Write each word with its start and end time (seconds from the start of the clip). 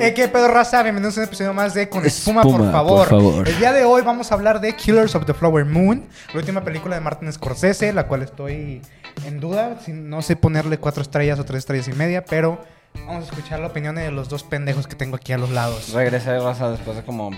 Eh, 0.00 0.12
¿Qué 0.14 0.28
pedo, 0.28 0.48
raza? 0.48 0.82
Bienvenidos 0.82 1.16
a 1.16 1.20
un 1.20 1.26
episodio 1.26 1.54
más 1.54 1.72
de 1.74 1.88
Con 1.88 2.04
Espuma, 2.04 2.42
por, 2.42 2.70
favor. 2.70 3.08
por 3.08 3.20
favor. 3.20 3.48
El 3.48 3.56
día 3.58 3.72
de 3.72 3.84
hoy 3.84 4.02
vamos 4.02 4.30
a 4.30 4.34
hablar 4.34 4.60
de 4.60 4.74
Killers 4.74 5.14
of 5.14 5.24
the 5.24 5.32
Flower 5.34 5.64
Moon, 5.64 6.04
la 6.32 6.40
última 6.40 6.62
película 6.62 6.96
de 6.96 7.00
Martin 7.00 7.32
Scorsese, 7.32 7.92
la 7.92 8.06
cual 8.06 8.22
estoy 8.22 8.82
en 9.26 9.40
duda. 9.40 9.78
si- 9.84 9.92
No 9.92 10.20
sé 10.22 10.36
ponerle 10.36 10.78
cuatro 10.78 11.02
estrellas 11.02 11.38
o 11.38 11.44
tres 11.44 11.60
estrellas 11.60 11.88
y 11.88 11.92
media, 11.92 12.24
pero 12.24 12.58
vamos 13.06 13.24
a 13.24 13.30
escuchar 13.30 13.60
la 13.60 13.68
opinión 13.68 13.94
de 13.94 14.10
los 14.10 14.28
dos 14.28 14.42
pendejos 14.42 14.86
que 14.86 14.96
tengo 14.96 15.16
aquí 15.16 15.32
a 15.32 15.38
los 15.38 15.50
lados. 15.50 15.92
Regresé 15.92 16.32
de 16.32 16.40
raza 16.40 16.70
después 16.70 16.96
de 16.96 17.04
como. 17.04 17.30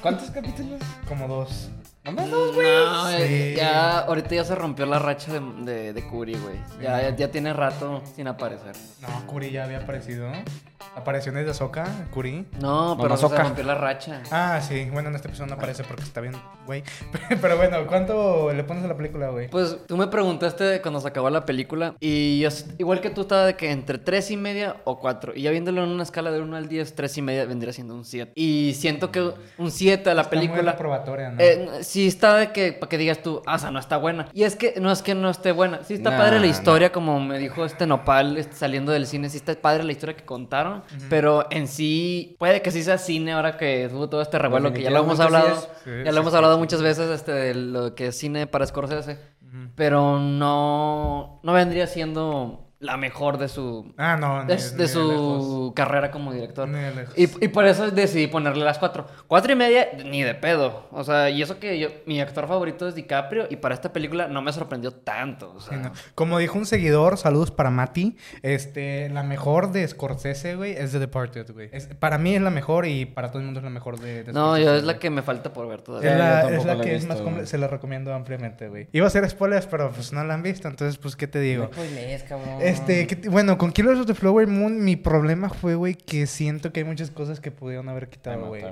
¿Cuántos 0.00 0.30
capítulos? 0.30 0.80
Como 1.08 1.28
dos. 1.28 1.70
Nomás 2.04 2.30
dos, 2.30 2.54
güey. 2.54 2.66
No, 2.66 3.06
Sí. 3.10 3.14
eh, 3.20 3.54
ya, 3.56 4.00
ahorita 4.00 4.34
ya 4.34 4.44
se 4.44 4.54
rompió 4.56 4.86
la 4.86 4.98
racha 4.98 5.32
de, 5.32 5.40
de, 5.64 5.92
de 5.92 6.02
Curi, 6.08 6.34
güey. 6.34 6.56
Ya, 6.80 7.00
ya, 7.00 7.14
ya 7.16 7.30
tiene 7.30 7.52
rato 7.52 8.02
sin 8.16 8.26
aparecer. 8.26 8.74
No, 9.00 9.26
Kuri 9.26 9.50
ya 9.52 9.64
había 9.64 9.78
aparecido. 9.78 10.28
Apariciones 10.96 11.46
de 11.46 11.54
Soka, 11.54 11.86
Kuri. 12.12 12.44
No, 12.60 12.98
pero 13.00 13.16
se 13.16 13.28
rompió 13.28 13.64
la 13.64 13.76
racha. 13.76 14.20
Ah, 14.30 14.60
sí. 14.60 14.88
Bueno, 14.92 15.08
en 15.10 15.14
este 15.14 15.28
episodio 15.28 15.48
no 15.50 15.54
aparece 15.54 15.84
porque 15.84 16.02
está 16.02 16.20
bien, 16.20 16.34
güey. 16.66 16.82
Pero 17.40 17.56
bueno, 17.56 17.86
¿cuánto 17.86 18.52
le 18.52 18.62
pones 18.64 18.84
a 18.84 18.88
la 18.88 18.96
película, 18.96 19.28
güey? 19.30 19.48
Pues 19.48 19.78
tú 19.86 19.96
me 19.96 20.08
preguntaste 20.08 20.82
cuando 20.82 21.00
se 21.00 21.08
acabó 21.08 21.30
la 21.30 21.46
película 21.46 21.94
y 22.00 22.40
yo, 22.40 22.48
igual 22.78 23.00
que 23.00 23.08
tú 23.10 23.22
estaba 23.22 23.46
de 23.46 23.56
que 23.56 23.70
entre 23.70 23.96
3 23.98 24.32
y 24.32 24.36
media 24.36 24.76
o 24.84 24.98
4 24.98 25.32
y 25.34 25.42
ya 25.42 25.50
viéndolo 25.50 25.82
en 25.84 25.90
una 25.90 26.02
escala 26.02 26.30
de 26.30 26.40
1 26.42 26.56
al 26.56 26.68
10, 26.68 26.94
3 26.94 27.18
y 27.18 27.22
media 27.22 27.44
vendría 27.46 27.72
siendo 27.72 27.94
un 27.94 28.04
7. 28.04 28.32
Y 28.34 28.74
siento 28.76 29.10
que 29.10 29.32
un 29.56 29.70
7 29.70 30.10
a 30.10 30.14
la 30.14 30.22
Está 30.22 30.36
muy 30.36 30.48
película... 30.48 30.72
reprobatoria, 30.72 31.30
¿no? 31.30 31.40
Eh, 31.40 31.68
sí 31.92 32.06
está 32.06 32.36
de 32.38 32.52
que, 32.52 32.72
para 32.72 32.88
que 32.88 32.96
digas 32.96 33.22
tú, 33.22 33.42
ah, 33.44 33.56
o 33.56 33.58
sea, 33.58 33.70
no 33.70 33.78
está 33.78 33.98
buena. 33.98 34.28
Y 34.32 34.44
es 34.44 34.56
que 34.56 34.74
no 34.80 34.90
es 34.90 35.02
que 35.02 35.14
no 35.14 35.28
esté 35.28 35.52
buena. 35.52 35.84
Sí 35.84 35.94
está 35.94 36.10
Nah, 36.10 36.16
padre 36.16 36.40
la 36.40 36.46
historia, 36.46 36.90
como 36.90 37.20
me 37.20 37.38
dijo 37.38 37.66
este 37.66 37.86
Nopal 37.86 38.38
este, 38.38 38.56
saliendo 38.56 38.92
del 38.92 39.06
cine. 39.06 39.28
Sí 39.28 39.36
está 39.36 39.54
padre 39.54 39.84
la 39.84 39.92
historia 39.92 40.16
que 40.16 40.24
contaron. 40.24 40.82
Pero 41.10 41.46
en 41.50 41.68
sí, 41.68 42.34
puede 42.38 42.62
que 42.62 42.70
sí 42.70 42.82
sea 42.82 42.96
cine 42.96 43.32
ahora 43.32 43.58
que 43.58 43.88
tuvo 43.90 44.08
todo 44.08 44.22
este 44.22 44.38
revuelo 44.38 44.72
que 44.72 44.80
ya 44.82 44.90
lo 44.90 45.00
hemos 45.00 45.20
hablado. 45.20 45.54
sí 45.54 45.66
Sí, 45.84 45.90
ya 45.90 46.10
sí, 46.10 46.14
lo 46.14 46.20
hemos 46.20 46.32
sí, 46.32 46.36
hablado 46.36 46.54
sí, 46.54 46.60
muchas 46.60 46.80
veces 46.82 47.10
este, 47.10 47.32
de 47.32 47.54
lo 47.54 47.94
que 47.94 48.06
es 48.06 48.18
cine 48.18 48.46
para 48.46 48.66
Scorsese. 48.66 49.18
Pero 49.74 50.18
no, 50.18 51.40
no 51.42 51.52
vendría 51.52 51.86
siendo 51.86 52.71
la 52.82 52.96
mejor 52.96 53.38
de 53.38 53.48
su, 53.48 53.92
Ah, 53.96 54.16
no, 54.20 54.44
de, 54.44 54.56
ni- 54.56 54.62
de 54.62 54.70
ni 54.72 54.76
de 54.76 54.88
su 54.88 55.08
lejos. 55.08 55.72
carrera 55.74 56.10
como 56.10 56.32
director. 56.32 56.68
Ni 56.68 56.78
de 56.80 56.94
lejos. 56.94 57.14
Y, 57.16 57.44
y 57.44 57.48
por 57.48 57.64
eso 57.66 57.90
decidí 57.90 58.26
ponerle 58.26 58.64
las 58.64 58.78
cuatro. 58.78 59.06
Cuatro 59.28 59.52
y 59.52 59.56
media, 59.56 59.88
ni 60.04 60.22
de 60.22 60.34
pedo. 60.34 60.88
O 60.90 61.02
sea, 61.04 61.30
y 61.30 61.40
eso 61.40 61.58
que 61.58 61.78
yo, 61.78 61.88
mi 62.06 62.20
actor 62.20 62.46
favorito 62.48 62.88
es 62.88 62.94
DiCaprio 62.94 63.46
y 63.48 63.56
para 63.56 63.74
esta 63.74 63.92
película 63.92 64.26
no 64.28 64.42
me 64.42 64.52
sorprendió 64.52 64.92
tanto. 64.92 65.52
O 65.54 65.60
sea, 65.60 65.78
Sí, 65.78 65.82
no. 65.82 65.92
Como 66.14 66.38
dijo 66.38 66.58
un 66.58 66.66
seguidor, 66.66 67.16
saludos 67.18 67.50
para 67.50 67.70
Mati. 67.70 68.16
Este, 68.42 69.08
la 69.10 69.22
mejor 69.22 69.72
de 69.72 69.86
Scorsese, 69.86 70.56
güey, 70.56 70.72
es 70.72 70.92
The 70.92 70.98
Departed, 70.98 71.52
güey. 71.52 71.70
Es- 71.72 71.86
para 71.86 72.18
mí 72.18 72.34
es 72.34 72.42
la 72.42 72.50
mejor 72.50 72.86
y 72.86 73.06
para 73.06 73.28
todo 73.28 73.38
el 73.38 73.44
mundo 73.44 73.60
es 73.60 73.64
la 73.64 73.70
mejor 73.70 74.00
de, 74.00 74.24
de 74.24 74.32
no, 74.32 74.48
Scorsese, 74.56 74.64
yo 74.64 74.74
es 74.74 74.84
la 74.84 74.98
que 74.98 75.08
me 75.10 75.22
falta 75.22 75.52
por 75.52 75.68
ver 75.68 75.78
Es 75.78 75.84
todavía. 75.84 76.12
yo 76.12 76.18
la, 76.18 76.50
es 76.56 76.64
la 76.64 76.80
que 76.80 76.94
es 76.96 77.06
más 77.06 77.20
comple- 77.20 77.34
güey. 77.34 77.46
se 77.46 77.58
la 77.58 77.68
recomiendo 77.68 78.12
ampliamente, 78.12 78.68
güey. 78.68 78.88
Iba 78.92 79.06
a 79.06 79.10
ser 79.10 79.28
spoilers, 79.30 79.66
pero 79.66 79.90
pues 79.92 80.12
no 80.12 80.24
la 80.24 80.34
han 80.34 80.42
visto, 80.42 80.66
entonces 80.68 80.98
pues 80.98 81.14
qué 81.16 81.26
te 81.28 81.38
digo. 81.38 81.70
lees, 81.94 82.22
cabrón. 82.24 82.58
Este, 82.72 83.06
¿qué 83.06 83.16
te- 83.16 83.28
bueno, 83.28 83.58
con 83.58 83.70
Killers 83.72 84.00
of 84.00 84.06
the 84.06 84.14
Flower 84.14 84.46
Moon 84.46 84.82
mi 84.84 84.96
problema 84.96 85.48
fue, 85.50 85.74
güey, 85.74 85.94
que 85.94 86.26
siento 86.26 86.72
que 86.72 86.80
hay 86.80 86.84
muchas 86.84 87.10
cosas 87.10 87.40
que 87.40 87.50
pudieron 87.50 87.88
haber 87.88 88.08
quitado, 88.08 88.36
güey. 88.48 88.62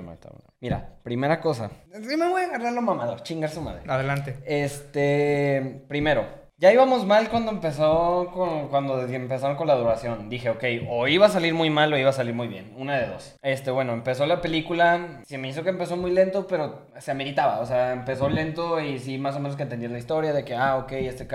Mira, 0.59 0.89
primera 1.03 1.39
cosa. 1.39 1.71
Sí 1.91 2.17
me 2.17 2.27
voy 2.29 2.41
a 2.41 2.45
agarrar 2.45 2.73
lo 2.73 2.81
mamador, 2.81 3.21
chingar 3.23 3.49
su 3.49 3.61
madre. 3.61 3.81
Adelante. 3.87 4.37
Este, 4.45 5.83
primero, 5.87 6.25
ya 6.57 6.71
íbamos 6.71 7.05
mal 7.07 7.29
cuando 7.29 7.51
empezó 7.51 8.29
con, 8.33 8.67
cuando 8.69 9.01
empezaron 9.07 9.55
con 9.57 9.67
la 9.67 9.75
duración. 9.75 10.29
Dije, 10.29 10.49
ok, 10.49 10.63
o 10.89 11.07
iba 11.07 11.25
a 11.25 11.29
salir 11.29 11.53
muy 11.53 11.69
mal 11.69 11.91
o 11.91 11.97
iba 11.97 12.09
a 12.09 12.13
salir 12.13 12.33
muy 12.35 12.47
bien, 12.47 12.73
una 12.77 12.97
de 12.99 13.07
dos. 13.07 13.35
Este, 13.41 13.71
bueno, 13.71 13.93
empezó 13.93 14.25
la 14.27 14.41
película, 14.41 15.21
se 15.25 15.37
me 15.39 15.49
hizo 15.49 15.63
que 15.63 15.69
empezó 15.69 15.97
muy 15.97 16.11
lento, 16.11 16.45
pero 16.47 16.87
se 16.99 17.09
ameritaba, 17.11 17.59
o 17.59 17.65
sea, 17.65 17.93
empezó 17.93 18.29
lento 18.29 18.79
y 18.79 18.99
sí, 18.99 19.17
más 19.17 19.35
o 19.35 19.39
menos 19.39 19.55
que 19.57 19.63
entendí 19.63 19.87
la 19.87 19.97
historia 19.97 20.33
de 20.33 20.45
que, 20.45 20.53
ah, 20.55 20.77
ok, 20.77 20.91
este, 20.91 21.27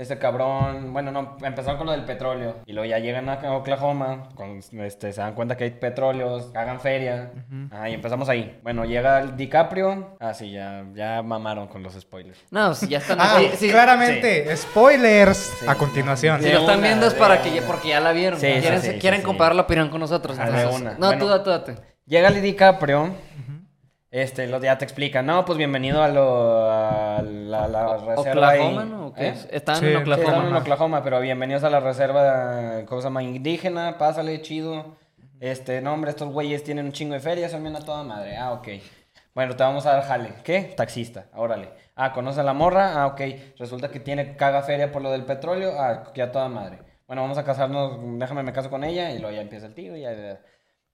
este 0.00 0.18
cabrón, 0.18 0.92
bueno, 0.92 1.10
no, 1.12 1.36
empezaron 1.42 1.76
con 1.76 1.86
lo 1.86 1.92
del 1.92 2.04
petróleo 2.04 2.56
y 2.66 2.72
luego 2.72 2.88
ya 2.88 2.98
llegan 2.98 3.28
a 3.28 3.34
Oklahoma, 3.54 4.30
con, 4.34 4.58
este, 4.80 5.12
se 5.12 5.20
dan 5.20 5.34
cuenta 5.34 5.56
que 5.56 5.64
hay 5.64 5.70
petróleos, 5.72 6.50
hagan 6.54 6.80
feria, 6.80 7.32
ah, 7.70 7.88
y 7.88 7.94
empezamos 7.94 8.28
ahí. 8.28 8.58
Bueno, 8.62 8.84
llega 8.84 9.20
el 9.20 9.36
DiCaprio, 9.36 10.16
ah, 10.18 10.32
sí, 10.32 10.52
ya, 10.52 10.84
ya 10.94 11.22
mamaron 11.22 11.68
con 11.68 11.82
los 11.82 11.94
spoilers. 11.94 12.38
No, 12.50 12.74
si 12.74 12.88
ya 12.88 12.98
están 12.98 13.18
Ah, 13.20 13.36
sí, 13.38 13.50
sí. 13.56 13.70
claramente, 13.70 14.56
spoilers 14.56 15.68
a 15.68 15.74
continuación. 15.74 16.42
Si 16.42 16.50
lo 16.50 16.60
están 16.60 16.78
una, 16.78 16.86
viendo 16.88 17.06
es 17.06 17.14
para 17.14 17.42
que 17.42 17.54
ya, 17.54 17.62
porque 17.66 17.88
ya 17.88 18.00
la 18.00 18.12
vieron. 18.12 18.40
Sí, 18.40 18.46
sí, 18.54 18.60
quieren 18.60 18.98
quieren 19.00 19.20
sí. 19.20 19.26
comparar 19.26 19.54
la 19.54 19.62
opinión 19.62 19.90
con 19.90 20.00
nosotros. 20.00 20.38
Ah, 20.38 20.46
entonces- 20.48 20.80
una. 20.80 20.92
No, 20.92 21.06
Bueno. 21.08 21.18
tú 21.24 21.28
date, 21.28 21.44
tú 21.44 21.50
date. 21.50 21.76
Llega 22.06 22.28
el 22.28 22.40
DiCaprio. 22.42 23.10
Este, 24.10 24.48
lo, 24.48 24.60
ya 24.60 24.76
te 24.76 24.84
explica, 24.84 25.22
no, 25.22 25.44
pues 25.44 25.56
bienvenido 25.56 26.02
a, 26.02 26.08
lo, 26.08 26.68
a 26.68 27.22
la, 27.22 27.68
la 27.68 27.96
reserva. 27.96 28.48
ahí". 28.48 28.58
¿Oklahoma, 28.58 28.84
no? 28.84 29.06
¿O 29.08 29.12
qué? 29.12 29.28
¿Eh? 29.28 29.34
Están 29.52 29.76
Sí, 29.76 29.86
en 29.86 29.90
Sí, 29.92 29.96
Oklahoma. 29.98 30.28
están 30.28 30.48
en 30.48 30.54
Oklahoma, 30.56 31.04
pero 31.04 31.20
bienvenidos 31.20 31.62
a 31.62 31.70
la 31.70 31.78
reserva, 31.78 32.82
¿cómo 32.86 33.00
se 33.00 33.06
llama? 33.06 33.22
Indígena, 33.22 33.98
pásale, 33.98 34.42
chido. 34.42 34.96
Este, 35.38 35.80
no, 35.80 35.94
hombre, 35.94 36.10
estos 36.10 36.28
güeyes 36.32 36.64
tienen 36.64 36.86
un 36.86 36.92
chingo 36.92 37.14
de 37.14 37.20
ferias, 37.20 37.52
son 37.52 37.62
bien 37.62 37.76
a 37.76 37.80
toda 37.80 38.02
madre. 38.02 38.36
Ah, 38.36 38.50
ok. 38.52 38.68
Bueno, 39.32 39.54
te 39.54 39.62
vamos 39.62 39.86
a 39.86 39.92
dar 39.92 40.02
jale. 40.02 40.34
¿Qué? 40.42 40.74
Taxista, 40.76 41.26
órale. 41.36 41.68
Ah, 41.94 42.12
¿conoce 42.12 42.40
a 42.40 42.42
la 42.42 42.52
morra? 42.52 43.00
Ah, 43.00 43.06
ok. 43.06 43.20
Resulta 43.58 43.90
que 43.92 44.00
tiene 44.00 44.34
caga 44.36 44.62
feria 44.62 44.90
por 44.90 45.02
lo 45.02 45.12
del 45.12 45.24
petróleo. 45.24 45.74
Ah, 45.78 46.10
que 46.12 46.20
a 46.20 46.32
toda 46.32 46.48
madre. 46.48 46.80
Bueno, 47.06 47.22
vamos 47.22 47.38
a 47.38 47.44
casarnos, 47.44 47.96
déjame 48.18 48.42
me 48.42 48.52
caso 48.52 48.70
con 48.70 48.82
ella 48.82 49.12
y 49.12 49.20
luego 49.20 49.34
ya 49.34 49.42
empieza 49.42 49.66
el 49.66 49.74
tío 49.74 49.96
y 49.96 50.00
ya... 50.02 50.40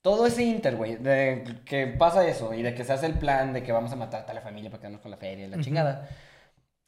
Todo 0.06 0.24
ese 0.24 0.44
inter, 0.44 0.76
güey, 0.76 0.94
de 0.94 1.42
que 1.64 1.88
pasa 1.88 2.24
eso 2.28 2.54
y 2.54 2.62
de 2.62 2.74
que 2.76 2.84
se 2.84 2.92
hace 2.92 3.06
el 3.06 3.14
plan 3.14 3.52
de 3.52 3.64
que 3.64 3.72
vamos 3.72 3.90
a 3.90 3.96
matar 3.96 4.20
a 4.20 4.22
toda 4.22 4.34
la 4.34 4.40
familia 4.40 4.70
para 4.70 4.78
quedarnos 4.82 5.00
con 5.00 5.10
la 5.10 5.16
feria 5.16 5.46
y 5.46 5.48
la 5.48 5.58
chingada. 5.60 6.08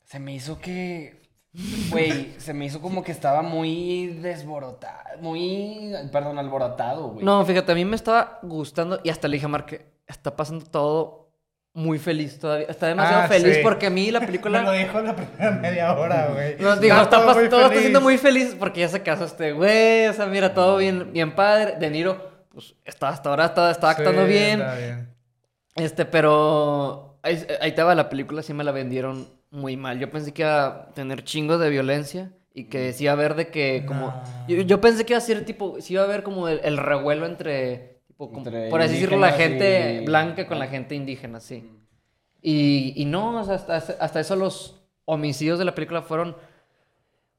Se 0.05 0.21
me 0.21 0.33
hizo 0.35 0.61
que, 0.61 1.21
güey, 1.91 2.35
se 2.39 2.55
me 2.55 2.67
hizo 2.67 2.81
como 2.81 3.03
que 3.03 3.11
estaba 3.11 3.43
muy 3.43 4.07
desborotado, 4.23 5.19
muy, 5.21 5.93
perdón, 6.13 6.39
alborotado, 6.39 7.09
güey. 7.09 7.25
No, 7.25 7.45
fíjate, 7.45 7.73
a 7.73 7.75
mí 7.75 7.85
me 7.85 7.97
estaba 7.97 8.39
gustando 8.43 9.01
y 9.03 9.11
hasta 9.11 9.27
le 9.27 9.35
dije 9.39 9.47
a 9.47 9.49
Mark 9.49 9.67
que 9.67 9.85
está 10.07 10.37
pasando 10.37 10.65
todo 10.65 11.33
muy 11.75 11.99
feliz 11.99 12.39
todavía. 12.39 12.67
Está 12.69 12.87
demasiado 12.87 13.23
Ah, 13.25 13.27
feliz 13.29 13.57
sí. 13.57 13.61
porque 13.65 13.87
a 13.89 13.91
mí 13.91 14.13
la 14.13 14.21
Me 14.21 14.27
lo 14.27 14.31
película... 14.31 14.71
dijo 14.71 15.01
la 15.01 15.17
primera 15.17 15.51
media 15.51 15.93
hora, 15.93 16.29
güey. 16.33 16.55
No, 16.61 16.77
digo, 16.77 16.95
está, 16.95 17.11
todo 17.21 17.49
todo 17.49 17.67
está 17.67 17.81
siendo 17.81 18.01
muy 18.01 18.17
feliz 18.17 18.55
porque 18.57 18.79
ya 18.83 18.89
se 18.89 19.03
casó 19.03 19.25
este 19.25 19.51
güey. 19.55 20.07
O 20.07 20.13
sea, 20.13 20.27
mira, 20.27 20.55
todo 20.55 20.77
bien, 20.77 21.13
bien 21.13 21.35
padre. 21.35 21.75
De 21.81 21.91
Niro, 21.91 22.38
pues 22.49 22.75
está, 22.85 23.09
hasta 23.11 23.31
ahora 23.31 23.47
está, 23.47 23.71
está 23.71 23.91
actuando 23.91 24.23
Sí, 24.23 24.29
bien. 24.29 24.61
está 24.61 24.75
bien. 24.77 25.15
Este, 25.77 26.05
pero 26.05 27.19
ahí, 27.23 27.47
ahí 27.61 27.73
va, 27.73 27.95
la 27.95 28.09
película 28.09 28.43
sí 28.43 28.53
me 28.53 28.65
la 28.65 28.73
vendieron 28.73 29.29
muy 29.51 29.77
mal. 29.77 29.99
Yo 29.99 30.11
pensé 30.11 30.33
que 30.33 30.43
iba 30.43 30.67
a 30.67 30.95
tener 30.95 31.25
chingos 31.25 31.61
de 31.61 31.71
violencia 31.71 32.33
y 32.53 32.65
que 32.65 32.93
sí 32.93 33.05
iba 33.05 33.13
a 33.13 33.17
haber 33.17 33.35
de 33.37 33.49
que 33.49 33.85
como... 33.87 34.07
No. 34.09 34.23
Yo, 34.49 34.63
yo 34.63 34.81
pensé 34.81 35.05
que 35.07 35.13
iba 35.13 35.19
a 35.19 35.23
ser 35.23 35.45
tipo, 35.45 35.81
sí 35.81 35.95
iba 35.95 36.03
a 36.03 36.07
haber 36.07 36.23
como 36.23 36.49
el, 36.49 36.61
el 36.65 36.77
revuelo 36.77 37.27
entre, 37.27 38.01
tipo, 38.09 38.27
como- 38.33 38.39
Entre 38.47 38.69
por 38.71 38.81
así 38.81 38.95
decirlo, 38.95 39.19
la 39.19 39.33
gente 39.33 40.01
y- 40.03 40.05
blanca 40.05 40.47
con 40.47 40.59
la 40.59 40.67
gente 40.67 40.95
indígena, 40.95 41.39
sí. 41.41 41.71
Y, 42.43 42.93
y 42.97 43.05
no, 43.05 43.39
o 43.41 43.45
sea, 43.45 43.55
hasta, 43.55 43.77
hasta 43.77 44.21
eso 44.21 44.37
los 44.37 44.81
homicidios 45.05 45.59
de 45.59 45.65
la 45.65 45.75
película 45.75 46.03
fueron 46.03 46.37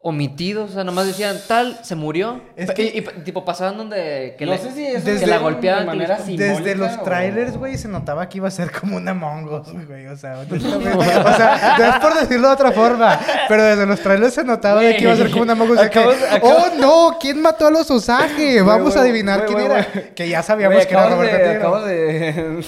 omitidos, 0.01 0.69
o 0.71 0.73
sea, 0.75 0.85
nomás 0.85 1.07
decían, 1.07 1.37
tal, 1.47 1.77
se 1.83 1.93
murió. 1.93 2.41
Es 2.55 2.71
que- 2.71 2.83
y, 2.83 2.97
y, 2.99 3.01
tipo, 3.23 3.43
pasaban 3.43 3.77
donde... 3.77 4.35
Que 4.37 4.45
no 4.45 4.53
le- 4.53 4.57
sé 4.57 4.71
si 4.71 4.85
eso 4.85 5.03
desde 5.05 5.25
que 5.25 5.27
la 5.27 5.39
golpeaban 5.39 5.81
de 5.81 5.85
manera 5.87 6.15
Desde 6.17 6.37
simbólica 6.37 6.75
los 6.77 6.97
o- 6.97 7.01
trailers, 7.01 7.57
güey, 7.57 7.77
se 7.77 7.89
notaba 7.89 8.29
que 8.29 8.37
iba 8.37 8.47
a 8.47 8.51
ser 8.51 8.71
como 8.71 8.95
una 8.95 9.11
Among 9.11 9.49
Us, 9.53 9.67
güey. 9.87 10.07
O 10.07 10.15
sea, 10.15 10.39
o 10.49 11.33
sea, 11.35 11.75
no 11.77 11.85
es 11.85 11.95
por 11.99 12.13
decirlo 12.17 12.47
de 12.47 12.53
otra 12.53 12.71
forma. 12.71 13.19
Pero 13.49 13.61
desde 13.63 13.85
los 13.85 13.99
trailers 13.99 14.33
se 14.33 14.45
notaba 14.45 14.79
de 14.81 14.95
que 14.95 15.03
iba 15.03 15.11
a 15.13 15.17
ser 15.17 15.31
como 15.31 15.43
una 15.43 15.55
de 15.55 15.89
que, 15.89 15.99
acabas- 15.99 16.17
oh, 16.43 16.67
no, 16.79 17.17
¿quién 17.19 17.41
mató 17.41 17.67
a 17.67 17.71
los 17.71 17.91
Osage? 17.91 18.61
Vamos 18.61 18.95
a 18.95 19.01
adivinar 19.01 19.45
quién 19.45 19.59
era. 19.59 19.85
Que 20.15 20.29
ya 20.29 20.41
sabíamos 20.43 20.85
que 20.85 20.93
era 20.93 21.09
Robert 21.09 21.33
de, 21.43 21.55
acabas 21.57 21.85
de... 21.85 22.63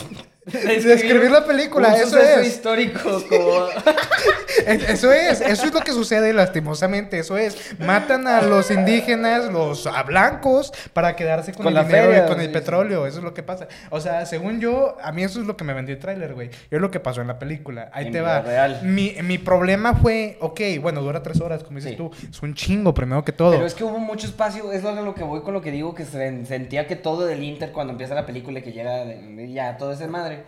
De 0.45 0.93
escribir 0.93 1.29
la 1.29 1.45
película, 1.45 1.89
un 1.89 1.93
eso 2.01 2.17
es. 2.19 2.47
histórico 2.47 3.23
como... 3.29 3.67
Es- 3.67 4.83
Eso 4.89 5.11
es, 5.11 5.41
eso 5.41 5.65
es 5.65 5.73
lo 5.73 5.79
que 5.79 5.91
sucede 5.91 6.33
lastimosamente, 6.33 7.17
eso 7.17 7.37
es. 7.37 7.73
Matan 7.79 8.27
a 8.27 8.41
los 8.41 8.69
indígenas, 8.69 9.45
los 9.51 9.87
a 9.87 10.03
blancos, 10.03 10.71
para 10.93 11.15
quedarse 11.15 11.53
con, 11.53 11.63
Con 11.63 11.67
el 11.69 11.73
la 11.75 11.83
dinero 11.85 12.07
feria, 12.09 12.25
y 12.25 12.27
con 12.27 12.39
el 12.41 12.47
sí, 12.47 12.53
petróleo, 12.53 13.07
eso 13.07 13.19
es 13.19 13.23
lo 13.23 13.33
que 13.33 13.43
pasa. 13.43 13.67
O 13.89 13.99
sea, 14.01 14.25
según 14.25 14.59
yo, 14.59 14.97
a 15.01 15.11
mí 15.13 15.23
eso 15.23 15.39
es 15.39 15.47
lo 15.47 15.55
que 15.57 15.63
me 15.63 15.73
vendió 15.73 15.95
el 15.95 16.01
tráiler, 16.01 16.33
güey. 16.33 16.49
Es 16.69 16.79
lo 16.81 16.91
que 16.91 16.99
pasó 16.99 17.21
en 17.21 17.27
la 17.27 17.39
película. 17.39 17.89
Ahí 17.93 18.07
En 18.07 18.11
te 18.11 18.21
va. 18.21 18.41
real. 18.41 18.81
Mi, 18.83 19.15
mi 19.23 19.37
problema 19.37 19.95
fue, 19.95 20.37
ok, 20.41 20.59
bueno, 20.81 21.01
dura 21.01 21.23
tres 21.23 21.39
horas, 21.41 21.63
como 21.63 21.77
dices 21.79 21.95
tú. 21.97 22.11
Es 22.29 22.41
un 22.43 22.53
chingo, 22.53 22.93
primero 22.93 23.23
que 23.23 23.31
todo. 23.31 23.51
Pero 23.51 23.65
es 23.65 23.73
que 23.73 23.83
hubo 23.83 23.99
mucho 23.99 24.27
espacio, 24.27 24.71
es 24.73 24.83
lo, 24.83 25.15
que 25.15 25.23
voy 25.23 25.41
con 25.41 25.53
lo 25.53 25.61
que 25.61 25.71
digo, 25.71 25.95
que 25.95 26.05
se, 26.05 26.45
sentía 26.45 26.87
que 26.87 26.95
todo 26.97 27.25
del 27.25 27.41
Inter 27.41 27.71
cuando 27.71 27.91
empieza 27.93 28.13
la 28.15 28.25
película 28.25 28.59
y 28.59 28.63
que 28.63 28.73
llega 28.73 29.05
ya 29.47 29.77
todo 29.77 29.93
ese 29.93 30.07
madre, 30.07 30.40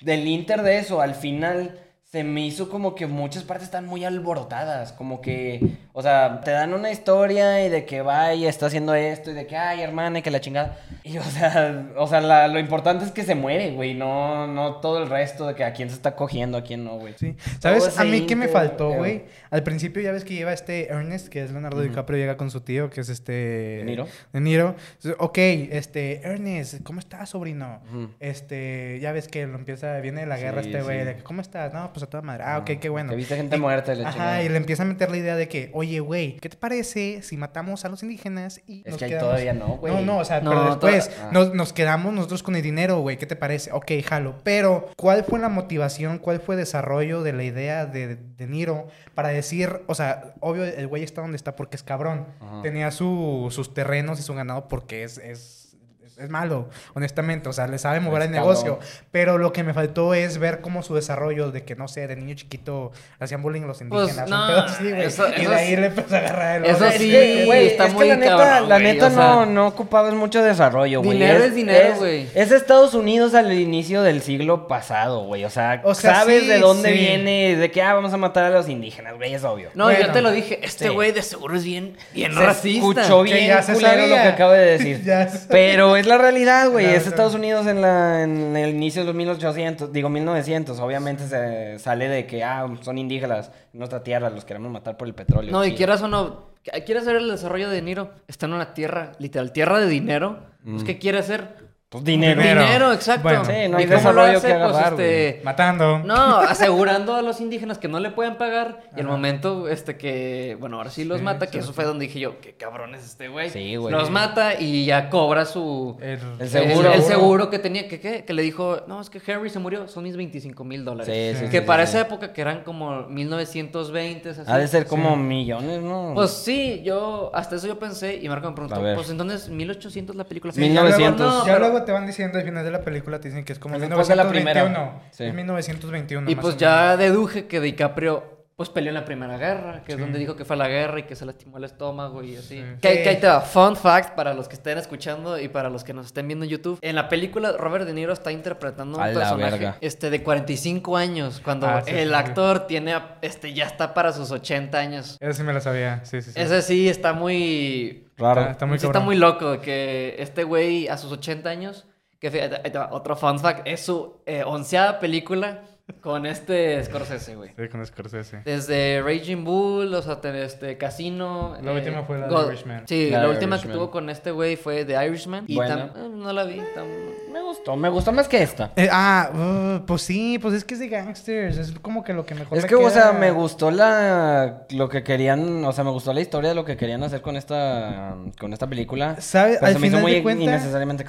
del 0.00 0.26
Inter 0.26 0.62
de 0.62 0.78
eso, 0.78 1.00
al 1.00 1.14
final 1.14 1.85
se 2.16 2.24
me 2.24 2.40
hizo 2.46 2.70
como 2.70 2.94
que 2.94 3.06
muchas 3.06 3.42
partes 3.42 3.66
están 3.66 3.84
muy 3.84 4.02
alborotadas, 4.06 4.92
como 4.94 5.20
que, 5.20 5.60
O 5.92 6.00
sea, 6.02 6.40
te 6.42 6.50
dan 6.50 6.72
una 6.72 6.90
historia 6.90 7.64
y 7.64 7.68
de 7.68 7.84
que 7.84 8.00
va 8.00 8.32
y 8.32 8.46
está 8.46 8.66
haciendo 8.66 8.94
esto 8.94 9.30
y 9.30 9.34
de 9.34 9.46
que, 9.46 9.56
ay, 9.56 9.80
hermana, 9.82 10.18
y 10.18 10.22
que 10.22 10.30
la 10.30 10.40
chingada. 10.40 10.78
Y, 11.04 11.18
o 11.18 11.22
sea, 11.22 11.86
o 11.96 12.06
sea 12.06 12.20
la- 12.22 12.48
lo 12.48 12.58
importante 12.58 13.04
es 13.04 13.10
que 13.12 13.22
se 13.22 13.34
muere, 13.34 13.72
güey. 13.72 13.92
No, 13.94 14.46
no 14.46 14.76
todo 14.76 15.02
el 15.02 15.10
resto 15.10 15.46
de 15.46 15.54
que 15.54 15.64
a 15.64 15.72
quién 15.74 15.88
se 15.90 15.94
está 15.96 16.14
cogiendo, 16.16 16.56
a 16.58 16.62
quién 16.62 16.84
no, 16.84 16.98
güey. 16.98 17.14
Sí. 17.18 17.36
¿Sabes? 17.60 17.98
A 17.98 18.04
mí 18.04 18.26
qué 18.26 18.34
me 18.36 18.48
faltó, 18.48 18.92
eh, 18.94 18.96
güey. 18.96 19.24
Al 19.50 19.62
principio 19.62 20.02
ya 20.02 20.12
ves 20.12 20.24
que 20.24 20.32
lleva 20.34 20.52
este 20.54 20.88
Ernest, 20.88 21.28
que 21.28 21.42
es 21.42 21.50
Leonardo 21.50 21.80
DiCaprio, 21.82 22.18
llega 22.18 22.36
con 22.38 22.50
su 22.50 22.60
tío, 22.62 22.88
que 22.90 23.00
es 23.02 23.08
este... 23.10 23.32
¿De 23.32 23.84
Niro? 23.84 24.06
De 24.32 24.40
Niro. 24.40 24.74
Ok, 25.18 25.38
este, 25.38 26.20
Ernest, 26.26 26.82
¿cómo 26.82 27.00
estás, 27.00 27.28
sobrino? 27.30 27.80
Este, 28.20 28.98
ya 29.00 29.12
ves 29.12 29.28
que 29.28 29.46
lo 29.46 29.56
empieza, 29.56 29.98
viene 30.00 30.22
de 30.22 30.26
la 30.26 30.36
guerra 30.38 30.62
Sí, 30.62 30.68
este 30.70 30.82
güey, 30.82 31.00
sí. 31.00 31.04
de 31.04 31.16
que, 31.16 31.22
¿cómo 31.22 31.40
estás? 31.40 31.72
No, 31.72 31.92
pues 31.92 32.02
a 32.06 32.10
toda 32.10 32.22
madre. 32.22 32.44
Ah, 32.46 32.58
ok, 32.58 32.78
qué 32.80 32.88
bueno. 32.88 33.10
Que 33.10 33.16
viste 33.16 33.36
gente 33.36 33.56
Y- 33.56 33.60
muerta 33.60 33.94
la 33.94 34.08
Ajá, 34.08 34.42
y 34.42 34.48
le 34.48 34.56
empieza 34.56 34.82
a 34.82 34.86
meter 34.86 35.10
la 35.10 35.16
idea 35.18 35.36
de 35.36 35.48
que, 35.48 35.70
oye, 35.74 36.00
güey, 36.00 36.36
¿qué 36.38 36.48
te 36.48 36.56
parece 36.56 37.22
si 37.22 37.36
matamos 37.36 37.84
a 37.84 37.88
los 37.88 38.02
indígenas 38.02 38.60
y 38.66 38.80
Es 38.84 38.92
nos 38.92 38.98
que 38.98 39.04
ahí 39.04 39.10
quedamos... 39.12 39.28
todavía 39.30 39.52
no, 39.52 39.66
güey. 39.76 39.92
No, 39.94 40.00
no, 40.00 40.18
o 40.18 40.24
sea, 40.24 40.40
No, 40.40 40.50
pero 40.50 40.64
después 40.66 41.08
toda- 41.10 41.28
ah. 41.28 41.30
nos, 41.32 41.54
nos 41.54 41.72
quedamos 41.72 42.12
nosotros 42.12 42.42
con 42.42 42.56
el 42.56 42.62
dinero, 42.62 43.00
güey. 43.00 43.16
¿Qué 43.16 43.26
te 43.26 43.36
parece? 43.36 43.70
Ok, 43.72 43.90
jalo. 44.04 44.36
Pero, 44.42 44.88
¿cuál 44.96 45.24
fue 45.24 45.38
la 45.38 45.48
motivación? 45.48 46.18
¿Cuál 46.18 46.40
fue 46.40 46.54
el 46.54 46.60
desarrollo 46.60 47.22
de 47.22 47.32
la 47.32 47.44
idea 47.44 47.86
de, 47.86 48.16
de 48.16 48.46
Niro 48.46 48.88
para 49.14 49.28
decir, 49.28 49.80
o 49.86 49.94
sea, 49.94 50.34
obvio, 50.40 50.64
el 50.64 50.86
güey 50.86 51.02
está 51.02 51.20
donde 51.20 51.36
está 51.36 51.56
porque 51.56 51.76
es 51.76 51.82
cabrón. 51.82 52.26
Ajá. 52.40 52.62
Tenía 52.62 52.90
su- 52.90 53.48
sus 53.50 53.74
terrenos 53.74 54.18
y 54.20 54.22
su 54.22 54.34
ganado 54.34 54.68
porque 54.68 55.02
es, 55.04 55.18
es, 55.18 55.75
es- 56.18 56.30
malo, 56.30 56.68
honestamente. 56.94 57.48
O 57.48 57.52
sea, 57.52 57.66
le 57.66 57.78
sabe 57.78 58.00
mover 58.00 58.22
Es 58.22 58.28
el 58.28 58.34
cabrón. 58.34 58.52
negocio. 58.54 58.78
Pero 59.10 59.38
lo 59.38 59.52
que 59.52 59.62
me 59.62 59.74
faltó 59.74 60.14
es 60.14 60.38
ver 60.38 60.60
cómo 60.60 60.82
su 60.82 60.94
desarrollo 60.94 61.50
de 61.50 61.64
que, 61.64 61.76
no 61.76 61.88
sé, 61.88 62.06
de 62.06 62.16
niño 62.16 62.34
chiquito 62.34 62.92
hacían 63.20 63.42
bullying 63.42 63.62
a 63.62 63.66
los 63.66 63.78
Pues, 63.88 64.10
indígenas. 64.10 64.28
no, 64.28 64.40
un 64.42 64.46
pedo 64.48 64.66
güey. 64.96 65.02
eso- 65.06 65.28
y 65.28 65.40
eso 65.42 65.50
de 65.50 65.56
ahí 65.56 65.72
es- 65.74 65.78
le 65.80 65.86
empezó 65.86 66.14
a 66.14 66.18
agarrar 66.18 66.64
el 66.64 66.70
eso 66.70 66.90
sí, 66.92 67.10
que, 67.10 67.44
güey, 67.46 67.66
está 67.68 67.84
es 67.84 67.90
que 67.90 67.96
muy 67.96 68.08
la 68.08 68.16
neta, 68.16 68.36
cabrón, 68.36 68.68
la 68.68 68.78
neta 68.78 69.06
o 69.06 69.10
sea- 69.10 69.16
no, 69.18 69.46
no 69.46 69.66
ocupabas 69.68 70.14
mucho 70.14 70.42
desarrollo, 70.42 71.00
güey. 71.02 71.12
Dinero 71.18 71.44
es 71.44 71.54
dinero, 71.54 71.94
güey. 71.98 72.28
Es 72.34 72.50
Estados 72.52 72.94
Unidos 72.94 73.34
al 73.34 73.52
inicio 73.52 74.02
del 74.02 74.22
siglo 74.22 74.68
pasado, 74.68 75.24
güey. 75.24 75.44
O 75.44 75.50
sea, 75.50 75.80
O 75.84 75.94
sea, 75.94 76.16
sabes 76.16 76.42
sí, 76.42 76.48
de 76.48 76.58
dónde 76.58 76.90
sí. 76.92 76.98
viene, 76.98 77.56
de 77.56 77.70
que 77.70 77.82
ah, 77.82 77.94
vamos 77.94 78.12
a 78.12 78.16
matar 78.16 78.44
a 78.44 78.50
los 78.50 78.68
indígenas, 78.68 79.14
güey, 79.16 79.34
es 79.34 79.44
obvio. 79.44 79.70
No, 79.74 79.84
Bueno, 79.84 80.06
yo 80.06 80.12
te 80.12 80.22
lo 80.22 80.30
dije. 80.30 80.60
Este 80.62 80.88
sí. 80.88 80.90
güey 80.94 81.12
de 81.12 81.22
seguro 81.22 81.56
es 81.56 81.64
bien, 81.64 81.96
bien 82.14 82.32
Se 82.32 82.40
racista. 82.40 82.78
escuchó 83.02 83.22
Que 83.24 83.34
bien 83.34 83.46
ya 83.48 83.62
se 83.62 83.72
culero 83.74 84.06
lo 84.06 84.14
que 84.14 84.20
acabo 84.28 84.52
de 84.52 84.64
decir. 84.78 85.02
Pero 85.48 85.96
es 85.96 86.05
la 86.06 86.18
realidad, 86.18 86.70
güey. 86.70 86.86
Es. 86.86 87.06
Estados 87.06 87.34
Unidos 87.34 87.66
en, 87.66 87.80
la, 87.80 88.22
en 88.22 88.56
el 88.56 88.70
inicio 88.70 89.02
de 89.02 89.06
los 89.06 89.14
1800, 89.14 89.92
digo 89.92 90.08
1900. 90.08 90.78
Obviamente 90.80 91.26
se 91.26 91.78
sale 91.78 92.08
de 92.08 92.26
que, 92.26 92.42
ah, 92.44 92.66
son 92.82 92.98
indígenas 92.98 93.50
en 93.72 93.78
nuestra 93.78 94.02
tierra, 94.02 94.30
los 94.30 94.44
queremos 94.44 94.70
matar 94.70 94.96
por 94.96 95.08
el 95.08 95.14
petróleo. 95.14 95.52
No, 95.52 95.64
y 95.64 95.74
quieras 95.74 96.02
o 96.02 96.08
no, 96.08 96.50
quieres 96.84 97.02
hacer 97.02 97.16
el 97.16 97.28
desarrollo 97.28 97.70
de 97.70 97.82
Niro, 97.82 98.10
está 98.28 98.46
en 98.46 98.54
una 98.54 98.74
tierra, 98.74 99.12
literal, 99.18 99.52
tierra 99.52 99.80
de 99.80 99.88
dinero. 99.88 100.40
Pues, 100.64 100.84
¿qué 100.84 100.98
quiere 100.98 101.18
hacer? 101.18 101.65
Pues 101.88 102.02
dinero. 102.02 102.40
Dinero. 102.42 102.60
Dinero, 102.62 102.92
exacto. 102.92 103.22
Bueno. 103.22 103.44
Sí, 103.44 103.52
no 103.70 103.76
hay 103.78 103.84
¿Y 103.84 103.86
cómo 103.86 104.12
lo 104.12 104.22
desarrollo 104.26 104.38
hace? 104.38 104.46
que 104.48 104.54
Pues, 104.54 104.64
agarrar, 104.74 104.92
este, 105.00 105.40
Matando. 105.44 105.98
No, 106.00 106.36
asegurando 106.40 107.14
a 107.14 107.22
los 107.22 107.40
indígenas 107.40 107.78
que 107.78 107.86
no 107.86 108.00
le 108.00 108.10
pueden 108.10 108.36
pagar. 108.38 108.80
Y 108.96 109.00
el 109.00 109.06
momento 109.06 109.68
este 109.68 109.96
que, 109.96 110.56
bueno, 110.58 110.78
ahora 110.78 110.90
sí 110.90 111.04
los 111.04 111.18
Sí, 111.18 111.24
mata, 111.24 111.46
sí, 111.46 111.52
que 111.52 111.58
eso 111.60 111.72
fue 111.72 111.84
donde 111.84 112.06
dije 112.06 112.18
yo, 112.18 112.40
qué 112.40 112.54
cabrón 112.56 112.96
es 112.96 113.04
este 113.04 113.28
güey. 113.28 113.50
Sí, 113.50 113.76
güey. 113.76 113.94
Los 113.94 114.10
mata 114.10 114.60
y 114.60 114.84
ya 114.84 115.08
cobra 115.10 115.44
su... 115.44 115.96
El, 116.00 116.18
El 116.40 116.48
seguro. 116.48 116.88
El, 116.88 116.94
el 116.96 117.02
seguro 117.04 117.50
que 117.50 117.60
tenía, 117.60 117.86
que, 117.86 118.00
¿qué? 118.00 118.24
que 118.24 118.32
le 118.34 118.42
dijo, 118.42 118.80
no, 118.88 119.00
es 119.00 119.08
que 119.08 119.20
Henry 119.24 119.48
se 119.48 119.60
murió, 119.60 119.86
son 119.86 120.02
mis 120.02 120.16
25 120.16 120.64
mil 120.64 120.84
dólares. 120.84 121.06
Sí, 121.38 121.44
sí, 121.44 121.50
que 121.52 121.60
sí, 121.60 121.64
para 121.66 121.86
sí, 121.86 121.90
esa 121.90 122.00
época, 122.00 122.32
que 122.32 122.40
eran 122.40 122.64
como 122.64 123.02
1920, 123.06 124.30
así. 124.30 124.40
Ha 124.44 124.58
de 124.58 124.66
ser 124.66 124.86
como 124.86 125.10
Sí. 125.14 125.20
millones, 125.20 125.82
¿no? 125.82 126.12
Pues 126.14 126.32
sí, 126.32 126.82
yo, 126.84 127.30
hasta 127.32 127.54
eso 127.56 127.68
yo 127.68 127.78
pensé, 127.78 128.16
y 128.20 128.28
Marco 128.28 128.48
me 128.48 128.56
preguntó, 128.56 128.80
pues 128.96 129.08
entonces 129.08 129.48
1800 129.48 130.16
la 130.16 130.24
película. 130.24 130.52
Sí, 130.52 130.60
1900. 130.60 131.46
Ya, 131.46 131.58
luego, 131.58 131.66
No, 131.66 131.70
pero- 131.74 131.75
luego 131.76 131.86
te 131.86 131.92
van 131.92 132.06
diciendo 132.06 132.38
al 132.38 132.44
final 132.44 132.64
de 132.64 132.70
la 132.70 132.80
película, 132.82 133.20
te 133.20 133.28
dicen 133.28 133.44
que 133.44 133.52
es 133.52 133.58
como 133.58 133.74
Es 133.76 133.80
después 133.82 134.08
de 134.08 134.16
la 134.16 134.24
1921. 134.24 134.74
primera. 134.74 135.10
Sí. 135.12 135.24
Es 135.24 135.34
1921. 135.34 136.30
Y 136.30 136.34
más 136.34 136.42
pues 136.42 136.56
ya 136.56 136.96
deduje 136.96 137.46
que 137.46 137.60
DiCaprio 137.60 138.34
pues 138.56 138.70
peleó 138.70 138.88
en 138.88 138.94
la 138.94 139.04
Primera 139.04 139.36
Guerra, 139.36 139.82
que 139.84 139.92
es 139.92 139.98
donde 139.98 140.18
dijo 140.18 140.34
que 140.34 140.46
fue 140.46 140.56
a 140.56 140.58
la 140.58 140.66
guerra 140.66 141.00
y 141.00 141.02
que 141.02 141.14
se 141.14 141.26
lastimó 141.26 141.58
el 141.58 141.64
estómago 141.64 142.22
y 142.22 142.36
así. 142.36 142.56
Sí. 142.56 142.64
Que, 142.80 142.88
Sí. 142.96 143.02
que 143.02 143.08
ahí 143.10 143.20
te 143.20 143.26
va, 143.26 143.42
fun 143.42 143.76
fact 143.76 144.14
para 144.14 144.32
los 144.32 144.48
que 144.48 144.54
estén 144.54 144.78
escuchando 144.78 145.38
y 145.38 145.48
para 145.48 145.68
los 145.68 145.84
que 145.84 145.92
nos 145.92 146.06
estén 146.06 146.26
viendo 146.26 146.46
en 146.46 146.50
YouTube. 146.52 146.78
En 146.80 146.96
la 146.96 147.10
película 147.10 147.52
Robert 147.52 147.84
De 147.84 147.92
Niro 147.92 148.14
está 148.14 148.32
interpretando 148.32 148.96
un 148.96 149.04
A 149.04 149.08
personaje 149.12 149.74
este 149.82 150.08
de 150.08 150.22
45 150.22 150.96
años 150.96 151.42
cuando 151.44 151.66
Ah, 151.66 151.82
sí, 151.84 151.90
el 151.90 152.04
sí, 152.04 152.08
sí. 152.08 152.14
actor 152.14 152.66
tiene 152.66 152.98
este 153.20 153.52
ya 153.52 153.66
está 153.66 153.92
para 153.92 154.14
sus 154.14 154.30
80 154.30 154.78
años. 154.78 155.18
Ese 155.20 155.34
sí 155.34 155.42
me 155.42 155.52
lo 155.52 155.60
sabía. 155.60 156.02
Sí, 156.06 156.22
sí, 156.22 156.32
sí. 156.32 156.40
Ese 156.40 156.62
sí 156.62 156.88
está 156.88 157.12
muy 157.12 158.05
Raro. 158.16 158.40
Está, 158.40 158.52
está 158.52 158.66
muy 158.66 158.78
sí 158.78 158.86
está 158.86 159.00
muy 159.00 159.16
loco 159.16 159.60
que 159.60 160.16
este 160.18 160.44
güey 160.44 160.88
a 160.88 160.96
sus 160.96 161.12
80 161.12 161.48
años, 161.48 161.86
que 162.18 162.60
otro 162.90 163.16
fun 163.16 163.38
fact, 163.38 163.66
es 163.66 163.84
su 163.84 164.22
eh, 164.26 164.42
onceada 164.44 164.98
película 164.98 165.62
con 166.00 166.26
este 166.26 166.82
Scorsese, 166.84 167.36
güey. 167.36 167.50
Sí, 167.56 167.68
con 167.68 167.84
Scorsese. 167.86 168.42
Desde 168.44 169.02
Raging 169.02 169.44
Bull, 169.44 169.94
o 169.94 170.02
sea, 170.02 170.20
te- 170.20 170.44
este 170.44 170.76
Casino. 170.76 171.56
La 171.62 171.72
última 171.72 172.02
fue 172.02 172.18
la 172.18 172.26
de 172.28 172.46
Irishman. 172.48 172.82
Sí, 172.88 173.10
La 173.10 173.28
última 173.28 173.60
que 173.60 173.68
tuvo 173.68 173.90
con 173.90 174.10
este 174.10 174.30
güey 174.32 174.56
fue 174.56 174.84
The 174.84 175.04
Irishman. 175.06 175.44
Y 175.46 175.54
Buena. 175.54 175.92
tam- 175.94 176.06
eh, 176.06 176.08
no 176.12 176.32
la 176.32 176.44
vi. 176.44 176.56
tam- 176.74 177.32
Me 177.32 177.40
gustó, 177.42 177.76
me 177.76 177.88
gustó 177.88 178.12
más 178.12 178.26
que 178.28 178.42
esta. 178.42 178.72
Eh, 178.76 178.88
ah, 178.90 179.78
uh, 179.82 179.86
pues 179.86 180.02
sí, 180.02 180.38
pues 180.40 180.54
es 180.54 180.64
que 180.64 180.74
es 180.74 180.80
de 180.80 180.88
gangsters. 180.88 181.56
Es 181.58 181.72
como 181.80 182.02
que 182.02 182.12
lo 182.14 182.24
que 182.26 182.34
mejor 182.34 182.58
Es 182.58 182.64
que, 182.64 182.74
o 182.74 182.90
sea, 182.90 183.12
me 183.12 183.30
gustó 183.30 183.70
la 183.70 184.66
lo 184.70 184.88
que 184.88 185.04
querían, 185.04 185.64
o 185.64 185.72
sea, 185.72 185.84
me 185.84 185.90
gustó 185.90 186.12
la 186.12 186.20
historia 186.20 186.48
de 186.50 186.56
lo 186.56 186.64
que 186.64 186.76
querían 186.76 187.02
hacer 187.04 187.20
con 187.22 187.36
esta 187.36 188.16
con 188.40 188.52
esta 188.52 188.66
película. 188.66 189.20
¿Sabe? 189.20 189.54
Pero 189.60 189.66
Al 189.66 189.72
se 189.74 189.78
me 189.78 189.86
hizo 189.86 189.96
final 189.98 190.02
muy 190.02 190.12
de 190.14 190.22
cuenta- 190.22 190.42
innecesariamente 190.44 191.04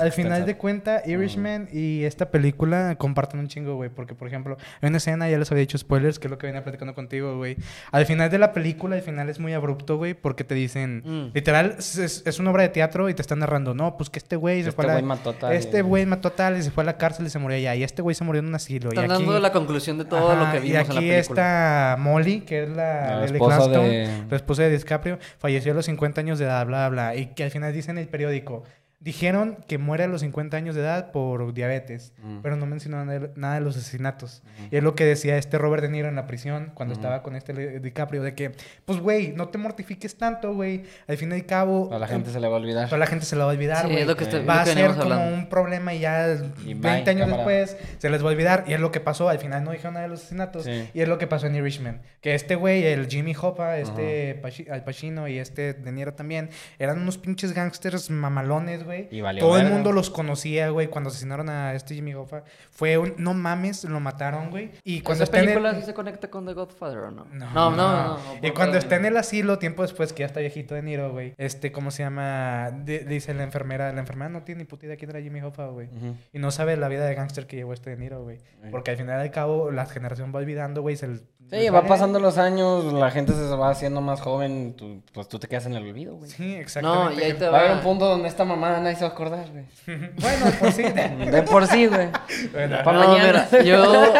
Al 0.00 0.12
final 0.12 0.46
de 0.46 0.56
cuenta, 0.56 1.02
Irishman 1.04 1.68
y 1.72 2.04
esta 2.04 2.30
película 2.30 2.94
comparten 2.96 3.40
un 3.40 3.48
chingo, 3.48 3.74
güey. 3.74 3.90
Porque, 3.90 4.14
por 4.22 4.28
ejemplo, 4.28 4.56
hay 4.80 4.88
una 4.88 4.98
escena, 4.98 5.28
ya 5.28 5.36
les 5.36 5.50
había 5.50 5.62
dicho 5.62 5.76
spoilers, 5.76 6.20
que 6.20 6.28
es 6.28 6.30
lo 6.30 6.38
que 6.38 6.46
venía 6.46 6.62
platicando 6.62 6.94
contigo, 6.94 7.36
güey. 7.38 7.56
Al 7.90 8.06
final 8.06 8.30
de 8.30 8.38
la 8.38 8.52
película, 8.52 8.94
el 8.94 9.02
final 9.02 9.28
es 9.28 9.40
muy 9.40 9.52
abrupto, 9.52 9.96
güey, 9.96 10.14
porque 10.14 10.44
te 10.44 10.54
dicen, 10.54 11.02
Mm. 11.04 11.30
literal, 11.34 11.74
es, 11.76 11.98
es- 12.24 12.38
una 12.38 12.52
obra 12.52 12.62
de 12.62 12.68
teatro 12.68 13.08
y 13.08 13.14
te 13.14 13.20
están 13.22 13.40
narrando, 13.40 13.74
no, 13.74 13.96
pues 13.96 14.10
que 14.10 14.20
este 14.20 14.36
güey 14.36 14.62
se 14.62 14.68
Este 14.68 14.76
fue 14.76 14.84
a 14.84 14.86
la... 14.86 14.92
güey 14.94 15.02
mató 15.04 15.30
a 15.30 15.32
tal 15.32 15.52
Este 15.54 15.78
y- 15.78 15.80
güey 15.80 16.06
mató 16.06 16.28
a 16.28 16.36
tal 16.36 16.56
y 16.56 16.62
se 16.62 16.70
fue 16.70 16.84
a 16.84 16.86
la 16.86 16.96
cárcel 16.98 17.26
y 17.26 17.30
se 17.30 17.40
murió 17.40 17.56
allá. 17.56 17.74
Y 17.74 17.82
este 17.82 18.00
güey 18.00 18.14
se 18.14 18.22
murió 18.22 18.38
en 18.38 18.46
un 18.46 18.54
asilo. 18.54 18.90
Están 18.90 19.10
y 19.10 19.12
aquí... 19.12 19.24
dando 19.24 19.40
la 19.40 19.50
conclusión 19.50 19.98
de 19.98 20.04
todo 20.04 20.36
lo 20.36 20.52
que 20.52 20.60
vimos 20.60 20.72
y 20.74 20.76
aquí 20.76 20.90
en 20.90 20.94
la 20.94 21.00
película. 21.00 21.18
está 21.18 21.96
Molly, 21.98 22.42
que 22.42 22.62
es 22.62 22.68
la, 22.68 23.16
La 23.16 23.24
esposa 23.24 23.56
Gladstone, 23.56 23.88
de- 23.88 24.24
la 24.30 24.36
esposa 24.36 24.62
de 24.62 24.70
DiCaprio, 24.78 25.18
falleció 25.38 25.72
a 25.72 25.74
los 25.74 25.86
50 25.86 26.20
años 26.20 26.38
de 26.38 26.44
edad, 26.44 26.64
bla, 26.64 26.88
bla, 26.88 27.16
y 27.16 27.26
que 27.34 27.42
al 27.42 27.50
final 27.50 27.72
dice 27.72 27.90
en 27.90 27.98
el 27.98 28.06
periódico, 28.06 28.62
dijeron 29.02 29.58
que 29.66 29.78
muere 29.78 30.04
a 30.04 30.06
los 30.06 30.20
50 30.20 30.56
años 30.56 30.74
de 30.76 30.80
edad 30.82 31.10
por 31.10 31.52
diabetes, 31.52 32.12
Mm. 32.22 32.38
pero 32.42 32.56
no 32.56 32.66
mencionaron 32.66 33.32
nada 33.36 33.54
de- 33.54 33.60
los 33.60 33.76
asesinatos. 33.76 34.42
Y 34.70 34.76
es 34.76 34.82
lo 34.82 34.94
que 34.94 35.04
decía 35.04 35.36
este 35.36 35.58
Robert 35.58 35.82
De 35.82 35.88
Niro 35.88 36.08
en 36.08 36.14
la 36.14 36.26
prisión 36.26 36.70
cuando 36.74 36.94
estaba 36.94 37.22
con 37.22 37.34
este 37.34 37.52
Le- 37.52 37.80
DiCaprio, 37.80 38.22
de 38.22 38.34
que, 38.34 38.52
pues, 38.84 39.00
güey, 39.00 39.32
no 39.36 39.48
te 39.48 39.58
mortifiques 39.58 40.16
tanto, 40.16 40.54
güey, 40.54 40.84
al 41.08 41.16
fin 41.16 41.32
y 41.32 41.34
al 41.34 41.46
cabo... 41.46 41.92
A 41.92 41.98
la 41.98 42.06
gente 42.06 42.30
se 42.30 42.38
le 42.38 42.46
va 42.48 42.56
a 42.56 42.60
olvidar. 42.60 42.86
Toda 42.86 42.98
la 42.98 43.06
gente 43.06 43.26
se 43.26 43.34
la 43.36 43.44
va 43.44 43.50
a 43.50 43.54
olvidar, 43.54 43.82
Sí, 43.86 43.88
güey. 43.90 44.02
es 44.02 44.06
lo 44.06 44.16
que 44.16 44.24
está- 44.24 44.36
Eh, 44.38 44.44
va 44.44 44.54
lo 44.54 44.60
a 44.60 44.64
que 44.64 44.72
ser 44.74 44.90
como 44.90 45.02
hablando. 45.02 45.34
un 45.36 45.48
problema 45.48 45.94
y 45.94 45.98
ya 46.00 46.34
Y 46.64 46.74
20 46.74 46.80
bye, 46.80 46.90
años 47.10 47.28
cámara. 47.28 47.36
después 47.38 47.76
se 47.98 48.08
les 48.10 48.22
va 48.24 48.28
a 48.28 48.32
olvidar. 48.32 48.64
Y 48.68 48.72
es 48.74 48.80
lo 48.80 48.92
que 48.92 49.00
pasó. 49.00 49.28
Al 49.28 49.38
final 49.40 49.64
no 49.64 49.72
dijeron 49.72 49.94
nada 49.94 50.04
de 50.04 50.10
los 50.10 50.20
asesinatos. 50.20 50.64
Sí. 50.64 50.88
Y 50.94 51.00
es 51.00 51.08
lo 51.08 51.18
que 51.18 51.26
pasó 51.26 51.46
en 51.48 51.56
Irishman. 51.56 52.02
Que 52.20 52.34
este 52.34 52.54
güey, 52.54 52.84
el 52.86 53.08
Jimmy 53.08 53.34
Hoffa, 53.40 53.78
este 53.78 54.40
Paci- 54.40 54.70
Al 54.70 54.84
Pacino 54.84 55.26
y 55.26 55.38
este 55.38 55.74
De 55.74 55.90
Niro 55.90 56.14
también, 56.14 56.50
eran 56.78 57.00
unos 57.00 57.18
pinches 57.18 57.52
gangsters 57.52 58.08
mamalones, 58.10 58.84
güey. 58.84 58.91
Y 59.10 59.20
valió 59.20 59.42
Todo 59.44 59.58
el 59.58 59.66
mundo 59.68 59.92
los 59.92 60.10
conocía, 60.10 60.70
güey. 60.70 60.88
Cuando 60.88 61.10
asesinaron 61.10 61.48
a 61.48 61.74
este 61.74 61.94
Jimmy 61.94 62.14
Hoffa, 62.14 62.44
fue 62.70 62.98
un 62.98 63.14
no 63.18 63.34
mames, 63.34 63.84
lo 63.84 64.00
mataron, 64.00 64.50
güey. 64.50 64.70
Y 64.84 65.00
cuando 65.00 65.24
¿Esa 65.24 65.30
está 65.30 65.38
en 65.38 65.44
el- 65.44 65.54
película 65.54 65.74
sí 65.74 65.82
se 65.86 65.94
conecta 65.94 66.28
con 66.30 66.46
The 66.46 66.52
Godfather 66.54 66.98
o 66.98 67.10
no? 67.10 67.26
no, 67.32 67.50
no, 67.54 67.70
no. 67.70 68.02
no, 68.14 68.18
Y 68.42 68.50
cuando 68.52 68.78
está 68.78 68.96
en 68.96 69.04
el 69.06 69.16
asilo, 69.16 69.58
tiempo 69.58 69.82
después, 69.82 70.12
que 70.12 70.20
ya 70.20 70.26
está 70.26 70.40
viejito 70.40 70.74
de 70.74 70.82
Niro, 70.82 71.10
güey. 71.12 71.34
Este, 71.38 71.72
¿cómo 71.72 71.90
se 71.90 72.02
llama? 72.02 72.70
Di- 72.84 72.98
dice 73.00 73.34
la 73.34 73.42
enfermera. 73.42 73.92
La 73.92 74.00
enfermera 74.00 74.28
no 74.28 74.42
tiene 74.42 74.60
ni 74.60 74.64
puta 74.64 74.86
idea 74.86 74.96
quién 74.96 75.10
era 75.10 75.20
Jimmy 75.20 75.40
Hoffa, 75.40 75.66
güey. 75.66 75.88
Y 76.32 76.38
no 76.38 76.50
sabe 76.50 76.76
la 76.76 76.88
vida 76.88 77.04
de 77.06 77.14
gángster 77.14 77.46
que 77.46 77.56
llevó 77.56 77.72
este 77.72 77.90
de 77.90 77.96
Niro, 77.96 78.22
güey. 78.22 78.38
Porque 78.70 78.90
al 78.92 78.96
final 78.96 79.18
y 79.20 79.22
al 79.22 79.30
cabo, 79.30 79.70
la 79.70 79.86
generación 79.86 80.32
va 80.34 80.38
olvidando, 80.38 80.82
güey. 80.82 80.96
se 80.96 81.08
Sí, 81.50 81.68
va 81.68 81.84
pasando 81.86 82.18
los 82.18 82.38
años, 82.38 82.92
la 82.94 83.10
gente 83.10 83.32
se 83.34 83.54
va 83.56 83.68
haciendo 83.68 84.00
más 84.00 84.22
joven, 84.22 84.74
tú- 84.74 85.02
pues 85.12 85.28
tú 85.28 85.38
te 85.38 85.48
quedas 85.48 85.66
en 85.66 85.74
el 85.74 85.82
olvido, 85.86 86.14
güey. 86.14 86.30
Sí, 86.30 86.54
exactamente. 86.54 87.14
No, 87.16 87.20
y 87.20 87.24
ahí 87.24 87.34
te 87.34 87.46
Va 87.48 87.58
a 87.58 87.60
haber 87.60 87.72
va. 87.72 87.76
un 87.76 87.82
punto 87.82 88.06
donde 88.06 88.28
esta 88.28 88.44
mamá 88.46 88.80
nadie 88.82 88.96
se 88.96 89.02
va 89.02 89.10
a 89.10 89.12
acordar, 89.12 89.46
güey. 89.50 89.64
bueno, 90.18 90.46
pues 90.60 90.74
sí. 90.74 90.82
De 90.82 91.42
por 91.42 91.66
sí, 91.66 91.86
güey. 91.86 92.08
Bueno, 92.52 92.78
Pa' 92.84 92.92
No, 92.92 93.08
mañana. 93.08 93.48
mira, 93.50 93.62
yo. 93.64 94.14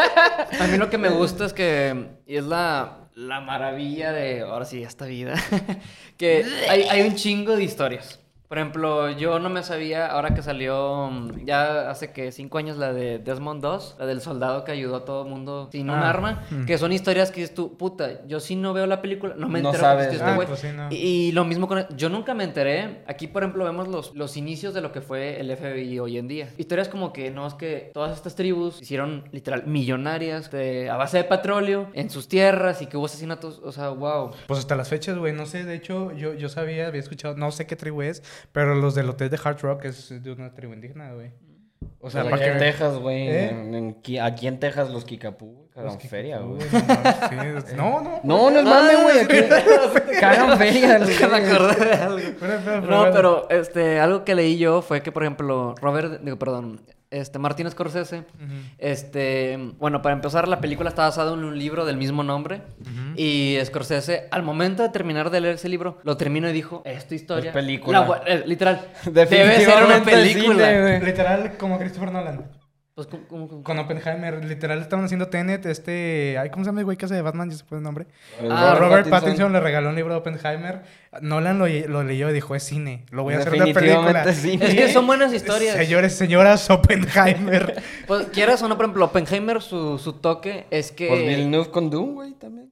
A 0.60 0.66
mí 0.68 0.78
lo 0.78 0.88
que 0.88 0.98
me 0.98 1.08
gusta 1.10 1.44
es 1.44 1.52
que. 1.52 2.06
Y 2.26 2.36
es 2.36 2.44
la, 2.44 3.08
la 3.14 3.40
maravilla 3.40 4.12
de. 4.12 4.40
Ahora 4.40 4.64
sí, 4.64 4.82
esta 4.82 5.04
vida. 5.06 5.34
que 6.16 6.44
hay, 6.68 6.82
hay 6.84 7.02
un 7.02 7.14
chingo 7.16 7.56
de 7.56 7.64
historias. 7.64 8.18
Por 8.52 8.58
ejemplo, 8.58 9.10
yo 9.12 9.38
no 9.38 9.48
me 9.48 9.62
sabía, 9.62 10.08
ahora 10.08 10.34
que 10.34 10.42
salió 10.42 11.08
mm, 11.10 11.46
ya 11.46 11.88
hace 11.88 12.12
que 12.12 12.30
cinco 12.32 12.58
años 12.58 12.76
la 12.76 12.92
de 12.92 13.18
Desmond 13.18 13.62
2, 13.62 13.96
la 13.98 14.04
del 14.04 14.20
soldado 14.20 14.62
que 14.64 14.72
ayudó 14.72 14.96
a 14.96 15.04
todo 15.06 15.22
el 15.24 15.30
mundo 15.30 15.70
sin 15.72 15.88
un 15.88 15.96
Ah, 15.96 16.10
arma, 16.10 16.42
mm. 16.50 16.66
que 16.66 16.76
son 16.76 16.92
historias 16.92 17.30
que 17.30 17.40
dices 17.40 17.54
tú, 17.54 17.78
puta, 17.78 18.26
yo 18.26 18.40
sí 18.40 18.54
no 18.54 18.74
veo 18.74 18.86
la 18.86 19.00
película, 19.00 19.34
no 19.38 19.48
me 19.48 19.62
No 19.62 19.70
entero 19.70 19.84
sabes. 19.84 20.08
que 20.08 20.16
este 20.16 20.26
Ah, 20.28 20.34
pues 20.36 20.60
sí, 20.60 20.66
no. 20.76 20.88
y, 20.90 20.96
y 20.96 21.32
lo 21.32 21.46
mismo 21.46 21.66
con... 21.66 21.86
Yo 21.96 22.10
nunca 22.10 22.34
me 22.34 22.44
enteré. 22.44 23.02
Aquí, 23.06 23.26
por 23.26 23.42
ejemplo, 23.42 23.64
vemos 23.64 23.88
los, 23.88 24.14
los 24.14 24.36
inicios 24.36 24.74
de 24.74 24.82
lo 24.82 24.92
que 24.92 25.00
fue 25.00 25.40
el 25.40 25.50
FBI 25.56 25.98
hoy 26.00 26.18
en 26.18 26.28
día. 26.28 26.50
Historias 26.58 26.90
como 26.90 27.10
que, 27.14 27.30
no, 27.30 27.46
es 27.46 27.54
que 27.54 27.90
todas 27.94 28.14
estas 28.14 28.34
tribus 28.34 28.82
hicieron 28.82 29.24
literal 29.32 29.66
millonarias 29.66 30.50
de- 30.50 30.90
a 30.90 30.96
base 30.98 31.16
de 31.16 31.24
petróleo 31.24 31.88
en 31.94 32.10
sus 32.10 32.28
tierras 32.28 32.82
y 32.82 32.86
que 32.86 32.98
hubo 32.98 33.06
asesinatos, 33.06 33.62
o 33.64 33.72
sea, 33.72 33.88
wow. 33.88 34.32
Pues 34.46 34.60
hasta 34.60 34.76
las 34.76 34.90
fechas, 34.90 35.16
güey. 35.16 35.32
No 35.32 35.46
sé, 35.46 35.64
de 35.64 35.74
hecho, 35.74 36.12
yo, 36.12 36.34
yo 36.34 36.50
sabía, 36.50 36.88
había 36.88 37.00
escuchado, 37.00 37.34
no 37.34 37.50
sé 37.50 37.66
qué 37.66 37.76
tribu 37.76 38.02
es, 38.02 38.22
pero 38.50 38.74
los 38.74 38.94
del 38.94 39.08
hotel 39.08 39.30
de 39.30 39.38
Hard 39.42 39.60
Rock 39.60 39.84
es 39.84 40.22
de 40.22 40.32
una 40.32 40.54
tribu 40.54 40.72
indígena, 40.74 41.12
güey. 41.12 41.30
O 42.00 42.10
sea, 42.10 42.22
Aquí 42.22 42.44
en 42.44 42.58
Texas, 42.58 42.98
güey. 42.98 43.28
¿Eh? 43.28 44.20
aquí 44.20 44.46
en 44.48 44.58
Texas, 44.58 44.90
los 44.90 45.04
Kikapú, 45.04 45.54
güey, 45.54 45.68
cagan 45.70 46.00
feria, 46.00 46.38
güey. 46.40 46.60
No, 47.76 48.00
no, 48.00 48.20
no. 48.24 48.50
No, 48.50 48.58
es 48.58 48.64
mame, 48.64 48.96
güey. 49.02 50.20
Cagan 50.20 50.58
feria. 50.58 50.98
No, 52.88 53.10
pero 53.12 53.48
este, 53.50 54.00
algo 54.00 54.24
que 54.24 54.34
leí 54.34 54.58
yo 54.58 54.82
fue 54.82 55.02
que, 55.02 55.12
por 55.12 55.22
ejemplo, 55.22 55.74
Robert, 55.80 56.20
digo, 56.22 56.38
perdón, 56.38 56.80
este, 57.12 57.38
Martín 57.38 57.70
Scorsese, 57.70 58.24
este, 58.78 59.58
bueno, 59.78 60.02
para 60.02 60.14
empezar, 60.14 60.48
la 60.48 60.60
película 60.60 60.88
está 60.88 61.02
basada 61.02 61.32
en 61.34 61.44
un 61.44 61.58
libro 61.58 61.84
del 61.84 61.96
mismo 61.96 62.22
nombre. 62.22 62.62
Y 63.16 63.58
Scorsese, 63.64 64.28
al 64.30 64.42
momento 64.42 64.82
de 64.82 64.88
terminar 64.88 65.30
de 65.30 65.40
leer 65.40 65.54
ese 65.56 65.68
libro, 65.68 65.98
lo 66.02 66.16
terminó 66.16 66.48
y 66.48 66.52
dijo, 66.52 66.82
esta 66.84 67.14
historia... 67.14 67.50
Es 67.50 67.54
película. 67.54 68.06
la 68.06 68.22
eh, 68.26 68.42
literal. 68.46 68.80
Debe 69.04 69.64
ser 69.64 69.84
una 69.84 70.02
película. 70.02 70.66
cine. 70.66 71.00
Literal, 71.00 71.56
como 71.58 71.78
Christopher 71.78 72.10
Nolan. 72.10 72.61
Pues, 72.94 73.06
¿cómo- 73.06 73.26
cómo- 73.26 73.48
cómo? 73.48 73.62
Con 73.62 73.78
Oppenheimer, 73.78 74.44
literal, 74.44 74.78
estaban 74.82 75.06
haciendo 75.06 75.28
Tenet, 75.28 75.64
este... 75.64 76.36
Ay, 76.38 76.50
¿Cómo 76.50 76.62
se 76.62 76.68
llama 76.68 76.80
el 76.80 76.84
güey 76.84 76.98
que 76.98 77.06
hace 77.06 77.14
de 77.14 77.22
Batman? 77.22 77.48
Ya 77.50 77.56
se 77.56 77.64
fue 77.64 77.78
el 77.78 77.84
nombre. 77.84 78.06
El 78.38 78.52
Ah, 78.52 78.74
Robert, 78.78 79.08
Pattinson. 79.08 79.50
le 79.50 79.60
regaló 79.60 79.88
un 79.88 79.94
libro 79.94 80.12
de 80.12 80.18
Oppenheimer. 80.20 80.82
Nolan 81.22 81.58
lo, 81.58 81.66
lo 81.66 82.02
leyó 82.04 82.28
y 82.28 82.34
dijo, 82.34 82.54
es 82.54 82.64
cine. 82.64 83.06
Lo 83.10 83.22
voy 83.22 83.32
a 83.32 83.38
hacer 83.38 83.52
de 83.52 83.72
película. 83.72 84.30
Cine. 84.34 84.66
Es 84.66 84.74
que 84.74 84.92
son 84.92 85.06
buenas 85.06 85.32
historias. 85.32 85.74
Señores, 85.76 86.14
señoras, 86.14 86.68
Oppenheimer. 86.68 87.80
Pues, 88.06 88.26
quieras 88.26 88.62
o 88.62 88.68
no, 88.68 88.76
por 88.76 88.84
ejemplo, 88.84 89.06
Oppenheimer, 89.06 89.62
su, 89.62 89.96
su 89.98 90.14
toque 90.14 90.66
es 90.70 90.92
que... 90.92 91.08
Pues 91.08 91.20
Villeneuve 91.20 91.70
con 91.70 91.88
Doom, 91.88 92.14
güey, 92.14 92.32
también. 92.32 92.71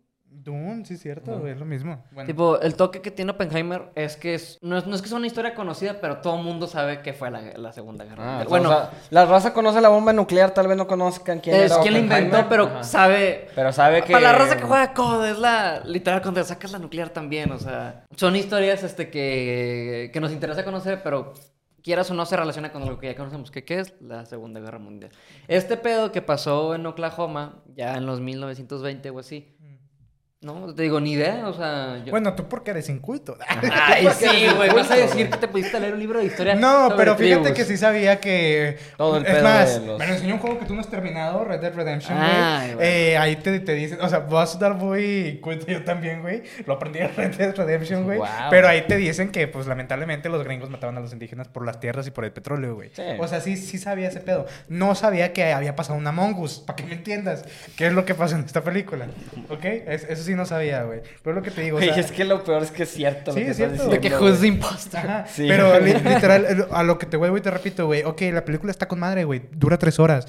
Sí, 0.84 0.96
cierto, 0.96 1.46
es 1.46 1.58
lo 1.58 1.64
mismo. 1.64 2.04
Bueno, 2.10 2.26
Tipo, 2.26 2.60
el 2.60 2.74
toque 2.74 3.00
que 3.00 3.10
tiene 3.10 3.32
Oppenheimer 3.32 3.90
es 3.94 4.16
que 4.16 4.34
es, 4.34 4.58
no, 4.62 4.78
es, 4.78 4.86
no 4.86 4.94
es 4.94 5.02
que 5.02 5.08
sea 5.08 5.16
una 5.18 5.26
historia 5.26 5.54
conocida, 5.54 5.98
pero 6.00 6.18
todo 6.18 6.36
el 6.38 6.44
mundo 6.44 6.66
sabe 6.66 7.02
que 7.02 7.12
fue 7.12 7.30
la, 7.30 7.40
la 7.56 7.72
Segunda 7.72 8.04
Guerra 8.04 8.22
Ah, 8.22 8.26
Mundial. 8.38 8.46
o 8.46 8.50
Bueno, 8.50 8.68
sea, 8.70 8.90
la 9.10 9.26
raza 9.26 9.52
conoce 9.52 9.80
la 9.80 9.88
bomba 9.88 10.12
nuclear, 10.12 10.52
tal 10.52 10.68
vez 10.68 10.76
no 10.76 10.86
conozcan 10.86 11.40
quién 11.40 11.56
es 11.56 11.72
era 11.72 11.80
quien 11.80 11.94
la 11.94 12.00
inventó, 12.00 12.48
pero 12.48 12.64
Ajá. 12.66 12.84
sabe... 12.84 13.48
Pero 13.54 13.72
sabe 13.72 14.02
que... 14.02 14.12
Para 14.12 14.32
la 14.32 14.38
raza 14.38 14.56
que 14.56 14.62
juega 14.64 14.92
COD, 14.94 15.26
es 15.30 15.38
la... 15.38 15.80
Literal, 15.84 16.22
cuando 16.22 16.42
sacas 16.44 16.72
la 16.72 16.78
nuclear 16.78 17.10
también, 17.10 17.50
o 17.52 17.58
sea... 17.58 18.04
Son 18.16 18.34
historias 18.36 18.82
este, 18.82 19.10
que, 19.10 20.10
que 20.12 20.20
nos 20.20 20.32
interesa 20.32 20.64
conocer, 20.64 21.00
pero 21.02 21.32
quieras 21.82 22.10
o 22.10 22.14
no 22.14 22.26
se 22.26 22.36
relaciona 22.36 22.72
con 22.72 22.84
lo 22.84 22.98
que 22.98 23.06
ya 23.06 23.16
conocemos. 23.16 23.50
que 23.50 23.64
qué 23.64 23.80
es? 23.80 23.94
La 24.02 24.26
Segunda 24.26 24.60
Guerra 24.60 24.78
Mundial. 24.78 25.10
Este 25.48 25.78
pedo 25.78 26.12
que 26.12 26.20
pasó 26.20 26.74
en 26.74 26.84
Oklahoma, 26.84 27.62
ya 27.74 27.94
en 27.94 28.04
los 28.06 28.20
1920 28.20 29.10
o 29.10 29.18
así... 29.18 29.56
No, 30.42 30.74
te 30.74 30.84
digo, 30.84 31.00
ni 31.00 31.12
idea, 31.12 31.46
o 31.48 31.52
sea... 31.52 32.02
yo- 32.02 32.12
bueno, 32.12 32.32
tú 32.34 32.48
porque 32.48 32.70
eres 32.70 32.88
inculto. 32.88 33.36
Ay, 33.46 34.08
sí, 34.18 34.46
güey. 34.56 34.70
Vas 34.70 34.90
a 34.90 34.96
decir 34.96 35.28
que 35.28 35.36
te 35.36 35.46
pudiste 35.48 35.78
leer 35.78 35.92
un 35.92 36.00
libro 36.00 36.18
de 36.18 36.24
historia. 36.24 36.54
No, 36.54 36.84
sobre 36.84 36.96
pero 36.96 37.16
fíjate 37.16 37.42
tribus. 37.42 37.58
que 37.58 37.64
sí 37.66 37.76
sabía 37.76 38.20
que. 38.20 38.78
Todo 38.96 39.18
el 39.18 39.26
es 39.26 39.42
más, 39.42 39.78
de 39.78 39.86
los- 39.86 39.98
me 39.98 40.06
lo 40.06 40.14
enseñó 40.14 40.34
un 40.36 40.40
juego 40.40 40.58
que 40.58 40.64
tú 40.64 40.74
no 40.74 40.80
has 40.80 40.88
terminado, 40.88 41.44
Red 41.44 41.60
Dead 41.60 41.74
Redemption, 41.74 42.16
güey. 42.16 42.30
Ay, 42.32 42.72
güey. 42.74 42.88
Eh, 42.88 43.18
ahí 43.18 43.36
te, 43.36 43.60
te 43.60 43.74
dicen, 43.74 43.98
o 44.00 44.08
sea, 44.08 44.20
vas 44.20 44.48
a 44.48 44.52
estar 44.54 44.72
muy 44.76 45.40
culto 45.42 45.66
yo 45.66 45.84
también, 45.84 46.22
güey. 46.22 46.42
Lo 46.64 46.72
aprendí 46.72 47.00
en 47.00 47.14
Red 47.14 47.34
Dead 47.36 47.54
Redemption, 47.54 48.04
güey. 48.04 48.16
Wow. 48.16 48.26
Pero 48.48 48.66
ahí 48.66 48.80
te 48.86 48.96
dicen 48.96 49.32
que, 49.32 49.46
pues, 49.46 49.66
lamentablemente 49.66 50.30
los 50.30 50.42
gringos 50.42 50.70
mataban 50.70 50.96
a 50.96 51.00
los 51.00 51.12
indígenas 51.12 51.48
por 51.48 51.66
las 51.66 51.80
tierras 51.80 52.06
y 52.06 52.12
por 52.12 52.24
el 52.24 52.32
petróleo, 52.32 52.76
güey. 52.76 52.88
Sí. 52.94 53.02
O 53.18 53.28
sea, 53.28 53.42
sí, 53.42 53.58
sí 53.58 53.76
sabía 53.76 54.08
ese 54.08 54.20
pedo. 54.20 54.46
No 54.68 54.94
sabía 54.94 55.34
que 55.34 55.52
había 55.52 55.76
pasado 55.76 55.98
una 55.98 56.12
Mongus, 56.12 56.60
para 56.60 56.76
que 56.76 56.84
me 56.84 56.94
entiendas. 56.94 57.44
¿Qué 57.76 57.88
es 57.88 57.92
lo 57.92 58.06
que 58.06 58.14
pasa 58.14 58.36
en 58.38 58.44
esta 58.46 58.62
película? 58.64 59.06
¿Ok? 59.50 59.64
Es- 59.66 60.04
eso 60.04 60.22
sí 60.22 60.29
no 60.34 60.46
sabía, 60.46 60.82
güey. 60.84 61.00
Pero 61.22 61.36
lo 61.36 61.42
que 61.42 61.50
te 61.50 61.62
digo, 61.62 61.76
o 61.76 61.80
Güey, 61.80 61.90
sea, 61.92 62.00
es 62.00 62.12
que 62.12 62.24
lo 62.24 62.42
peor 62.44 62.62
es 62.62 62.70
que 62.70 62.82
es 62.84 62.90
cierto. 62.90 63.30
lo 63.32 63.36
Sí, 63.36 63.44
que 63.44 63.50
es 63.50 63.58
estás 63.60 63.72
cierto. 63.76 63.90
De 63.92 64.00
que 64.00 64.08
diciendo, 64.10 64.26
who's 64.26 64.40
the 64.40 64.46
güey. 64.48 64.58
imposter. 64.58 64.98
Ajá, 65.00 65.26
Sí. 65.26 65.46
pero 65.48 65.78
li- 65.80 65.92
literal, 65.94 66.44
el- 66.46 66.64
a 66.70 66.82
lo 66.82 66.98
que 66.98 67.06
te 67.06 67.16
vuelvo 67.16 67.36
y 67.36 67.40
te 67.40 67.50
repito, 67.50 67.86
güey. 67.86 68.02
Ok, 68.04 68.20
la 68.32 68.44
película 68.44 68.70
está 68.70 68.86
con 68.88 68.98
madre, 69.00 69.24
güey. 69.24 69.42
Dura 69.52 69.78
tres 69.78 69.98
horas. 69.98 70.26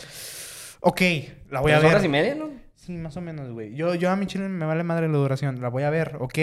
Ok, 0.82 1.02
la 1.50 1.60
voy 1.62 1.72
a 1.72 1.76
¿Tres 1.76 1.84
ver. 1.84 1.92
horas 1.92 2.04
y 2.06 2.10
media, 2.10 2.36
no? 2.36 2.50
Sí, 2.76 2.94
más 2.94 3.16
o 3.16 3.22
menos, 3.22 3.52
güey. 3.52 3.76
Yo, 3.76 3.94
yo 3.96 4.10
a 4.10 4.16
mi 4.16 4.26
chile 4.26 4.50
me 4.50 4.66
vale 4.66 4.84
madre 4.84 5.08
la 5.08 5.18
duración. 5.18 5.62
La 5.62 5.70
voy 5.70 5.84
a 5.84 5.90
ver, 5.92 6.16
ok. 6.20 6.38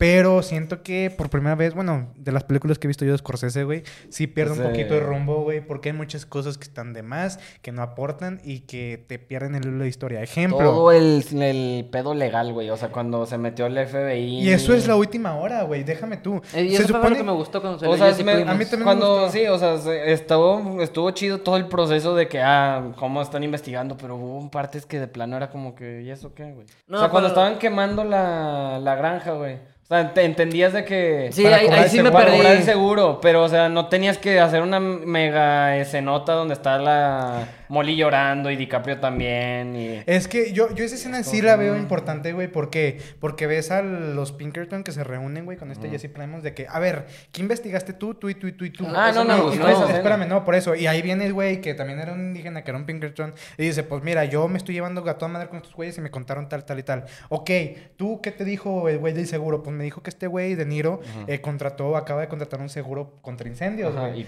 Pero 0.00 0.42
siento 0.42 0.82
que 0.82 1.14
por 1.14 1.28
primera 1.28 1.54
vez, 1.56 1.74
bueno, 1.74 2.08
de 2.16 2.32
las 2.32 2.42
películas 2.42 2.78
que 2.78 2.86
he 2.86 2.88
visto 2.88 3.04
yo 3.04 3.12
de 3.12 3.18
Scorsese, 3.18 3.64
güey, 3.64 3.82
sí 4.08 4.26
pierde 4.26 4.52
un 4.58 4.66
poquito 4.70 4.94
de 4.94 5.00
rumbo, 5.00 5.42
güey, 5.42 5.60
porque 5.60 5.90
hay 5.90 5.94
muchas 5.94 6.24
cosas 6.24 6.56
que 6.56 6.64
están 6.64 6.94
de 6.94 7.02
más, 7.02 7.38
que 7.60 7.70
no 7.70 7.82
aportan 7.82 8.40
y 8.42 8.60
que 8.60 9.04
te 9.06 9.18
pierden 9.18 9.54
el 9.56 9.66
hilo 9.66 9.82
de 9.84 9.88
historia. 9.90 10.22
Ejemplo. 10.22 10.58
Todo 10.58 10.90
el, 10.92 11.22
el 11.42 11.86
pedo 11.92 12.14
legal, 12.14 12.50
güey. 12.54 12.70
O 12.70 12.78
sea, 12.78 12.88
cuando 12.88 13.26
se 13.26 13.36
metió 13.36 13.66
el 13.66 13.76
FBI. 13.86 14.40
Y 14.40 14.48
eso 14.48 14.72
es 14.72 14.88
la 14.88 14.96
última 14.96 15.36
hora, 15.36 15.64
güey. 15.64 15.84
Déjame 15.84 16.16
tú. 16.16 16.40
Eh, 16.54 16.64
Y 16.64 16.76
Se 16.76 16.84
eso 16.84 16.88
fue 16.88 16.92
lo 16.94 16.98
supone- 17.04 17.16
que 17.18 17.22
me 17.22 17.32
gustó 17.32 17.60
cuando 17.60 17.78
se 17.78 17.86
O 17.86 17.94
sea, 17.98 18.24
me- 18.24 18.32
a 18.32 18.36
mí 18.36 18.44
también 18.46 18.78
me 18.78 18.84
cuando 18.84 19.24
gustó. 19.24 19.32
sí, 19.32 19.46
o 19.48 19.58
sea, 19.58 19.76
se- 19.76 20.12
estuvo, 20.12 20.80
estuvo 20.80 21.10
chido 21.10 21.40
todo 21.42 21.58
el 21.58 21.66
proceso 21.68 22.14
de 22.14 22.26
que, 22.26 22.40
ah, 22.40 22.92
cómo 22.96 23.20
están 23.20 23.44
investigando, 23.44 23.98
pero 23.98 24.16
hubo 24.16 24.50
partes 24.50 24.86
que 24.86 24.98
de 24.98 25.08
plano 25.08 25.36
era 25.36 25.50
como 25.50 25.74
que, 25.74 26.00
¿y 26.00 26.10
eso 26.10 26.32
qué, 26.34 26.52
güey? 26.52 26.64
No, 26.88 26.96
o 26.96 27.00
sea, 27.00 27.10
cuando 27.10 27.28
pero- 27.28 27.38
estaban 27.42 27.58
quemando 27.58 28.02
la, 28.02 28.78
la 28.82 28.94
granja, 28.94 29.32
güey. 29.32 29.58
O 29.90 29.92
sea, 29.92 30.14
te 30.14 30.22
entendías 30.22 30.72
de 30.72 30.84
que... 30.84 31.30
Sí, 31.32 31.44
ahí, 31.46 31.66
sí 31.88 32.00
me 32.00 32.10
seguro, 32.10 32.12
perdí. 32.12 32.46
el 32.46 32.62
seguro, 32.62 33.18
pero 33.20 33.42
o 33.42 33.48
sea, 33.48 33.68
no 33.68 33.88
tenías 33.88 34.18
que 34.18 34.38
hacer 34.38 34.62
una 34.62 34.78
mega 34.78 35.76
escenota 35.78 36.34
donde 36.34 36.54
está 36.54 36.78
la 36.78 37.48
Molly 37.70 37.96
llorando 37.96 38.50
y 38.50 38.56
DiCaprio 38.56 38.98
también 38.98 39.76
y... 39.76 40.02
Es 40.06 40.28
que 40.28 40.52
yo, 40.52 40.74
yo 40.74 40.84
esa 40.84 40.96
escena 40.96 41.22
sí 41.22 41.40
la 41.40 41.56
veo 41.56 41.76
importante, 41.76 42.32
güey, 42.32 42.48
porque 42.48 43.00
porque 43.20 43.46
ves 43.46 43.70
a 43.70 43.82
los 43.82 44.32
Pinkerton 44.32 44.82
que 44.82 44.92
se 44.92 45.04
reúnen, 45.04 45.44
güey, 45.44 45.56
con 45.56 45.70
este 45.70 45.88
Jesse 45.88 46.08
Plemons 46.08 46.42
de 46.42 46.52
que, 46.52 46.66
a 46.68 46.78
ver, 46.78 47.06
¿qué 47.32 47.40
investigaste 47.40 47.92
tú, 47.92 48.14
tú 48.14 48.28
y 48.28 48.34
tú 48.34 48.48
y 48.48 48.52
tú 48.52 48.64
y 48.64 48.70
tú? 48.70 48.86
Ah, 48.88 49.12
no, 49.14 49.24
no, 49.24 49.54
no, 49.54 49.88
espérame, 49.88 50.28
no, 50.28 50.44
por 50.44 50.54
eso. 50.54 50.74
Y 50.74 50.86
ahí 50.86 51.00
viene 51.00 51.26
el 51.26 51.32
güey 51.32 51.60
que 51.60 51.74
también 51.74 52.00
era 52.00 52.12
un 52.12 52.20
indígena, 52.20 52.64
que 52.64 52.70
era 52.70 52.78
un 52.78 52.86
Pinkerton, 52.86 53.34
y 53.56 53.64
dice, 53.64 53.82
pues 53.82 54.02
mira, 54.02 54.24
yo 54.24 54.48
me 54.48 54.58
estoy 54.58 54.74
llevando 54.74 55.08
a 55.08 55.18
toda 55.18 55.30
madre 55.30 55.48
con 55.48 55.58
estos 55.58 55.74
güeyes 55.74 55.96
y 55.98 56.00
me 56.00 56.10
contaron 56.10 56.48
tal, 56.48 56.64
tal 56.64 56.78
y 56.78 56.82
tal. 56.82 57.04
Ok, 57.28 57.50
¿tú 57.96 58.20
qué 58.20 58.32
te 58.32 58.44
dijo 58.44 58.88
el 58.88 58.98
güey 58.98 59.12
del 59.12 59.26
seguro? 59.26 59.62
Pues 59.62 59.74
me 59.74 59.84
dijo 59.84 60.02
que 60.02 60.10
este 60.10 60.26
güey 60.26 60.54
de 60.54 60.66
Niro 60.66 61.00
eh, 61.26 61.40
contrató, 61.40 61.96
acaba 61.96 62.20
de 62.20 62.28
contratar 62.28 62.60
un 62.60 62.68
seguro 62.68 63.18
contra 63.22 63.48
incendios. 63.48 63.94
Y, 64.14 64.26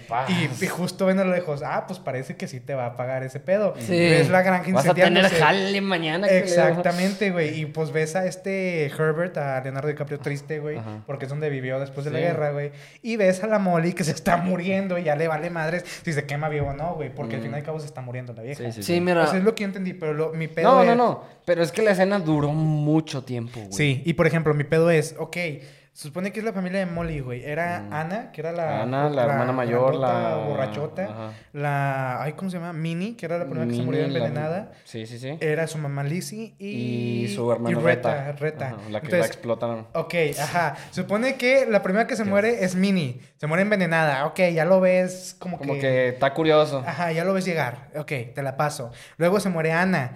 y 0.63 0.67
justo 0.67 1.05
ven 1.05 1.19
a 1.19 1.23
lo 1.23 1.33
lejos, 1.33 1.61
ah, 1.65 1.85
pues 1.87 1.99
parece 1.99 2.35
que 2.35 2.47
sí 2.47 2.59
te 2.59 2.73
va 2.73 2.85
a 2.85 2.95
pagar 2.95 3.23
ese 3.23 3.32
pedo. 3.39 3.73
Sí. 3.79 3.91
Ves 3.97 4.29
la 4.29 4.41
granja 4.41 4.71
Vas 4.71 4.87
a 4.87 4.93
tener 4.93 5.25
jale 5.29 5.81
mañana. 5.81 6.27
Exactamente, 6.27 7.31
güey. 7.31 7.61
Y 7.61 7.65
pues 7.65 7.91
ves 7.91 8.15
a 8.15 8.25
este 8.25 8.85
Herbert, 8.87 9.37
a 9.37 9.61
Leonardo 9.61 9.87
DiCaprio 9.87 10.19
triste, 10.19 10.59
güey, 10.59 10.79
porque 11.05 11.25
es 11.25 11.29
donde 11.29 11.49
vivió 11.49 11.79
después 11.79 12.05
de 12.05 12.11
la 12.11 12.19
guerra, 12.19 12.51
güey. 12.51 12.71
Y 13.01 13.15
ves 13.17 13.43
a 13.43 13.47
la 13.47 13.59
Molly 13.59 13.93
que 13.93 14.03
se 14.03 14.11
está 14.11 14.37
muriendo 14.37 14.97
y 14.97 15.03
ya 15.03 15.15
le 15.15 15.27
vale 15.27 15.49
madres 15.49 15.83
si 16.03 16.13
se 16.13 16.25
quema 16.25 16.49
vivo 16.49 16.67
o 16.67 16.73
no, 16.73 16.95
güey, 16.95 17.13
porque 17.13 17.35
al 17.35 17.41
Mm. 17.41 17.43
fin 17.43 17.51
y 17.53 17.55
al 17.55 17.63
cabo 17.63 17.79
se 17.79 17.85
está 17.85 18.01
muriendo 18.01 18.33
la 18.33 18.43
vieja. 18.43 18.63
Sí, 18.65 18.71
sí, 18.71 18.83
Sí, 18.83 19.01
mira. 19.01 19.23
Eso 19.25 19.35
es 19.37 19.43
lo 19.43 19.53
que 19.55 19.61
yo 19.63 19.67
entendí, 19.67 19.93
pero 19.93 20.13
lo- 20.13 20.33
mi 20.33 20.47
pedo 20.47 20.71
No, 20.75 20.81
es... 20.81 20.87
no, 20.87 20.95
no. 20.95 21.23
Pero 21.45 21.61
es 21.63 21.71
que 21.71 21.81
la 21.81 21.91
escena 21.91 22.19
duró 22.19 22.51
mucho 22.51 23.23
tiempo, 23.23 23.59
güey. 23.59 23.71
Sí, 23.73 24.01
y 24.05 24.13
por 24.13 24.27
ejemplo, 24.27 24.53
mi 24.53 24.63
pedo 24.63 24.89
es, 24.91 25.15
ok, 25.17 25.37
se 25.93 26.07
supone 26.07 26.31
que 26.31 26.39
es 26.39 26.45
la 26.45 26.53
familia 26.53 26.79
de 26.79 26.87
Molly, 26.87 27.19
güey. 27.19 27.43
Era 27.45 27.85
Ana, 27.91 28.31
que 28.31 28.41
era 28.41 28.51
la... 28.51 28.77
Mm. 28.79 28.81
Ana, 28.81 29.09
la 29.09 29.23
hermana 29.25 29.51
mayor, 29.51 29.93
la- 29.93 30.37
borrachota. 30.37 31.03
Ajá. 31.03 31.31
La... 31.53 32.21
Ay, 32.23 32.33
¿cómo 32.33 32.49
se 32.49 32.57
llama? 32.57 32.73
Minnie, 32.73 33.15
que 33.15 33.27
era 33.27 33.37
la 33.37 33.45
primera 33.45 33.67
que 33.67 33.75
se 33.75 33.83
murió 33.83 34.01
Minnie, 34.01 34.19
la- 34.19 34.25
envenenada. 34.25 34.71
Sí, 34.85 35.05
sí, 35.05 35.19
sí. 35.19 35.37
Era 35.39 35.67
su 35.67 35.77
mamá 35.77 36.03
Lizzie 36.03 36.55
y... 36.57 37.25
Y 37.25 37.35
su 37.35 37.51
hermano 37.51 37.79
y 37.79 37.83
Reta. 37.83 38.31
Reta. 38.31 38.39
Reta. 38.39 38.65
Ajá, 38.69 38.75
la 38.89 38.99
que 39.01 39.05
Entonces, 39.07 39.19
la 39.19 39.25
explotaron. 39.27 39.87
Ok, 39.93 40.15
ajá. 40.41 40.75
Supone 40.89 41.35
que 41.37 41.67
la 41.67 41.83
primera 41.83 42.07
que 42.07 42.15
se 42.15 42.23
muere 42.23 42.63
es 42.63 42.75
Minnie. 42.75 43.21
Se 43.37 43.45
muere 43.45 43.61
envenenada. 43.61 44.25
Ok, 44.25 44.39
ya 44.51 44.65
lo 44.65 44.81
ves 44.81 45.35
como, 45.37 45.59
Como 45.59 45.73
que 45.75 46.09
está 46.09 46.33
curioso. 46.33 46.83
Ajá, 46.87 47.11
ya 47.11 47.23
lo 47.23 47.33
ves 47.33 47.45
llegar. 47.45 47.89
Ok, 47.95 48.11
te 48.33 48.41
la 48.41 48.57
paso. 48.57 48.91
Luego 49.17 49.39
se 49.39 49.49
muere 49.49 49.71
Ana. 49.73 50.13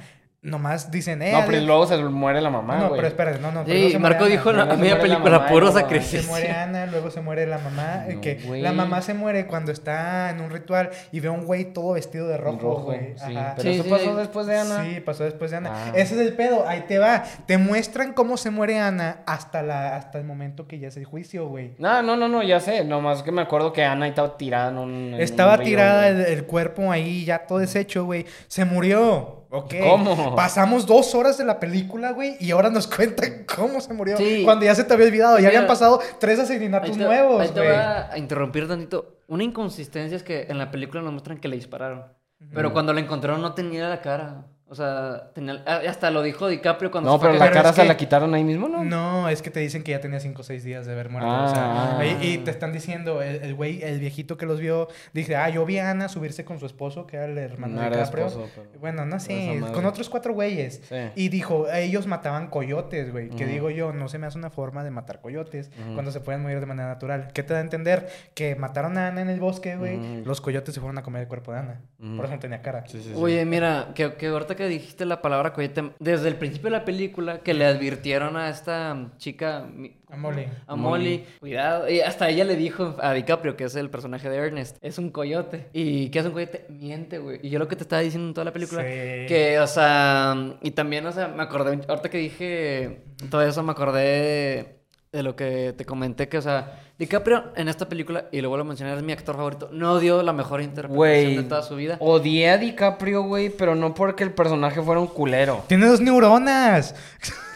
Nomás 0.47 0.89
dicen, 0.89 1.21
eh, 1.21 1.31
No, 1.33 1.43
pero 1.45 1.61
luego 1.61 1.85
se 1.85 1.97
muere 1.97 2.41
la 2.41 2.49
mamá, 2.49 2.77
No, 2.77 2.91
pero 2.93 3.07
espérate, 3.07 3.39
no, 3.39 3.51
no. 3.51 3.63
Marco 3.99 4.23
Ana. 4.25 4.31
dijo 4.31 4.49
en 4.51 4.57
la 4.57 4.65
media 4.77 4.99
película 4.99 5.39
mamá, 5.39 5.47
puro 5.49 5.71
sacrificio. 5.71 6.21
Se 6.21 6.27
muere 6.27 6.51
Ana, 6.51 6.85
luego 6.87 7.11
se 7.11 7.21
muere 7.21 7.45
la 7.45 7.57
mamá. 7.59 8.05
No, 8.17 8.21
que 8.21 8.39
la 8.61 8.71
mamá 8.71 9.01
se 9.01 9.13
muere 9.13 9.45
cuando 9.47 9.71
está 9.71 10.29
en 10.31 10.41
un 10.41 10.49
ritual 10.49 10.89
y 11.11 11.19
ve 11.19 11.27
a 11.27 11.31
un 11.31 11.45
güey 11.45 11.65
todo 11.73 11.93
vestido 11.93 12.27
de 12.27 12.37
rojo, 12.37 12.81
güey. 12.83 13.13
sí. 13.17 13.35
Ajá. 13.35 13.53
Pero 13.57 13.69
Sí, 13.69 13.75
eso 13.75 13.83
sí. 13.83 13.89
pasó 13.89 14.15
después 14.15 14.47
de 14.47 14.57
Ana. 14.57 14.83
Sí, 14.85 14.99
pasó 15.01 15.23
después 15.25 15.51
de 15.51 15.57
Ana. 15.57 15.71
Ah. 15.73 15.91
Ese 15.93 16.15
es 16.15 16.21
el 16.21 16.33
pedo, 16.33 16.67
ahí 16.67 16.85
te 16.87 16.97
va. 16.97 17.23
Te 17.45 17.57
muestran 17.57 18.13
cómo 18.13 18.37
se 18.37 18.49
muere 18.49 18.79
Ana 18.79 19.19
hasta, 19.25 19.61
la, 19.63 19.95
hasta 19.95 20.17
el 20.17 20.23
momento 20.23 20.67
que 20.67 20.79
ya 20.79 20.87
es 20.87 20.97
el 20.97 21.05
juicio, 21.05 21.47
güey. 21.47 21.73
No, 21.77 22.01
no, 22.01 22.15
no, 22.15 22.27
no, 22.27 22.41
ya 22.43 22.59
sé. 22.59 22.83
Nomás 22.85 23.21
que 23.23 23.31
me 23.31 23.41
acuerdo 23.41 23.73
que 23.73 23.83
Ana 23.83 24.07
estaba 24.07 24.37
tirada 24.37 24.69
en 24.69 24.77
un. 24.77 24.93
en 24.93 25.13
un 25.15 25.21
Estaba 25.21 25.57
río, 25.57 25.65
tirada 25.65 26.07
el, 26.07 26.21
el 26.21 26.45
cuerpo 26.45 26.91
ahí, 26.91 27.25
ya 27.25 27.39
todo 27.39 27.59
deshecho, 27.59 28.05
güey. 28.05 28.25
Se 28.47 28.63
murió. 28.65 29.36
Ok. 29.49 29.75
¿Cómo? 29.81 30.35
Pasamos 30.35 30.85
dos 30.85 31.15
horas 31.15 31.37
de 31.37 31.45
la 31.45 31.59
película, 31.59 32.11
güey, 32.11 32.35
y 32.39 32.51
ahora 32.51 32.69
nos 32.69 32.87
cuentan 32.95 33.45
cómo 33.55 33.79
se 33.81 33.93
murió. 33.93 34.17
Sí. 34.17 34.41
Cuando 34.43 34.65
ya 34.65 34.75
se 34.75 34.83
te 34.83 34.93
había 34.93 35.07
olvidado. 35.07 35.35
Ya 35.37 35.47
Mira, 35.47 35.49
habían 35.49 35.67
pasado 35.67 35.99
tres 36.19 36.39
Ahí 36.39 36.45
asesinatos 36.45 36.97
te, 36.97 37.03
nuevos, 37.03 37.41
ahí 37.41 37.47
te 37.49 37.53
güey. 37.59 37.67
voy 37.67 37.77
a 37.77 38.11
a 38.11 38.17
interrumpir 38.17 38.67
tantito. 38.67 39.19
Una 39.27 39.43
inconsistencia 39.43 40.15
es 40.15 40.23
que 40.23 40.47
en 40.49 40.57
la 40.57 40.71
película 40.71 41.01
nos 41.01 41.11
muestran 41.11 41.37
que 41.39 41.47
le 41.47 41.55
dispararon. 41.55 42.05
Pero 42.53 42.71
cuando 42.71 42.93
la 42.93 42.99
encontraron 42.99 43.41
no 43.41 43.53
tenía 43.53 43.89
la 43.89 44.01
cara. 44.01 44.45
O 44.69 44.75
sea, 44.75 45.29
tenía- 45.33 45.63
ah, 45.65 45.79
hasta 45.87 46.11
lo 46.11 46.21
dijo 46.21 46.47
DiCaprio 46.49 46.91
cuando 46.91 47.09
No, 47.09 47.15
se 47.15 47.19
fue 47.21 47.29
pero 47.29 47.41
a 47.41 47.45
la 47.45 47.51
Pero 47.51 47.61
cara 47.63 47.73
se 47.73 47.81
que- 47.83 47.87
la 47.87 47.95
quitaron 47.95 48.33
ahí 48.33 48.43
mismo, 48.43 48.67
¿no? 48.67 48.83
No, 48.83 49.29
es 49.29 49.41
que 49.41 49.49
te 49.49 49.61
dicen 49.61 49.81
que 49.81 49.91
ya 49.91 50.01
tenía 50.01 50.19
5 50.19 50.41
o 50.41 50.43
6 50.43 50.61
días 50.65 50.85
de 50.85 50.91
haber 50.91 51.09
muerto. 51.09 51.29
Ah. 51.31 51.93
o 51.95 51.99
sea, 52.01 52.05
y, 52.21 52.33
y 52.33 52.37
te 52.39 52.51
están 52.51 52.73
diciendo, 52.73 53.21
el 53.21 53.37
el 53.37 53.55
güey, 53.55 53.81
el, 53.81 53.99
viejito 53.99 54.35
que 54.35 54.45
los 54.45 54.59
vio, 54.59 54.89
dice, 55.13 55.37
ah, 55.37 55.47
yo 55.49 55.65
vi 55.65 55.77
a 55.77 55.89
Ana 55.91 56.09
subirse 56.09 56.43
con 56.43 56.59
su 56.59 56.65
esposo, 56.65 57.07
que 57.07 57.15
era 57.15 57.25
el 57.27 57.37
hermano 57.37 57.75
No 57.75 57.81
de 57.81 57.87
era 57.87 57.97
DiCaprio. 57.97 58.25
esposo, 58.27 58.49
pero- 58.55 58.79
Bueno, 58.81 59.05
no 59.05 59.19
sé, 59.21 59.61
con 59.73 59.85
otros 59.85 60.09
cuatro 60.09 60.33
güeyes. 60.33 60.81
Sí. 60.89 60.95
Y 61.15 61.29
dijo, 61.29 61.67
ellos 61.71 62.05
mataban 62.05 62.47
coyotes, 62.47 63.11
güey. 63.13 63.29
Que 63.29 63.45
digo 63.45 63.69
yo, 63.69 63.93
no 63.93 64.09
se 64.09 64.17
me 64.19 64.27
hace 64.27 64.37
una 64.37 64.49
forma 64.49 64.83
de 64.83 64.91
matar 64.91 65.21
coyotes 65.21 65.71
cuando 65.93 66.11
se 66.11 66.19
pueden 66.19 66.41
morir 66.41 66.59
de 66.59 66.65
manera 66.65 66.89
natural. 66.89 67.29
¿Qué 67.33 67.41
te 67.41 67.53
da 67.53 67.59
a 67.59 67.61
entender? 67.63 68.09
Que 68.33 68.57
mataron 68.57 68.97
a 68.97 69.07
Ana 69.07 69.21
en 69.21 69.29
el 69.29 69.39
bosque, 69.39 69.77
güey. 69.77 70.25
Los 70.25 70.41
coyotes 70.41 70.73
se 70.75 70.81
fueron 70.81 70.97
a 70.97 71.03
comer 71.03 71.21
el 71.21 71.27
cuerpo 71.29 71.53
de 71.53 71.59
Ana. 71.59 71.81
Por 72.17 72.25
eso 72.25 72.33
no 72.33 72.39
tenía 72.39 72.61
cara. 72.61 72.83
Sí, 72.85 72.97
sí, 73.01 73.11
sí. 73.13 73.13
Oye, 73.15 73.45
mira, 73.45 73.91
que, 73.95 74.13
que 74.15 74.27
ahorita 74.27 74.56
que 74.57 74.67
dijiste 74.67 75.05
la 75.05 75.21
palabra 75.21 75.53
coyote, 75.53 75.91
desde 75.99 76.27
el 76.27 76.35
principio 76.35 76.69
de 76.69 76.77
la 76.77 76.83
película 76.83 77.39
que 77.39 77.53
le 77.53 77.65
advirtieron 77.65 78.35
a 78.35 78.49
esta 78.49 79.11
chica, 79.17 79.69
A 80.09 80.17
Molly. 80.17 80.47
a 80.67 80.75
Molly, 80.75 81.23
cuidado, 81.39 81.89
y 81.89 82.01
hasta 82.01 82.27
ella 82.27 82.43
le 82.43 82.57
dijo 82.57 82.97
a 83.01 83.13
DiCaprio, 83.13 83.55
que 83.55 83.63
es 83.63 83.75
el 83.75 83.89
personaje 83.89 84.29
de 84.29 84.35
Ernest, 84.35 84.77
es 84.81 84.97
un 84.97 85.09
coyote. 85.11 85.69
¿Y 85.71 86.09
qué 86.09 86.19
es 86.19 86.25
un 86.25 86.31
coyote? 86.33 86.65
Miente, 86.67 87.19
güey. 87.19 87.39
Y 87.41 87.49
yo 87.49 87.59
lo 87.59 87.69
que 87.69 87.77
te 87.77 87.83
estaba 87.83 88.01
diciendo 88.01 88.27
en 88.27 88.33
toda 88.33 88.43
la 88.45 88.51
película, 88.53 88.81
Sí. 88.81 88.87
que, 89.27 89.59
o 89.61 89.67
sea, 89.67 90.35
y 90.61 90.71
también, 90.71 91.05
o 91.05 91.11
sea, 91.13 91.29
me 91.29 91.43
acordé, 91.43 91.79
ahorita 91.87 92.09
que 92.09 92.17
dije 92.17 93.01
todo 93.29 93.41
eso, 93.43 93.63
me 93.63 93.71
acordé 93.71 94.75
de, 95.11 95.23
lo 95.23 95.35
que 95.35 95.73
te 95.77 95.85
comenté, 95.85 96.27
que, 96.29 96.37
o 96.37 96.41
sea, 96.41 96.79
DiCaprio 96.99 97.45
en 97.55 97.67
esta 97.69 97.87
película, 97.89 98.25
y 98.31 98.41
lo 98.41 98.49
vuelvo 98.49 98.65
a 98.65 98.67
mencionar, 98.67 98.97
es 98.97 99.03
mi 99.03 99.11
actor 99.13 99.35
favorito, 99.35 99.69
no 99.71 99.99
dio 99.99 100.21
la 100.23 100.33
mejor 100.33 100.61
interpretación 100.61 101.35
de 101.35 101.43
toda 101.43 101.63
su 101.63 101.75
vida. 101.75 101.97
Odié 101.99 102.49
a 102.49 102.57
DiCaprio, 102.57 103.23
güey, 103.23 103.49
pero 103.49 103.75
no 103.75 103.93
porque 103.93 104.23
el 104.23 104.31
personaje 104.31 104.81
fuera 104.81 104.99
un 105.01 105.07
culero. 105.07 105.63
Tiene 105.67 105.87
dos 105.87 106.01
neuronas. 106.01 106.93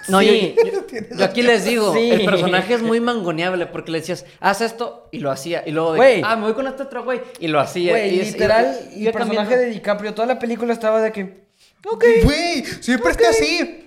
No, 0.08 0.20
Sí. 0.20 0.56
yo, 0.58 0.72
yo- 0.92 1.18
yo 1.18 1.26
aquí 1.26 1.44
les 1.44 1.64
digo, 1.64 1.94
Sí. 1.94 2.10
el 2.10 2.26
personaje 2.26 2.74
es 2.74 2.82
muy 2.82 3.00
mangoneable 3.00 3.68
porque 3.68 3.92
le 3.92 4.00
decías, 4.00 4.26
haz 4.40 4.62
esto 4.62 5.08
y 5.12 5.20
lo 5.20 5.30
hacía. 5.30 5.64
Y 5.66 5.72
luego 5.72 5.94
de, 5.94 5.98
Güey. 5.98 6.22
ah, 6.26 6.36
me 6.36 6.44
voy 6.44 6.54
con 6.54 6.66
este 6.68 6.84
otro 6.84 7.04
güey 7.04 7.22
y 7.40 7.48
lo 7.48 7.60
hacía. 7.60 8.06
Y 8.08 8.20
es- 8.20 8.32
literal, 8.34 8.80
y- 8.96 9.04
y 9.04 9.08
el 9.08 9.14
personaje 9.14 9.38
cambiando. 9.50 9.66
de 9.66 9.70
DiCaprio, 9.72 10.14
toda 10.16 10.28
la 10.28 10.40
película 10.40 10.74
estaba 10.74 11.02
de 11.02 11.12
que. 11.12 11.42
Ok. 11.86 12.04
Güey, 12.24 12.64
siempre 12.66 13.12
está 13.12 13.30
así. 13.30 13.81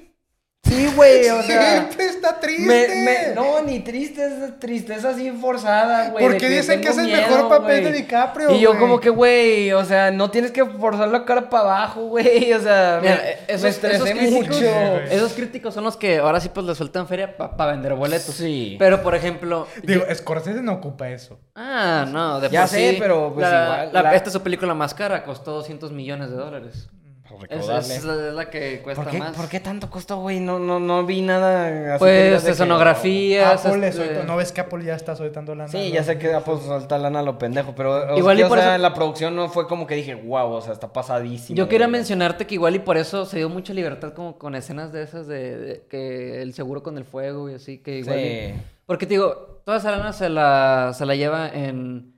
Sí, 0.64 0.90
güey, 0.96 1.28
o 1.30 1.42
sea. 1.42 1.72
Siempre 1.72 2.06
está 2.06 2.40
triste. 2.40 2.62
Me, 2.66 2.88
me- 3.04 3.34
no, 3.34 3.62
ni 3.62 3.80
triste, 3.80 4.24
es 4.24 4.58
tristeza 4.58 5.10
así 5.10 5.30
forzada, 5.30 6.10
güey. 6.10 6.24
Porque 6.24 6.48
dicen 6.48 6.80
que 6.80 6.88
es 6.88 6.98
el 6.98 7.04
miedo, 7.06 7.20
mejor 7.20 7.48
papel 7.48 7.84
de 7.84 7.92
DiCaprio, 7.92 8.50
Y 8.50 8.60
yo 8.60 8.78
como 8.78 8.98
que, 8.98 9.10
güey, 9.10 9.72
o 9.72 9.84
sea, 9.84 10.10
no 10.10 10.30
tienes 10.30 10.50
que 10.50 10.64
forzar 10.64 11.08
la 11.08 11.24
cara 11.24 11.48
para 11.50 11.64
abajo, 11.64 12.06
güey. 12.06 12.52
O 12.52 12.60
sea, 12.60 12.98
Mira, 13.02 13.16
me, 13.22 13.54
esos, 13.54 13.84
esos 13.84 14.08
críticos, 14.10 14.48
mucho. 14.56 15.00
Esos 15.10 15.32
críticos 15.34 15.74
son 15.74 15.84
los 15.84 15.96
que 15.96 16.18
ahora 16.18 16.40
sí 16.40 16.48
pues 16.48 16.64
le 16.66 16.74
sueltan 16.74 17.06
feria 17.06 17.36
para 17.36 17.66
vender 17.72 17.94
boletos. 17.94 18.34
Sí. 18.34 18.76
Pero 18.78 19.02
por 19.02 19.14
ejemplo, 19.14 19.66
Digo, 19.82 20.04
Scorsese 20.14 20.62
no 20.62 20.72
ocupa 20.74 21.08
eso. 21.10 21.38
ah, 21.54 22.06
no, 22.10 22.40
de 22.40 22.48
Ya 22.50 22.62
por 22.62 22.68
sé, 22.70 22.90
sí, 22.92 22.96
pero, 22.98 23.32
pues, 23.34 23.46
la- 23.46 23.64
igual, 23.64 23.90
la- 23.92 24.02
la- 24.02 24.14
Esta 24.14 24.28
es 24.28 24.32
su 24.32 24.42
película 24.42 24.74
más 24.74 24.94
cara, 24.94 25.24
costó 25.24 25.52
200 25.52 25.92
millones 25.92 26.30
de 26.30 26.36
dólares. 26.36 26.88
Por 27.36 27.44
Es, 27.44 27.50
recaudarle. 27.50 27.94
es 27.96 28.04
la, 28.04 28.28
es 28.28 28.34
la 28.34 28.50
que 28.50 28.80
cuesta 28.82 29.02
¿Por 29.02 29.12
qué, 29.12 29.18
más. 29.18 29.36
por 29.36 29.48
qué 29.48 29.60
tanto 29.60 29.90
costó, 29.90 30.16
güey? 30.18 30.40
No, 30.40 30.58
no, 30.58 30.78
no 30.80 31.04
vi 31.04 31.20
nada 31.22 31.94
así 31.94 31.98
Pues 31.98 32.40
de 32.42 32.46
que- 32.46 32.52
escenografías. 32.52 33.64
Apple 33.64 33.78
le 33.80 33.88
este- 33.88 34.06
soltó- 34.06 34.24
¿No 34.24 34.36
ves 34.36 34.52
que 34.52 34.60
Apple 34.60 34.84
ya 34.84 34.94
está 34.94 35.16
soltando 35.16 35.54
lana? 35.54 35.68
Sí, 35.70 35.88
¿no? 35.88 35.94
ya 35.94 36.04
sé 36.04 36.18
que 36.18 36.32
Apple 36.32 36.56
solta 36.64 36.98
lana 36.98 37.20
a 37.20 37.22
lo 37.22 37.38
pendejo, 37.38 37.74
pero 37.74 38.14
o 38.14 38.18
Igual 38.18 38.36
sea, 38.36 38.46
y 38.46 38.48
por 38.48 38.58
o 38.58 38.60
sea, 38.60 38.74
eso- 38.74 38.82
la 38.82 38.94
producción 38.94 39.34
no 39.36 39.48
fue 39.48 39.66
como 39.66 39.86
que 39.86 39.94
dije, 39.94 40.14
wow, 40.14 40.50
o 40.52 40.60
sea, 40.60 40.72
está 40.72 40.92
pasadísimo. 40.92 41.56
Yo 41.56 41.68
quería 41.68 41.86
güey". 41.86 41.98
mencionarte 41.98 42.46
que 42.46 42.54
igual 42.54 42.74
y 42.76 42.78
por 42.78 42.96
eso 42.96 43.24
se 43.26 43.38
dio 43.38 43.48
mucha 43.48 43.72
libertad 43.74 44.12
como 44.14 44.38
con 44.38 44.54
escenas 44.54 44.92
de 44.92 45.02
esas 45.02 45.26
de, 45.26 45.56
de 45.58 45.86
que 45.88 46.42
el 46.42 46.54
seguro 46.54 46.82
con 46.82 46.98
el 46.98 47.04
fuego 47.04 47.50
y 47.50 47.54
así 47.54 47.78
que 47.78 47.98
igual. 47.98 48.18
y- 48.18 48.22
Sí. 48.22 48.54
porque 48.86 49.06
te 49.06 49.14
digo, 49.14 49.60
toda 49.64 49.78
esa 49.78 49.90
lana 49.90 50.12
se 50.12 50.28
la, 50.28 50.92
se 50.94 51.06
la 51.06 51.14
lleva 51.14 51.48
en 51.48 52.13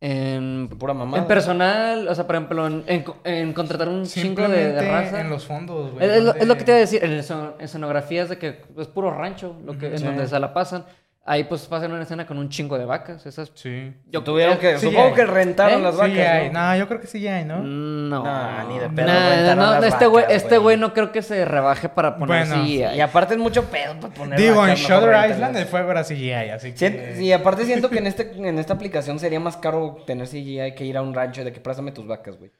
en, 0.00 0.68
Pura 0.78 0.94
mamada. 0.94 1.22
en 1.22 1.28
personal, 1.28 2.08
o 2.08 2.14
sea, 2.14 2.26
por 2.26 2.36
ejemplo, 2.36 2.66
en, 2.66 2.84
en, 2.86 3.04
en 3.24 3.52
contratar 3.52 3.88
un 3.88 4.04
chingo 4.06 4.48
de, 4.48 4.80
raza. 4.88 5.20
en 5.20 5.28
los 5.28 5.44
fondos, 5.46 5.92
güey. 5.92 6.04
Es, 6.06 6.12
es 6.16 6.24
lo, 6.24 6.34
es 6.34 6.46
lo 6.46 6.56
que 6.56 6.64
te 6.64 6.70
iba 6.72 6.76
a 6.76 6.80
decir, 6.80 7.04
en 7.04 7.12
esceno- 7.18 7.54
en 7.58 7.64
escenografías 7.64 8.28
de 8.30 8.38
que 8.38 8.60
es 8.78 8.86
puro 8.88 9.10
rancho, 9.12 9.56
lo 9.64 9.76
que, 9.76 9.88
en 9.88 9.98
Sí. 9.98 10.04
donde 10.04 10.26
se 10.26 10.38
la 10.40 10.54
pasan. 10.54 10.84
Ahí 11.26 11.44
pues 11.44 11.66
pasan 11.66 11.92
una 11.92 12.02
escena 12.02 12.26
con 12.26 12.38
un 12.38 12.48
chingo 12.48 12.78
de 12.78 12.86
vacas. 12.86 13.24
Esas 13.26 13.52
Sí. 13.54 13.92
yo 14.06 14.24
Tuvieron 14.24 14.56
que, 14.58 14.78
Sí, 14.78 14.86
supongo 14.86 15.08
hay. 15.08 15.14
que 15.14 15.26
rentaron 15.26 15.80
¿Eh? 15.80 15.82
las 15.84 15.94
Sí 15.94 16.00
vacas, 16.00 16.16
hay. 16.26 16.50
¿no? 16.50 16.60
No, 16.60 16.76
yo 16.76 16.88
creo 16.88 17.00
que 17.00 17.06
sí 17.06 17.28
hay, 17.28 17.44
¿no? 17.44 17.58
No. 17.62 18.24
No, 18.24 18.68
ni 18.68 18.78
de 18.78 18.88
pedo 18.88 19.06
rentaron 19.06 19.56
no, 19.58 19.72
las 19.80 19.84
este 19.84 20.06
güey, 20.06 20.24
este 20.30 20.58
güey. 20.58 20.76
no 20.78 20.94
creo 20.94 21.12
que 21.12 21.20
se 21.22 21.44
rebaje 21.44 21.88
para 21.90 22.16
poner 22.16 22.46
Bueno. 22.48 22.64
Y 22.66 22.82
aparte 23.00 23.34
es 23.34 23.40
mucho 23.40 23.64
pedo 23.66 24.00
para 24.00 24.12
poner 24.14 24.38
Digo, 24.40 24.54
en 24.66 24.70
vacas, 24.70 24.78
Shutter. 24.80 25.30
Island 25.30 25.56
el 25.58 25.66
fuego 25.66 25.90
era 25.90 26.02
CGI, 26.04 26.32
así 26.54 26.72
que... 26.72 26.78
Sien- 26.78 27.22
Y 27.22 27.32
aparte 27.32 27.64
siento 27.66 27.90
que 27.90 27.98
en, 27.98 28.06
este, 28.06 28.32
en 28.36 28.58
esta 28.58 28.72
aplicación 28.72 29.18
sería 29.20 29.38
más 29.40 29.58
caro 29.58 29.98
tener 30.06 30.26
CGI 30.26 30.74
que 30.74 30.84
ir 30.86 30.96
a 30.96 31.02
un 31.02 31.14
rancho 31.14 31.44
de 31.44 31.52
que 31.52 31.60
préstame 31.60 31.92
tus 31.92 32.06
vacas, 32.06 32.38
güey. 32.38 32.50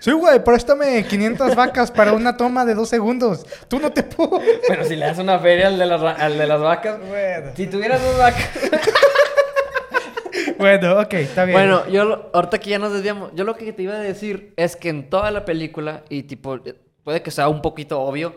Sí, 0.00 0.12
güey, 0.12 0.42
préstame 0.42 1.04
500 1.04 1.54
vacas 1.54 1.90
para 1.90 2.12
una 2.12 2.36
toma 2.36 2.64
de 2.64 2.74
dos 2.74 2.88
segundos. 2.88 3.46
Tú 3.68 3.78
no 3.78 3.90
te 3.90 4.02
puedo... 4.02 4.40
Pero 4.66 4.84
si 4.84 4.96
le 4.96 5.06
das 5.06 5.18
una 5.18 5.38
feria 5.38 5.68
al 5.68 5.78
de 5.78 5.86
las, 5.86 6.02
al 6.02 6.38
de 6.38 6.46
las 6.46 6.60
vacas, 6.60 6.98
Bueno, 7.08 7.50
si 7.54 7.66
tuvieras 7.66 8.02
dos 8.02 8.18
vacas... 8.18 8.48
bueno, 10.58 11.00
ok, 11.00 11.14
está 11.14 11.44
bien. 11.44 11.58
Bueno, 11.58 11.88
yo 11.88 12.30
ahorita 12.32 12.58
que 12.58 12.70
ya 12.70 12.78
nos 12.78 12.92
desviamos, 12.92 13.30
yo 13.34 13.44
lo 13.44 13.56
que 13.56 13.72
te 13.72 13.82
iba 13.82 13.94
a 13.94 13.98
decir 13.98 14.52
es 14.56 14.76
que 14.76 14.88
en 14.88 15.10
toda 15.10 15.30
la 15.30 15.44
película, 15.44 16.02
y 16.08 16.24
tipo, 16.24 16.56
eh, 16.56 16.74
puede 17.04 17.22
que 17.22 17.30
sea 17.30 17.48
un 17.48 17.62
poquito 17.62 18.00
obvio, 18.00 18.34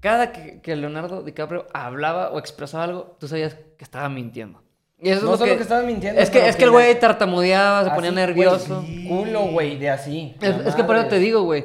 cada 0.00 0.32
que, 0.32 0.60
que 0.60 0.76
Leonardo 0.76 1.22
DiCaprio 1.22 1.66
hablaba 1.72 2.30
o 2.30 2.38
expresaba 2.38 2.84
algo, 2.84 3.16
tú 3.18 3.28
sabías 3.28 3.54
que 3.54 3.84
estaba 3.84 4.08
mintiendo. 4.08 4.62
Y 5.02 5.10
eso 5.10 5.22
No 5.24 5.34
es 5.34 5.40
lo 5.40 5.46
solo 5.46 5.58
que, 5.58 5.66
que 5.66 5.82
mintiendo, 5.86 6.20
Es 6.20 6.28
que, 6.30 6.46
es 6.48 6.56
que 6.56 6.64
el 6.64 6.70
güey 6.70 6.98
tartamudeaba, 6.98 7.84
se 7.84 7.90
ponía 7.90 8.10
nervioso. 8.10 8.82
güey, 8.82 9.04
Culo, 9.08 9.40
güey, 9.46 9.78
de 9.78 9.90
así. 9.90 10.36
Es, 10.40 10.74
que 10.74 10.84
por 10.84 10.96
eso 10.96 11.06
te 11.06 11.18
digo, 11.18 11.42
güey. 11.42 11.64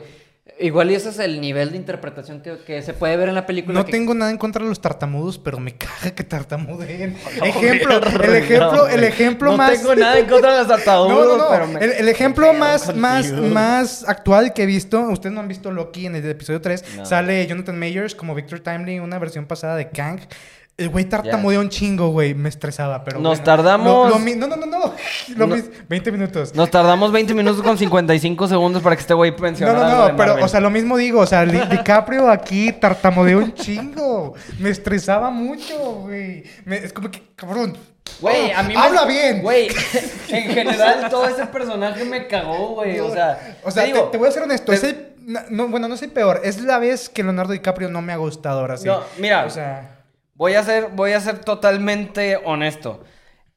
Igual 0.58 0.90
y 0.90 0.96
ese 0.96 1.10
es 1.10 1.20
el 1.20 1.42
nivel 1.42 1.72
de 1.72 1.78
interpretación 1.78 2.40
que, 2.42 2.60
que 2.60 2.82
se 2.82 2.94
puede 2.94 3.18
ver 3.18 3.28
en 3.28 3.36
la 3.36 3.46
película. 3.46 3.78
No 3.78 3.86
que- 3.86 3.92
tengo 3.92 4.14
nada 4.14 4.32
en 4.32 4.38
contra 4.38 4.64
de 4.64 4.70
los 4.70 4.80
tartamudos, 4.80 5.38
pero 5.38 5.60
me 5.60 5.76
caga 5.76 6.12
que 6.16 6.24
tartamudeen. 6.24 7.18
No, 7.40 7.46
ejemplo, 7.46 7.98
el 8.24 8.36
ejemplo, 8.36 8.72
no, 8.74 8.88
el 8.88 9.04
ejemplo 9.04 9.52
no 9.52 9.58
más. 9.58 9.72
tengo 9.74 9.96
nada 9.96 10.18
en 10.18 10.28
contra 10.28 10.52
de 10.64 10.64
los 10.70 10.86
No, 10.86 11.26
no, 11.26 11.38
no. 11.38 11.48
pero 11.50 11.68
me... 11.68 11.84
El, 11.84 11.92
el 11.92 12.08
ejemplo 12.08 12.54
más, 12.54 12.96
más, 12.96 13.30
más 13.34 14.08
actual 14.08 14.54
que 14.54 14.64
he 14.64 14.66
visto, 14.66 15.02
ustedes 15.10 15.34
no 15.34 15.42
han 15.42 15.50
visto 15.50 15.72
Loki 15.72 16.06
en 16.06 16.16
el 16.16 16.30
episodio 16.30 16.62
3, 16.62 16.86
No. 16.98 17.06
sale 17.06 17.46
Jonathan 17.48 17.78
Mayers 17.78 18.16
como 18.16 18.34
Victor 18.34 18.62
Timely, 18.62 19.00
una 19.00 19.20
versión 19.20 19.48
pasada 19.48 19.76
de 19.76 19.90
Kang. 19.90 20.22
El 20.78 20.90
güey 20.90 21.06
tartamudea 21.06 21.62
un 21.62 21.70
chingo, 21.70 22.10
güey. 22.10 22.34
Me 22.34 22.50
estresaba, 22.50 23.02
pero. 23.06 23.18
Nos 23.20 23.38
bueno. 23.40 23.44
tardamos- 23.46 24.10
Lo- 24.10 24.16
lo 24.16 24.20
mi- 24.20 24.36
no, 24.36 24.46
no, 24.48 24.58
no, 24.58 24.66
no. 24.66 24.94
Lo 25.38 25.48
No. 25.48 25.56
mis- 25.56 25.70
20 25.88 26.12
minutos. 26.12 26.54
Nos 26.54 26.70
tardamos 26.70 27.14
20 27.14 27.34
minutos 27.34 27.62
con 27.64 27.78
55 27.78 28.48
segundos 28.50 28.84
para 28.84 28.96
que 28.98 29.02
este 29.02 29.14
güey 29.14 29.32
No, 29.32 29.38
pensionara 29.38 29.80
no, 29.90 29.96
no, 29.98 30.06
de 30.08 30.14
pero, 30.16 30.44
o 30.44 30.48
sea, 30.50 30.60
lo 30.60 30.70
mismo 30.70 30.98
digo, 30.98 31.22
o 31.22 31.26
sea, 31.26 31.46
DiCaprio 31.46 32.30
aquí 32.30 32.74
tartamudeó 32.74 33.38
un 33.38 33.54
chingo. 33.54 34.34
Me 34.60 34.70
estresaba 34.70 35.30
mucho, 35.30 35.78
güey. 36.02 36.44
Me- 36.66 36.78
Es 36.78 36.92
como 36.92 37.10
que, 37.10 37.24
cabrón. 37.38 37.78
Güey, 38.20 38.52
a 38.52 38.62
mí 38.62 38.74
me... 38.74 38.80
Habla 38.80 39.06
bien. 39.06 39.42
Güey, 39.42 39.68
en 40.30 40.44
general 40.52 41.10
todo 41.10 41.28
ese 41.28 41.46
personaje 41.48 42.04
me 42.06 42.28
cagó, 42.28 42.76
güey. 42.76 43.00
O 43.00 43.12
sea, 43.14 43.58
O 43.64 43.72
sea, 43.72 43.84
te 43.84 43.90
te, 43.90 43.96
digo, 43.96 44.10
te 44.10 44.18
voy 44.18 44.28
a 44.28 44.32
ser 44.32 44.44
honesto. 44.44 44.72
te- 44.74 44.78
Es 44.78 44.84
el, 44.84 45.08
no, 45.26 45.40
no, 45.50 45.68
bueno, 45.70 45.88
no 45.88 45.96
es 45.96 46.02
el 46.04 46.12
peor. 46.12 46.42
Es 46.44 46.60
la 46.62 46.80
vez 46.80 47.08
que 47.10 47.24
Leonardo 47.24 47.54
DiCaprio 47.54 47.88
no 47.90 48.02
me 48.02 48.12
ha 48.14 48.18
gustado 48.18 48.60
ahora 48.60 48.76
sí. 48.78 48.88
No, 48.88 49.00
mira. 49.18 49.46
O 49.46 49.50
sea, 49.50 49.95
Voy 50.36 50.54
a 50.54 50.64
ser, 50.64 50.90
voy 50.94 51.14
a 51.14 51.20
ser 51.20 51.40
totalmente 51.40 52.38
honesto. 52.44 53.04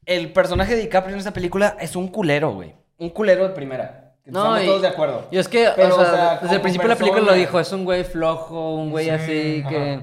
El 0.05 0.31
personaje 0.31 0.75
de 0.75 0.81
DiCaprio 0.81 1.13
en 1.13 1.19
esta 1.19 1.33
película 1.33 1.75
es 1.79 1.95
un 1.95 2.07
culero, 2.07 2.53
güey. 2.53 2.73
Un 2.97 3.09
culero 3.09 3.47
de 3.47 3.53
primera. 3.53 4.13
No, 4.25 4.39
Estamos 4.39 4.63
y- 4.63 4.65
todos 4.65 4.81
de 4.81 4.87
acuerdo. 4.87 5.27
Y 5.29 5.37
es 5.37 5.47
que, 5.47 5.69
Pero, 5.75 5.95
o 5.95 5.99
sea, 5.99 6.07
o 6.07 6.15
sea, 6.15 6.39
desde 6.41 6.55
el 6.55 6.61
principio 6.61 6.87
de 6.87 6.95
la 6.95 6.99
película 6.99 7.21
lo 7.23 7.33
dijo, 7.33 7.59
es 7.59 7.71
un 7.71 7.83
güey 7.83 8.03
flojo, 8.03 8.75
un 8.75 8.91
güey 8.91 9.05
Sí, 9.05 9.11
así 9.11 9.59
ajá. 9.61 9.69
que, 9.69 9.99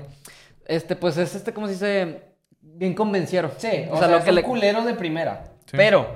este, 0.67 0.97
pues 0.97 1.17
es 1.17 1.35
este, 1.35 1.53
¿cómo 1.53 1.67
se 1.67 1.73
dice? 1.73 2.23
Bien 2.61 2.93
convenciero. 2.95 3.51
Sí, 3.57 3.87
o, 3.91 3.99
sea, 3.99 4.09
lo 4.09 4.23
que 4.23 4.29
es 4.31 4.35
le... 4.35 4.43
un 4.43 4.47
culero 4.47 4.83
de 4.85 4.95
primera. 4.95 5.45
Sí. 5.65 5.77
Pero 5.77 6.07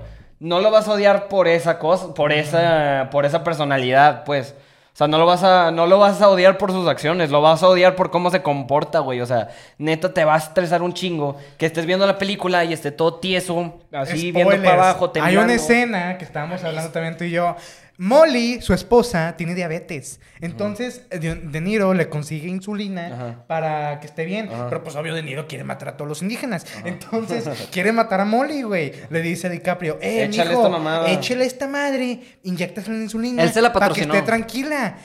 no 0.40 0.60
lo 0.60 0.70
vas 0.70 0.88
a 0.88 0.92
odiar 0.92 1.28
por 1.28 1.48
esa 1.48 1.78
cosa, 1.78 2.12
por 2.12 2.32
esa, 2.32 3.08
por 3.10 3.24
esa 3.24 3.42
personalidad, 3.44 4.24
pues. 4.24 4.54
O 5.00 5.02
sea, 5.02 5.08
no 5.08 5.16
lo 5.16 5.24
vas 5.24 5.42
a, 5.42 5.70
no 5.70 5.86
lo 5.86 5.98
vas 5.98 6.20
a 6.20 6.28
odiar 6.28 6.58
por 6.58 6.72
sus 6.72 6.86
acciones, 6.86 7.30
lo 7.30 7.40
vas 7.40 7.62
a 7.62 7.68
odiar 7.68 7.96
por 7.96 8.10
cómo 8.10 8.30
se 8.30 8.42
comporta, 8.42 8.98
güey. 8.98 9.22
O 9.22 9.26
sea, 9.26 9.48
neta 9.78 10.12
te 10.12 10.26
va 10.26 10.34
a 10.34 10.36
estresar 10.36 10.82
un 10.82 10.92
chingo 10.92 11.38
que 11.56 11.64
estés 11.64 11.86
viendo 11.86 12.06
la 12.06 12.18
película 12.18 12.66
y 12.66 12.74
esté 12.74 12.92
todo 12.92 13.14
tieso, 13.14 13.78
así 13.92 14.30
viendo 14.30 14.62
para 14.62 14.90
abajo, 14.90 15.10
Hay 15.22 15.38
una 15.38 15.54
escena 15.54 16.18
que 16.18 16.26
estábamos 16.26 16.62
hablando 16.64 16.90
también 16.90 17.16
tú 17.16 17.24
y 17.24 17.30
yo. 17.30 17.56
Molly, 18.02 18.62
su 18.62 18.72
esposa, 18.72 19.34
tiene 19.36 19.54
diabetes. 19.54 20.20
Entonces, 20.40 21.02
De, 21.10 21.34
De 21.34 21.60
Niro 21.60 21.92
le 21.92 22.08
consigue 22.08 22.48
insulina 22.48 23.44
para 23.46 24.00
que 24.00 24.06
esté 24.06 24.24
bien. 24.24 24.48
Pero 24.70 24.82
pues 24.82 24.96
obvio 24.96 25.14
De 25.14 25.22
Niro 25.22 25.46
quiere 25.46 25.64
matar 25.64 25.90
a 25.90 25.96
todos 25.98 26.08
los 26.08 26.22
indígenas. 26.22 26.64
Entonces, 26.86 27.44
quiere 27.70 27.92
matar 27.92 28.20
a 28.20 28.24
Molly, 28.24 28.62
güey. 28.62 28.92
Le 29.10 29.20
dice 29.20 29.48
a 29.48 29.50
DiCaprio, 29.50 29.98
eh, 30.00 30.24
Échale 30.24 30.48
mijo, 30.50 30.62
esta 30.62 30.70
mamada. 30.70 31.10
échale 31.10 31.44
esta 31.44 31.68
madre, 31.68 32.20
inyectasle 32.42 32.96
la 32.96 33.02
insulina 33.02 33.42
Él 33.42 33.52
se 33.52 33.60
la 33.60 33.70
para 33.70 33.90
que 33.90 34.00
esté 34.00 34.22
tranquila. 34.22 34.96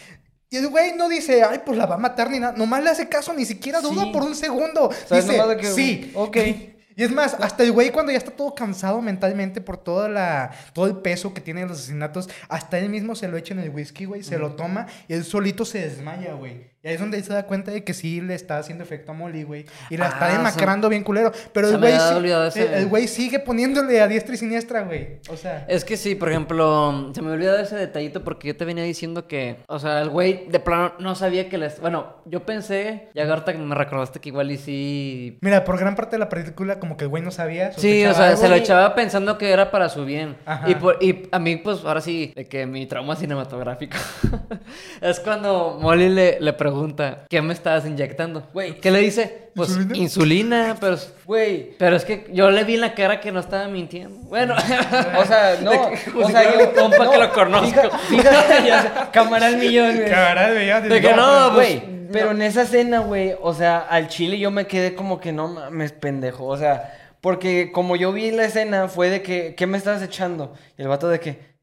Y 0.49 0.55
el 0.57 0.69
güey 0.69 0.93
no 0.95 1.09
dice, 1.09 1.43
ay, 1.43 1.61
pues 1.65 1.77
la 1.77 1.85
va 1.87 1.95
a 1.95 1.97
matar 1.97 2.29
ni 2.29 2.39
nada. 2.39 2.53
Nomás 2.55 2.81
le 2.81 2.91
hace 2.91 3.09
caso, 3.09 3.33
ni 3.33 3.43
siquiera 3.43 3.81
duda 3.81 4.03
Sí. 4.03 4.11
por 4.13 4.23
un 4.23 4.35
segundo. 4.35 4.89
Dice, 5.11 5.37
que, 5.59 5.67
sí. 5.67 6.11
ok. 6.15 6.37
Y 6.95 7.03
es 7.03 7.11
más, 7.11 7.33
hasta 7.35 7.63
el 7.63 7.71
güey 7.71 7.91
cuando 7.91 8.11
ya 8.11 8.17
está 8.17 8.31
todo 8.31 8.55
cansado 8.55 9.01
mentalmente 9.01 9.59
por 9.59 9.77
toda 9.77 10.07
la, 10.07 10.51
todo 10.73 10.87
el 10.87 10.97
peso 10.97 11.33
que 11.33 11.41
tiene 11.41 11.65
los 11.65 11.79
asesinatos, 11.79 12.29
hasta 12.47 12.79
él 12.79 12.89
mismo 12.89 13.15
se 13.15 13.27
lo 13.27 13.35
echa 13.37 13.53
en 13.53 13.59
el 13.59 13.69
whisky, 13.69 14.05
güey, 14.05 14.23
se 14.23 14.37
lo 14.37 14.53
toma 14.53 14.87
y 15.07 15.13
él 15.13 15.25
solito 15.25 15.65
se 15.65 15.81
desmaya, 15.81 16.33
güey. 16.33 16.74
Y 16.85 16.87
ahí 16.87 16.93
es 16.93 16.99
donde 16.99 17.23
se 17.23 17.33
da 17.33 17.47
cuenta 17.47 17.71
de 17.71 17.83
que 17.83 17.95
sí 17.95 18.21
le 18.21 18.35
está 18.35 18.59
haciendo 18.59 18.83
efecto 18.83 19.11
a 19.11 19.15
Molly, 19.15 19.41
güey. 19.41 19.65
Y 19.89 19.97
la 19.97 20.05
está 20.09 20.27
Ah, 20.27 20.37
demacrando 20.37 20.87
bien 20.87 21.03
culero. 21.03 21.31
Pero 21.51 21.69
el 21.69 21.79
güey 21.79 21.93
sí- 22.51 22.59
el- 22.59 22.73
el 22.75 22.85
güey 22.85 23.07
sigue 23.07 23.39
poniéndole 23.39 23.99
a 24.01 24.07
diestra 24.07 24.35
y 24.35 24.37
siniestra, 24.37 24.81
güey. 24.83 25.17
O 25.29 25.35
sea... 25.35 25.65
Es 25.67 25.83
que 25.83 25.97
sí, 25.97 26.13
por 26.13 26.29
ejemplo, 26.29 27.11
se 27.15 27.23
me 27.23 27.31
olvidó 27.31 27.57
ese 27.57 27.75
detallito 27.75 28.23
porque 28.23 28.49
yo 28.49 28.55
te 28.55 28.65
venía 28.65 28.83
diciendo 28.83 29.27
que, 29.27 29.63
o 29.67 29.79
sea, 29.79 29.99
el 30.03 30.09
güey 30.09 30.45
de 30.47 30.59
plano 30.59 30.93
no 30.99 31.15
sabía 31.15 31.49
que 31.49 31.57
les... 31.57 31.79
Bueno, 31.81 32.17
yo 32.25 32.45
pensé, 32.45 33.09
y 33.15 33.19
ahorita 33.19 33.51
que 33.53 33.57
me 33.57 33.73
recordaste 33.73 34.19
que 34.19 34.29
igual 34.29 34.51
y 34.51 34.57
sí... 34.59 35.39
Mira, 35.41 35.63
por 35.63 35.79
gran 35.79 35.95
parte 35.95 36.17
de 36.17 36.19
la 36.19 36.29
película 36.29 36.79
como 36.79 36.97
que 36.97 37.05
el 37.05 37.09
güey 37.09 37.23
no 37.23 37.31
sabía. 37.31 37.73
Sí, 37.73 38.05
o 38.05 38.13
sea, 38.13 38.27
algo 38.27 38.37
se 38.41 38.47
lo 38.47 38.55
y- 38.57 38.59
echaba 38.59 38.93
pensando 38.93 39.39
que 39.39 39.49
era 39.49 39.71
para 39.71 39.89
su 39.89 40.05
bien. 40.05 40.37
Ajá. 40.45 40.69
Y, 40.69 40.75
por- 40.75 40.99
y 41.01 41.29
a 41.31 41.39
mí, 41.39 41.55
pues, 41.55 41.83
ahora 41.83 42.01
sí, 42.01 42.31
de 42.35 42.45
que 42.45 42.67
mi 42.67 42.85
trauma 42.85 43.15
cinematográfico 43.15 43.97
es 45.01 45.19
cuando 45.19 45.79
Molly 45.81 46.09
le, 46.09 46.39
le 46.39 46.53
pregunta, 46.75 47.25
¿qué 47.29 47.41
me 47.41 47.53
estabas 47.53 47.85
inyectando? 47.85 48.47
Güey. 48.53 48.79
¿Qué 48.79 48.91
le 48.91 48.99
dice? 48.99 49.49
Pues 49.55 49.69
¿Insulina? 49.69 49.97
insulina, 49.97 50.77
pero... 50.79 50.97
Güey, 51.25 51.75
Pero 51.77 51.95
es 51.95 52.03
que 52.03 52.27
yo 52.33 52.51
le 52.51 52.63
vi 52.65 52.75
en 52.75 52.81
la 52.81 52.93
cara 52.93 53.21
que 53.21 53.31
no 53.31 53.39
estaba 53.39 53.67
mintiendo. 53.67 54.15
Bueno, 54.27 54.53
o 54.55 55.25
sea, 55.25 55.57
no, 55.61 55.71
o 55.71 56.29
sea, 56.29 56.59
yo, 56.59 56.73
compa 56.73 57.05
no, 57.05 57.11
que 57.11 57.17
lo 57.17 57.33
conozco. 57.33 57.81
Fíjate, 58.09 58.65
ya 58.67 59.09
cámara 59.11 59.47
al 59.47 59.57
millón, 59.57 59.95
güey. 59.95 60.09
Camarada, 60.09 60.49
veía, 60.51 60.81
De 60.81 61.01
que 61.01 61.13
no, 61.13 61.53
Güey, 61.53 61.79
pues, 61.79 61.95
pero 62.11 62.31
en 62.31 62.41
esa 62.41 62.63
escena, 62.63 62.99
güey, 62.99 63.35
o 63.41 63.53
sea, 63.53 63.79
al 63.79 64.09
chile 64.09 64.37
yo 64.37 64.51
me 64.51 64.67
quedé 64.67 64.93
como 64.93 65.19
que 65.19 65.31
no 65.31 65.47
mames, 65.47 65.93
pendejo. 65.93 66.45
O 66.45 66.57
sea, 66.57 66.93
porque 67.21 67.71
como 67.71 67.95
yo 67.95 68.11
vi 68.11 68.31
la 68.31 68.45
escena 68.45 68.87
fue 68.89 69.09
de 69.09 69.21
que, 69.21 69.55
¿qué 69.55 69.67
me 69.67 69.77
estás 69.77 70.01
echando? 70.01 70.53
Y 70.77 70.81
el 70.81 70.87
vato 70.89 71.07
de 71.07 71.19
que. 71.19 71.54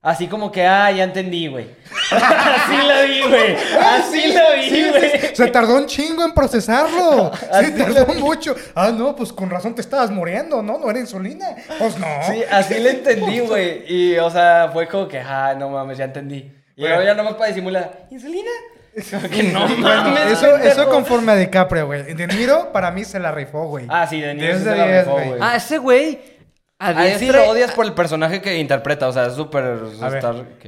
Así 0.00 0.28
como 0.28 0.52
que, 0.52 0.64
ah, 0.64 0.92
ya 0.92 1.02
entendí, 1.02 1.48
güey. 1.48 1.66
Así 2.12 2.76
la 2.86 3.02
vi, 3.02 3.20
güey. 3.22 3.56
Así 3.80 4.32
la 4.32 4.52
vi, 4.54 4.70
Sí, 4.70 4.88
güey. 4.90 5.10
sí, 5.10 5.18
se 5.34 5.46
tardó 5.48 5.74
un 5.76 5.86
chingo 5.86 6.24
en 6.24 6.32
procesarlo. 6.32 7.32
Así 7.52 7.66
Se 7.66 7.72
tardó 7.72 8.06
mucho. 8.14 8.54
Ah, 8.76 8.92
no, 8.96 9.16
pues 9.16 9.32
con 9.32 9.50
razón 9.50 9.74
te 9.74 9.80
estabas 9.80 10.10
muriendo, 10.12 10.62
¿no? 10.62 10.78
No 10.78 10.88
era 10.88 11.00
insulina. 11.00 11.48
Pues 11.80 11.98
no. 11.98 12.06
Sí, 12.30 12.42
así 12.48 12.74
le 12.78 12.90
entendí, 12.90 13.40
güey. 13.40 13.84
Y, 13.92 14.18
o 14.18 14.30
sea, 14.30 14.70
fue 14.72 14.86
como 14.86 15.08
que, 15.08 15.18
ah, 15.18 15.54
no 15.58 15.68
mames, 15.68 15.98
ya 15.98 16.04
entendí. 16.04 16.48
Y 16.76 16.82
luego 16.82 17.02
ya 17.02 17.14
nomás 17.14 17.34
para 17.34 17.48
disimular, 17.48 18.06
¿insulina? 18.10 18.50
Que 19.30 19.42
no 19.44 19.66
mames. 19.66 20.32
eso, 20.32 20.56
eso 20.58 20.88
conforme 20.88 21.32
a 21.32 21.34
DiCaprio, 21.36 21.86
güey. 21.86 22.14
De 22.14 22.26
Niro, 22.28 22.72
para 22.72 22.92
mí, 22.92 23.04
se 23.04 23.18
la 23.18 23.32
rifó, 23.32 23.64
güey. 23.66 23.86
Ah, 23.88 24.06
sí, 24.06 24.20
de 24.20 24.34
Niro 24.34 24.46
10 24.46 24.58
sí 24.58 24.64
de 24.64 24.70
se 24.70 24.76
la 24.76 24.86
10, 24.86 24.98
rifó, 25.04 25.12
güey. 25.12 25.34
Ah, 25.40 25.56
ese 25.56 25.78
güey. 25.78 26.37
A 26.80 26.90
A 26.90 27.08
él 27.08 27.18
sí 27.18 27.26
lo 27.26 27.48
odias 27.48 27.72
por 27.72 27.84
el 27.86 27.92
personaje 27.92 28.40
que 28.40 28.56
interpreta, 28.58 29.08
o 29.08 29.12
sea, 29.12 29.26
es 29.26 29.34
súper... 29.34 29.78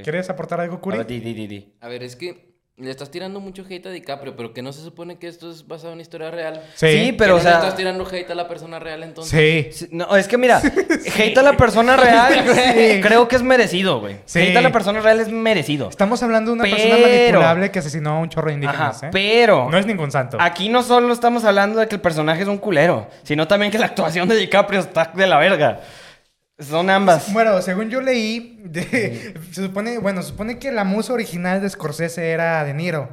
¿quieres 0.03 0.29
aportar 0.29 0.61
algo, 0.61 0.77
A 0.77 0.81
Curi? 0.81 0.99
ver, 0.99 1.07
di, 1.07 1.21
di, 1.21 1.35
di, 1.35 1.47
di. 1.47 1.73
A 1.81 1.89
ver, 1.89 2.03
es 2.03 2.17
que 2.17 2.51
le 2.77 2.91
estás 2.91 3.11
tirando 3.11 3.41
mucho 3.41 3.63
hate 3.69 3.87
a 3.87 3.91
DiCaprio, 3.91 4.35
pero 4.35 4.55
que 4.55 4.63
no 4.63 4.73
se 4.73 4.81
supone 4.83 5.19
que 5.19 5.29
esto 5.29 5.51
es 5.51 5.69
basado 5.69 5.89
en 5.91 5.95
una 5.95 6.03
historia 6.03 6.31
real. 6.31 6.63
Sí, 6.75 7.15
pero, 7.17 7.35
¿Que 7.35 7.41
o 7.41 7.43
sea- 7.43 7.51
le 7.53 7.57
estás 7.59 7.77
tirando 7.77 8.07
hate 8.11 8.31
a 8.31 8.35
la 8.35 8.49
persona 8.49 8.79
real 8.79 9.03
entonces. 9.03 9.77
Sí. 9.77 9.87
Sí, 9.87 9.89
No, 9.93 10.17
es 10.17 10.27
que 10.27 10.39
mira, 10.39 10.63
hate 11.19 11.37
a 11.39 11.43
la 11.43 11.57
persona 11.59 11.97
real 11.97 12.33
Sí. 12.55 13.01
creo 13.03 13.29
que 13.29 13.37
es 13.37 13.43
merecido, 13.43 14.01
güey. 14.01 14.17
Sí. 14.25 14.41
Hate 14.41 14.57
a 14.57 14.63
la 14.63 14.73
persona 14.73 15.01
real 15.01 15.21
es 15.21 15.29
merecido. 15.29 15.91
Estamos 15.91 16.23
hablando 16.23 16.53
de 16.53 16.55
una 16.55 16.65
persona 16.65 16.97
manipulable 16.97 17.71
que 17.71 17.79
asesinó 17.81 18.11
a 18.13 18.19
un 18.21 18.31
chorro 18.31 18.49
de 18.49 18.55
indígenas, 18.55 18.97
Ajá, 18.97 19.07
¿eh? 19.09 19.11
pero... 19.13 19.69
No 19.71 19.77
es 19.79 19.85
ningún 19.87 20.11
santo. 20.11 20.39
Aquí 20.41 20.71
no 20.71 20.83
solo 20.83 21.13
estamos 21.13 21.45
hablando 21.45 21.79
de 21.81 21.87
que 21.87 21.97
el 21.97 22.01
personaje 22.01 22.43
es 22.43 22.49
un 22.49 22.57
culero, 22.59 23.09
sino 23.23 23.47
también 23.47 23.71
que 23.71 23.79
la 23.79 23.87
actuación 23.87 24.27
de 24.27 24.37
DiCaprio 24.37 24.81
está 24.81 25.13
de 25.15 25.27
la 25.27 25.37
verga. 25.39 25.81
Son 26.61 26.91
ambas. 26.91 27.33
Bueno, 27.33 27.61
según 27.63 27.89
yo 27.91 28.01
leí, 28.01 28.61
de- 28.65 29.35
se 29.53 29.63
supone, 29.63 29.99
bueno, 29.99 30.23
se 30.23 30.29
supone 30.29 30.59
que 30.59 30.71
la 30.73 30.85
musa 30.85 31.13
original 31.13 31.61
de 31.61 31.69
Scorsese 31.69 32.31
era 32.31 32.65
De 32.65 32.75
Niro. 32.75 33.09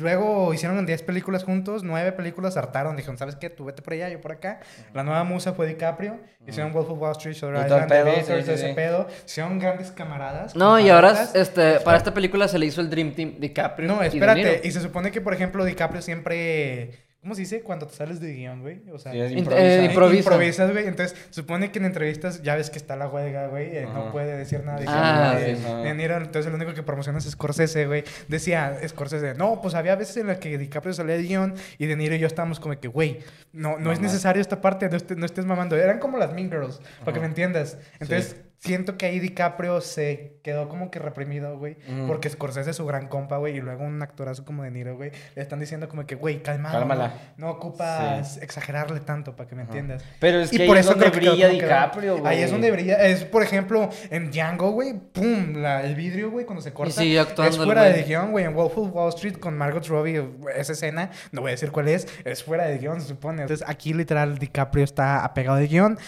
Luego 0.00 0.52
hicieron 0.52 0.84
10 0.84 1.02
películas 1.04 1.44
juntos, 1.44 1.84
9 1.84 2.12
películas 2.12 2.56
hartaron. 2.56 2.96
Dijeron, 2.96 3.16
¿sabes 3.16 3.36
qué? 3.36 3.50
Tú 3.50 3.64
vete 3.64 3.82
por 3.82 3.92
allá, 3.92 4.08
yo 4.08 4.20
por 4.20 4.32
acá. 4.32 4.58
La 4.92 5.04
nueva 5.04 5.22
musa 5.22 5.52
fue 5.52 5.68
DiCaprio. 5.68 6.18
Hicieron 6.46 6.72
Wolf 6.72 6.90
of 6.90 6.98
Wall 6.98 7.12
Street, 7.12 7.34
Shutter 7.34 7.64
Island, 7.64 7.88
pedo, 7.88 8.14
sí, 8.14 8.32
ese 8.32 8.56
sí, 8.56 8.66
sí. 8.66 8.72
pedo. 8.74 9.06
Hicieron 9.24 9.58
grandes 9.60 9.92
camaradas. 9.92 10.56
No, 10.56 10.78
y 10.80 10.88
ahora, 10.90 11.28
este, 11.34 11.78
para 11.80 11.96
esta 11.96 12.12
película 12.12 12.48
se 12.48 12.58
le 12.58 12.66
hizo 12.66 12.80
el 12.80 12.90
Dream 12.90 13.12
Team 13.14 13.34
DiCaprio. 13.38 13.88
No, 13.88 13.96
y 13.98 14.00
De 14.00 14.06
espérate. 14.08 14.40
Niro. 14.42 14.52
Y 14.64 14.70
se 14.72 14.80
supone 14.80 15.12
que, 15.12 15.20
por 15.20 15.32
ejemplo, 15.34 15.64
DiCaprio 15.64 16.02
siempre... 16.02 17.13
¿Cómo 17.24 17.34
se 17.34 17.40
dice? 17.40 17.62
Cuando 17.62 17.86
te 17.86 17.94
sales 17.94 18.20
de 18.20 18.34
guion, 18.34 18.60
güey. 18.60 18.82
O 18.92 18.98
sea... 18.98 19.12
Sí, 19.12 19.18
improvisa. 19.18 19.58
eh, 19.58 19.84
improvisa. 19.86 20.18
Improvisas, 20.18 20.70
güey. 20.72 20.86
Entonces, 20.86 21.16
supone 21.30 21.72
que 21.72 21.78
en 21.78 21.86
entrevistas 21.86 22.42
ya 22.42 22.54
ves 22.54 22.68
que 22.68 22.76
está 22.76 22.96
la 22.96 23.08
huelga, 23.08 23.46
güey. 23.46 23.74
eh, 23.78 23.88
no 23.90 24.12
puede 24.12 24.36
decir 24.36 24.62
nada. 24.62 24.78
de 24.78 24.84
Ah, 24.86 25.38
sí, 25.42 25.52
de 25.84 25.94
Niro. 25.94 26.18
Entonces, 26.18 26.50
lo 26.52 26.56
único 26.58 26.74
que 26.74 26.82
promociona 26.82 27.18
es 27.18 27.24
Scorsese, 27.24 27.86
güey. 27.86 28.04
Decía 28.28 28.78
Scorsese, 28.86 29.32
no, 29.34 29.62
pues 29.62 29.74
había 29.74 29.96
veces 29.96 30.18
en 30.18 30.26
las 30.26 30.36
que 30.36 30.58
DiCaprio 30.58 30.92
salía 30.92 31.16
de 31.16 31.22
guion 31.22 31.54
y 31.78 31.86
De 31.86 31.96
Niro 31.96 32.14
y 32.14 32.18
yo 32.18 32.26
estábamos 32.26 32.60
como 32.60 32.78
que, 32.78 32.88
güey, 32.88 33.20
no, 33.54 33.78
no 33.78 33.90
es 33.90 34.00
necesario 34.00 34.42
esta 34.42 34.60
parte, 34.60 34.90
no, 34.90 34.98
estés- 34.98 35.16
no 35.16 35.24
estés 35.24 35.46
mamando. 35.46 35.76
Eran 35.76 36.00
como 36.00 36.18
las 36.18 36.34
Mean 36.34 36.50
Girls, 36.50 36.78
para 37.00 37.14
que 37.14 37.20
me 37.20 37.26
entiendas. 37.26 37.78
Entonces, 38.00 38.36
siento 38.58 38.96
que 38.96 39.06
ahí 39.06 39.20
DiCaprio 39.20 39.80
se 39.80 40.38
quedó 40.42 40.68
como 40.68 40.90
que 40.90 40.98
reprimido, 40.98 41.58
güey. 41.58 41.76
Porque 42.06 42.30
Scorsese 42.30 42.70
es 42.70 42.76
su 42.76 42.86
gran 42.86 43.08
compa, 43.08 43.36
güey. 43.36 43.56
Y 43.56 43.60
luego 43.60 43.84
un 43.84 44.02
actorazo 44.02 44.44
como 44.44 44.62
De 44.62 44.70
Niro, 44.70 44.96
güey. 44.96 45.10
Le 45.34 45.42
están 45.42 45.60
diciendo 45.60 45.88
como 45.88 46.06
que, 46.06 46.14
güey, 46.14 46.42
calmado. 46.42 46.78
Cálmala. 46.78 47.14
No, 47.36 47.46
no 47.46 47.52
ocupas 47.52 48.38
exagerarle 48.38 49.00
tanto 49.00 49.36
para 49.36 49.48
que 49.48 49.54
me 49.54 49.62
entiendas. 49.62 50.02
Pero 50.20 50.40
es 50.40 50.52
Y 50.52 50.58
que 50.58 50.66
por 50.66 50.76
ahí 50.76 50.80
es 50.80 50.86
eso 50.86 50.94
donde 50.98 51.10
brilla. 51.16 51.48
DiCaprio, 51.48 52.18
güey. 52.18 52.34
Ahí 52.36 52.42
es 52.42 52.50
donde 52.50 52.70
brilla. 52.70 52.96
Es, 53.06 53.24
por 53.24 53.42
ejemplo, 53.42 53.90
en 54.10 54.30
Django, 54.30 54.70
güey, 54.70 54.94
pum, 54.94 55.56
la- 55.56 55.82
el 55.84 55.94
vidrio, 55.94 56.30
güey, 56.30 56.46
cuando 56.46 56.62
se 56.62 56.72
corta. 56.72 56.92
sigue 57.00 57.18
actuando 57.20 57.56
Es 57.58 57.62
fuera 57.62 57.84
de 57.84 58.02
guion, 58.02 58.30
güey. 58.32 58.44
En 58.44 58.54
Wolf 58.54 58.76
of 58.78 58.94
Wall 58.94 59.10
Street 59.10 59.36
con 59.38 59.56
Margot 59.58 59.86
Robbie, 59.86 60.22
esa 60.56 60.72
escena, 60.72 61.10
no 61.32 61.42
voy 61.42 61.50
a 61.50 61.52
decir 61.52 61.70
cuál 61.70 61.88
es, 61.88 62.06
es 62.24 62.42
fuera 62.44 62.64
de 62.66 62.78
guion, 62.78 63.00
se 63.00 63.08
supone. 63.08 63.42
Entonces, 63.42 63.66
aquí 63.68 63.92
literal 63.92 64.38
DiCaprio 64.38 64.84
está 64.84 65.24
apegado 65.24 65.56
de 65.58 65.66
guion. 65.66 65.98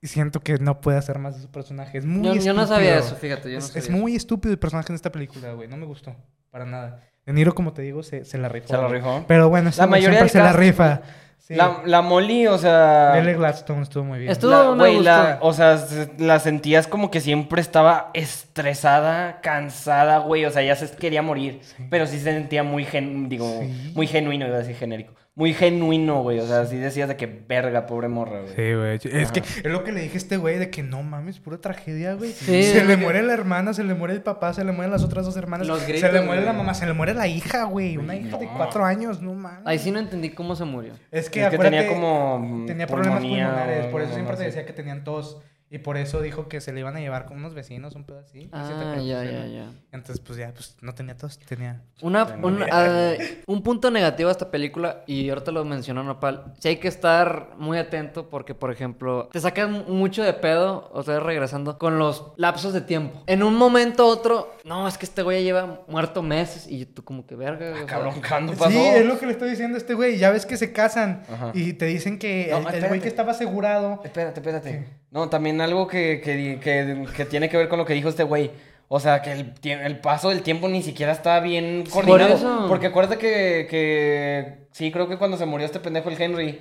Y 0.00 0.06
siento 0.06 0.40
que 0.40 0.58
no 0.58 0.80
puede 0.80 0.96
hacer 0.98 1.18
más 1.18 1.34
de 1.36 1.42
su 1.42 1.50
personaje. 1.50 1.98
Es 1.98 2.04
muy 2.06 2.24
Yo, 2.24 2.34
yo 2.34 2.52
no 2.54 2.62
estúpido. 2.62 2.66
sabía 2.66 2.98
eso, 2.98 3.16
fíjate. 3.16 3.48
Yo 3.50 3.58
no 3.58 3.64
es, 3.64 3.74
es 3.76 3.84
sabía. 3.86 4.00
muy 4.00 4.14
estúpido 4.14 4.52
el 4.52 4.58
personaje 4.58 4.92
en 4.92 4.94
esta 4.94 5.10
película, 5.10 5.52
güey. 5.54 5.66
No 5.68 5.76
me 5.76 5.86
gustó. 5.86 6.14
Para 6.50 6.64
nada. 6.64 7.02
De 7.26 7.32
Niro, 7.32 7.54
como 7.54 7.72
te 7.72 7.82
digo, 7.82 8.02
se, 8.02 8.24
se 8.24 8.38
la 8.38 8.48
rifó. 8.48 8.68
Se 8.68 8.76
la 8.76 8.88
rifó. 8.88 9.24
Pero 9.26 9.48
bueno, 9.48 9.70
La 9.76 9.86
mayoría 9.88 10.18
siempre 10.20 10.28
se 10.32 10.38
la 10.38 10.52
rifa. 10.52 11.00
Sí. 11.38 11.54
La, 11.54 11.80
la 11.86 12.02
Molly, 12.02 12.46
o 12.46 12.58
sea... 12.58 13.14
Lily 13.20 13.34
Gladstone 13.34 13.82
estuvo 13.82 14.04
muy 14.04 14.18
bien. 14.18 14.30
Estuvo- 14.30 14.50
la- 14.76 14.86
gustó. 14.88 15.02
la- 15.02 15.38
o 15.40 15.52
sea, 15.52 15.78
se- 15.78 16.10
la 16.18 16.38
sentías 16.40 16.86
como 16.86 17.10
que 17.10 17.20
siempre 17.20 17.60
estaba 17.60 18.10
estresada, 18.12 19.40
cansada, 19.40 20.18
güey. 20.18 20.44
O 20.44 20.50
sea, 20.50 20.62
ya 20.62 20.76
se 20.76 20.90
quería 20.96 21.22
morir. 21.22 21.60
Pero 21.90 22.06
sí 22.06 22.18
se 22.18 22.24
sentía 22.32 22.62
muy, 22.62 22.84
gen, 22.84 23.28
digo, 23.28 23.46
Sí. 23.60 23.92
muy 23.94 24.06
genuino, 24.06 24.46
iba 24.46 24.56
a 24.56 24.58
decir 24.60 24.76
genérico. 24.76 25.14
Muy 25.38 25.54
genuino, 25.54 26.20
güey. 26.24 26.40
O 26.40 26.46
sea, 26.48 26.66
sí 26.66 26.78
decías 26.78 27.08
de 27.08 27.16
que 27.16 27.26
verga, 27.26 27.86
pobre 27.86 28.08
morra, 28.08 28.40
güey. 28.40 28.56
Sí, 28.56 28.74
güey. 28.74 29.22
Es 29.22 29.30
que 29.30 29.38
es 29.38 29.72
lo 29.72 29.84
que 29.84 29.92
le 29.92 30.00
dije 30.00 30.14
a 30.14 30.16
este 30.16 30.36
güey 30.36 30.58
de 30.58 30.68
que 30.68 30.82
no 30.82 31.04
mames, 31.04 31.38
pura 31.38 31.58
tragedia, 31.58 32.14
güey. 32.14 32.32
Sí, 32.32 32.64
se 32.64 32.84
le 32.84 32.96
muere 32.96 33.22
la 33.22 33.34
hermana, 33.34 33.72
se 33.72 33.84
le 33.84 33.94
muere 33.94 34.14
el 34.14 34.22
papá, 34.22 34.52
se 34.52 34.64
le 34.64 34.72
mueren 34.72 34.90
las 34.90 35.04
otras 35.04 35.24
dos 35.24 35.36
hermanas. 35.36 35.68
Los 35.68 35.78
se 35.78 35.92
gritos, 35.92 36.12
le 36.12 36.22
muere 36.22 36.44
la 36.44 36.52
mamá, 36.52 36.74
se 36.74 36.86
le 36.86 36.92
muere 36.92 37.14
la 37.14 37.28
hija, 37.28 37.62
güey. 37.62 37.96
Una 37.96 38.16
hija 38.16 38.36
de 38.36 38.48
cuatro 38.48 38.84
años, 38.84 39.22
no 39.22 39.32
mames. 39.32 39.64
Ahí 39.64 39.78
sí 39.78 39.92
no 39.92 40.00
entendí 40.00 40.30
cómo 40.30 40.56
se 40.56 40.64
murió. 40.64 40.94
Es 41.12 41.30
que, 41.30 41.44
Es 41.44 41.50
que 41.50 41.58
tenía 41.58 41.86
como, 41.86 42.64
tenía 42.66 42.88
problemas 42.88 43.20
pulmonares, 43.20 43.86
o 43.86 43.90
por 43.92 44.02
eso 44.02 44.14
siempre 44.14 44.36
te 44.36 44.42
decía 44.42 44.66
que 44.66 44.72
tenían 44.72 45.04
tos. 45.04 45.40
Y 45.70 45.78
por 45.78 45.98
eso 45.98 46.22
dijo 46.22 46.48
que 46.48 46.60
se 46.62 46.72
le 46.72 46.80
iban 46.80 46.96
a 46.96 47.00
llevar 47.00 47.26
con 47.26 47.36
unos 47.36 47.52
vecinos, 47.52 47.94
un 47.94 48.04
pedo 48.04 48.20
así. 48.20 48.48
Ah, 48.52 48.96
ya, 48.96 49.22
ya, 49.22 49.46
ya. 49.46 49.70
Entonces, 49.92 50.18
pues 50.20 50.38
ya, 50.38 50.52
pues 50.54 50.76
no 50.80 50.94
tenía 50.94 51.14
todos, 51.16 51.38
tenía... 51.40 51.82
Una, 52.00 52.24
un, 52.42 52.64
ah, 52.72 53.12
un 53.46 53.62
punto 53.62 53.90
negativo 53.90 54.30
a 54.30 54.32
esta 54.32 54.50
película, 54.50 55.02
y 55.06 55.28
ahorita 55.28 55.52
lo 55.52 55.64
mencionó 55.66 56.02
Nopal, 56.04 56.54
sí 56.58 56.68
hay 56.68 56.76
que 56.76 56.88
estar 56.88 57.50
muy 57.58 57.76
atento 57.76 58.30
porque, 58.30 58.54
por 58.54 58.72
ejemplo, 58.72 59.28
te 59.30 59.40
sacan 59.40 59.84
mucho 59.88 60.22
de 60.22 60.32
pedo, 60.32 60.88
o 60.92 61.02
sea, 61.02 61.20
regresando, 61.20 61.78
con 61.78 61.98
los 61.98 62.32
lapsos 62.36 62.72
de 62.72 62.80
tiempo. 62.80 63.22
En 63.26 63.42
un 63.42 63.54
momento 63.56 64.06
u 64.06 64.08
otro, 64.10 64.54
no, 64.64 64.88
es 64.88 64.96
que 64.96 65.04
este 65.04 65.22
güey 65.22 65.40
ya 65.40 65.44
lleva 65.44 65.80
muerto 65.86 66.22
meses 66.22 66.66
y 66.66 66.86
tú 66.86 67.04
como 67.04 67.26
que 67.26 67.34
verga. 67.36 67.74
sea, 67.76 67.86
Cabrón, 67.86 68.14
¿cuándo 68.26 68.52
pasó? 68.54 68.70
Sí, 68.70 68.78
es 68.78 69.04
lo 69.04 69.18
que 69.18 69.26
le 69.26 69.32
estoy 69.32 69.50
diciendo 69.50 69.74
a 69.74 69.78
este 69.78 69.92
güey. 69.94 70.16
Ya 70.18 70.30
ves 70.30 70.46
que 70.46 70.56
se 70.56 70.72
casan 70.72 71.24
Ajá. 71.30 71.50
y 71.54 71.74
te 71.74 71.84
dicen 71.86 72.18
que 72.18 72.48
No, 72.50 72.68
el- 72.70 72.88
güey 72.88 73.00
que 73.00 73.08
estaba 73.08 73.32
asegurado... 73.32 74.00
Espérate, 74.04 74.40
espérate. 74.40 74.88
No, 75.10 75.28
también 75.28 75.60
algo 75.60 75.86
que, 75.86 76.20
que, 76.22 76.58
que, 76.62 77.06
que 77.16 77.24
tiene 77.24 77.48
que 77.48 77.56
ver 77.56 77.68
con 77.68 77.78
lo 77.78 77.84
que 77.86 77.94
dijo 77.94 78.08
este 78.08 78.22
güey. 78.24 78.50
O 78.90 79.00
sea, 79.00 79.20
que 79.20 79.32
el, 79.32 79.52
el 79.64 79.98
paso 79.98 80.30
del 80.30 80.40
tiempo 80.42 80.66
ni 80.66 80.82
siquiera 80.82 81.12
está 81.12 81.40
bien 81.40 81.84
por 81.92 82.06
coordinado. 82.06 82.34
eso. 82.36 82.64
Porque 82.68 82.86
acuérdate 82.86 83.18
que, 83.18 83.66
que... 83.68 84.66
Sí, 84.72 84.90
creo 84.90 85.08
que 85.08 85.18
cuando 85.18 85.36
se 85.36 85.44
murió 85.44 85.66
este 85.66 85.78
pendejo 85.80 86.08
el 86.08 86.18
Henry, 86.20 86.58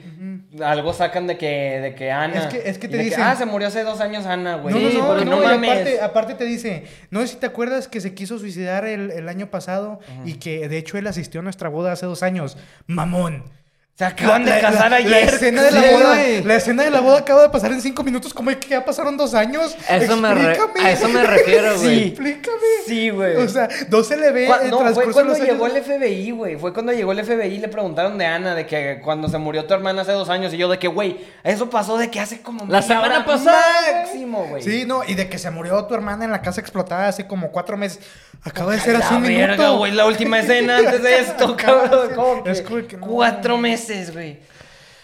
algo 0.61 0.91
sacan 0.91 1.25
de 1.25 1.37
que, 1.37 1.79
de 1.79 1.95
que 1.95 2.11
Ana... 2.11 2.35
Es 2.35 2.45
que- 2.47 2.69
es 2.69 2.77
que 2.79 2.89
te 2.89 2.97
dicen- 2.97 3.21
ah, 3.23 3.33
se 3.37 3.45
murió 3.45 3.69
hace 3.69 3.83
dos 3.83 4.01
años 4.01 4.25
Ana, 4.25 4.55
güey. 4.57 4.75
No, 4.75 4.89
no, 5.15 5.23
no, 5.23 5.25
no 5.25 5.41
y 5.43 5.45
mames. 5.45 5.69
aparte, 5.71 6.01
aparte 6.01 6.33
te 6.35 6.43
dice, 6.43 6.83
no 7.11 7.21
sé 7.21 7.27
si 7.27 7.35
te 7.37 7.45
acuerdas 7.45 7.87
que 7.87 8.01
se 8.01 8.13
quiso 8.13 8.39
suicidar 8.39 8.85
el, 8.85 9.11
el 9.11 9.29
año 9.29 9.49
pasado 9.49 9.99
y 10.25 10.33
que 10.33 10.67
de 10.67 10.77
hecho 10.77 10.97
él 10.97 11.07
asistió 11.07 11.39
a 11.39 11.43
nuestra 11.43 11.69
boda 11.69 11.93
hace 11.93 12.05
dos 12.05 12.23
años. 12.23 12.57
Mamón. 12.87 13.43
Se 13.97 14.05
acaban 14.05 14.45
de 14.45 14.51
La- 14.51 14.59
casar 14.61 14.91
la- 14.91 14.97
ayer. 14.97 15.09
La 15.09 15.17
escena, 15.21 15.63
de 15.63 15.71
la, 15.71 15.81
Sí, 15.81 15.87
boda, 15.91 16.15
la 16.45 16.55
escena 16.55 16.83
de 16.83 16.91
la 16.91 16.99
boda 17.01 17.17
acaba 17.17 17.41
de 17.41 17.49
pasar 17.49 17.71
en 17.71 17.81
cinco 17.81 18.03
minutos. 18.03 18.31
¿Cómo 18.31 18.51
es 18.51 18.57
que 18.57 18.67
ya 18.69 18.85
pasaron 18.85 19.17
dos 19.17 19.33
años? 19.33 19.75
A 19.89 19.97
eso 19.97 20.15
me 20.15 20.27
a 20.27 20.91
eso 20.91 21.09
me 21.09 21.23
refiero, 21.23 21.79
güey. 21.79 21.87
Sí. 21.97 22.03
Explícame. 22.09 22.57
Sí, 22.85 23.09
güey. 23.09 23.37
O 23.37 23.49
sea, 23.49 23.67
no 23.89 24.03
se 24.03 24.15
le 24.17 24.29
ve 24.31 24.45
el 24.45 24.69
no, 24.69 24.77
fue 24.93 25.05
de 25.07 25.11
cuando 25.11 25.33
años. 25.33 25.47
llegó 25.47 25.65
el 25.65 25.81
FBI, 25.81 26.29
güey. 26.29 26.57
Fue 26.57 26.73
cuando 26.73 26.91
llegó 26.93 27.11
el 27.11 27.23
FBI 27.25 27.55
y 27.55 27.57
le 27.57 27.69
preguntaron 27.69 28.19
de 28.19 28.25
Ana, 28.27 28.53
de 28.53 28.67
que 28.67 28.99
cuando 29.03 29.29
se 29.29 29.39
murió 29.39 29.65
tu 29.65 29.73
hermana 29.73 30.03
hace 30.03 30.11
dos 30.11 30.29
años. 30.29 30.53
Y 30.53 30.57
yo, 30.57 30.69
de 30.69 30.77
que, 30.77 30.87
güey, 30.87 31.17
eso 31.43 31.67
pasó 31.71 31.97
de 31.97 32.11
que 32.11 32.19
hace 32.19 32.39
como. 32.43 32.67
La 32.67 32.83
semana 32.83 33.25
pasada, 33.25 34.03
Máximo, 34.03 34.45
güey. 34.47 34.61
Sí, 34.61 34.83
no, 34.85 35.01
y 35.07 35.15
de 35.15 35.27
que 35.27 35.39
se 35.39 35.49
murió 35.49 35.83
tu 35.85 35.95
hermana 35.95 36.23
en 36.23 36.29
la 36.31 36.43
casa 36.43 36.61
explotada 36.61 37.07
hace 37.07 37.25
como 37.25 37.49
cuatro 37.51 37.75
meses. 37.77 37.99
Acaba 38.43 38.73
de 38.73 38.79
ser 38.79 38.95
hace 38.95 39.11
la 39.13 39.17
un 39.17 39.23
verga, 39.23 39.47
minuto. 39.55 39.77
güey, 39.79 39.91
la 39.91 40.05
última 40.05 40.37
escena 40.39 40.77
antes 40.77 41.01
de 41.01 41.19
esto, 41.21 41.57
cabrón. 41.57 42.09
¿Cómo 42.13 42.43
Es 42.45 42.61
que? 42.61 42.67
como 42.67 42.87
que 42.87 42.97
no. 42.97 43.07
Cuatro 43.07 43.57
meses, 43.57 43.86
güey. 44.13 44.37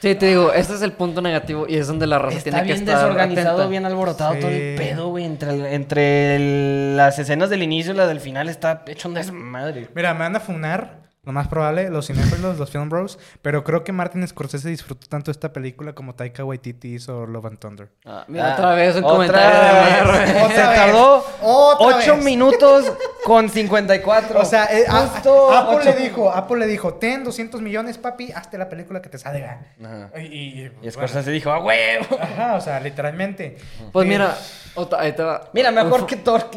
Sí, 0.02 0.16
te 0.16 0.26
digo, 0.28 0.52
este 0.52 0.74
es 0.74 0.82
el 0.82 0.92
punto 0.92 1.22
negativo 1.22 1.66
y 1.68 1.78
es 1.78 1.88
donde 1.88 2.06
la 2.08 2.20
raza 2.20 2.38
Está 2.38 2.50
tiene 2.50 2.60
que 2.68 2.74
bien 2.74 2.80
estar 2.80 2.98
desorganizado, 2.98 3.50
atenta. 3.52 3.68
bien 3.70 3.86
alborotado 3.86 4.36
todo 4.36 4.50
el 4.50 4.76
pedo, 4.76 5.08
güey. 5.10 5.24
Entre, 5.24 5.50
el- 5.52 5.66
entre 5.66 6.36
el- 6.36 6.98
las 6.98 7.18
escenas 7.20 7.50
del 7.50 7.64
inicio 7.64 7.94
y 7.94 7.96
la 7.96 8.06
del 8.06 8.20
final 8.20 8.50
está 8.50 8.84
hecho 8.88 9.08
un 9.08 9.14
desmadre. 9.14 9.88
Mira, 9.96 10.14
me 10.14 10.20
van 10.20 10.36
a 10.36 10.40
funar, 10.42 10.98
lo 11.26 11.32
más 11.32 11.48
probable, 11.48 11.90
los 11.90 12.08
cinéfilos, 12.08 12.58
los 12.60 12.70
film 12.70 12.90
bros, 12.90 13.18
pero 13.42 13.64
creo 13.64 13.84
que 13.86 13.94
Martin 13.94 14.28
Scorsese 14.28 14.68
disfrutó 14.70 15.08
tanto 15.08 15.32
esta 15.32 15.54
película 15.54 15.94
como 15.94 16.16
Taika 16.16 16.44
Waititi 16.44 16.96
hizo 16.96 17.26
Love 17.26 17.46
and 17.46 17.60
Thunder. 17.60 17.90
Ah, 18.06 18.26
mira, 18.28 18.52
Ah, 18.52 18.54
otra 18.56 18.76
vez 18.76 18.96
un 18.98 19.06
otra 19.06 19.16
comentario 19.16 19.60
de 19.60 20.02
vez. 20.02 20.04
Güey. 20.06 20.28
Se 20.34 20.44
Otra 20.44 20.70
vez. 20.70 20.76
tardó 20.76 21.26
Otra 21.42 21.88
8 21.98 22.16
vez. 22.16 22.26
minutos 22.26 22.92
con 23.26 23.50
54. 23.50 24.38
O 24.40 24.44
sea, 24.46 24.66
eh, 24.66 24.84
Justo 24.90 25.50
a- 25.52 25.60
Apple 25.60 25.76
ocho- 25.78 25.86
le 25.86 25.96
dijo, 25.96 26.30
Apple 26.30 26.58
le 26.58 26.68
dijo, 26.68 26.96
ten 26.96 27.24
200 27.24 27.62
millones, 27.62 27.98
papi, 27.98 28.32
hazte 28.34 28.58
la 28.58 28.68
película 28.68 29.02
que 29.02 29.08
te 29.08 29.18
salga. 29.18 29.62
Ajá. 29.82 30.10
Y, 30.20 30.24
y- 30.64 30.72
Y 30.82 30.92
Scorsese 30.92 31.32
dijo, 31.32 31.52
¡a 31.52 31.60
huevo! 31.64 32.06
Ajá, 32.20 32.56
o 32.56 32.62
sea, 32.62 32.82
literalmente. 32.82 33.58
Pues 33.94 34.06
Eh, 34.06 34.10
mira, 34.10 34.36
otra- 34.76 35.00
ahí 35.00 35.14
te 35.14 35.24
va. 35.24 35.50
Mira, 35.54 35.72
mejor 35.72 36.06
que 36.06 36.18
Thor, 36.18 36.50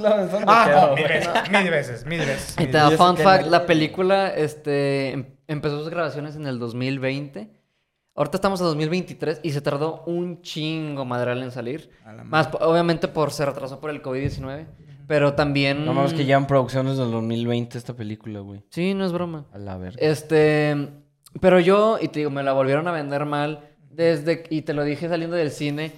Ah, 0.46 0.66
no, 0.90 0.94
mil 0.96 1.06
veces, 1.06 1.50
mil 1.50 1.70
veces, 1.70 2.04
mil 2.06 2.18
veces. 2.18 2.54
Ahí 2.58 2.64
mil 2.66 2.72
te 2.72 2.78
da 2.78 2.90
fun 2.90 3.16
fact, 3.16 3.46
la 3.46 3.64
película 3.64 4.28
este, 4.56 5.10
em- 5.12 5.26
empezó 5.46 5.78
sus 5.78 5.90
grabaciones 5.90 6.36
en 6.36 6.46
el 6.46 6.58
2020. 6.58 7.50
Ahorita 8.14 8.38
estamos 8.38 8.60
en 8.60 8.66
2023 8.66 9.40
y 9.42 9.50
se 9.50 9.60
tardó 9.60 10.02
un 10.06 10.40
chingo 10.40 11.04
madral 11.04 11.42
en 11.42 11.50
salir. 11.50 11.90
Más, 12.24 12.48
obviamente, 12.60 13.08
por 13.08 13.30
se 13.30 13.44
retrasó 13.44 13.78
por 13.78 13.90
el 13.90 14.02
COVID-19. 14.02 14.66
Pero 15.06 15.34
también... 15.34 15.84
No 15.84 15.92
mames 15.92 16.14
que 16.14 16.24
llevan 16.24 16.46
producciones 16.46 16.96
del 16.96 17.12
2020 17.12 17.78
esta 17.78 17.94
película, 17.94 18.40
güey. 18.40 18.64
Sí, 18.70 18.92
no 18.94 19.04
es 19.04 19.12
broma. 19.12 19.46
A 19.52 19.58
la 19.58 19.76
verga. 19.76 19.98
Este, 20.00 20.88
pero 21.40 21.60
yo, 21.60 21.98
y 22.00 22.08
te 22.08 22.20
digo, 22.20 22.30
me 22.30 22.42
la 22.42 22.54
volvieron 22.54 22.88
a 22.88 22.92
vender 22.92 23.24
mal 23.24 23.75
desde, 23.96 24.44
y 24.50 24.62
te 24.62 24.74
lo 24.74 24.84
dije 24.84 25.08
saliendo 25.08 25.36
del 25.36 25.50
cine. 25.50 25.92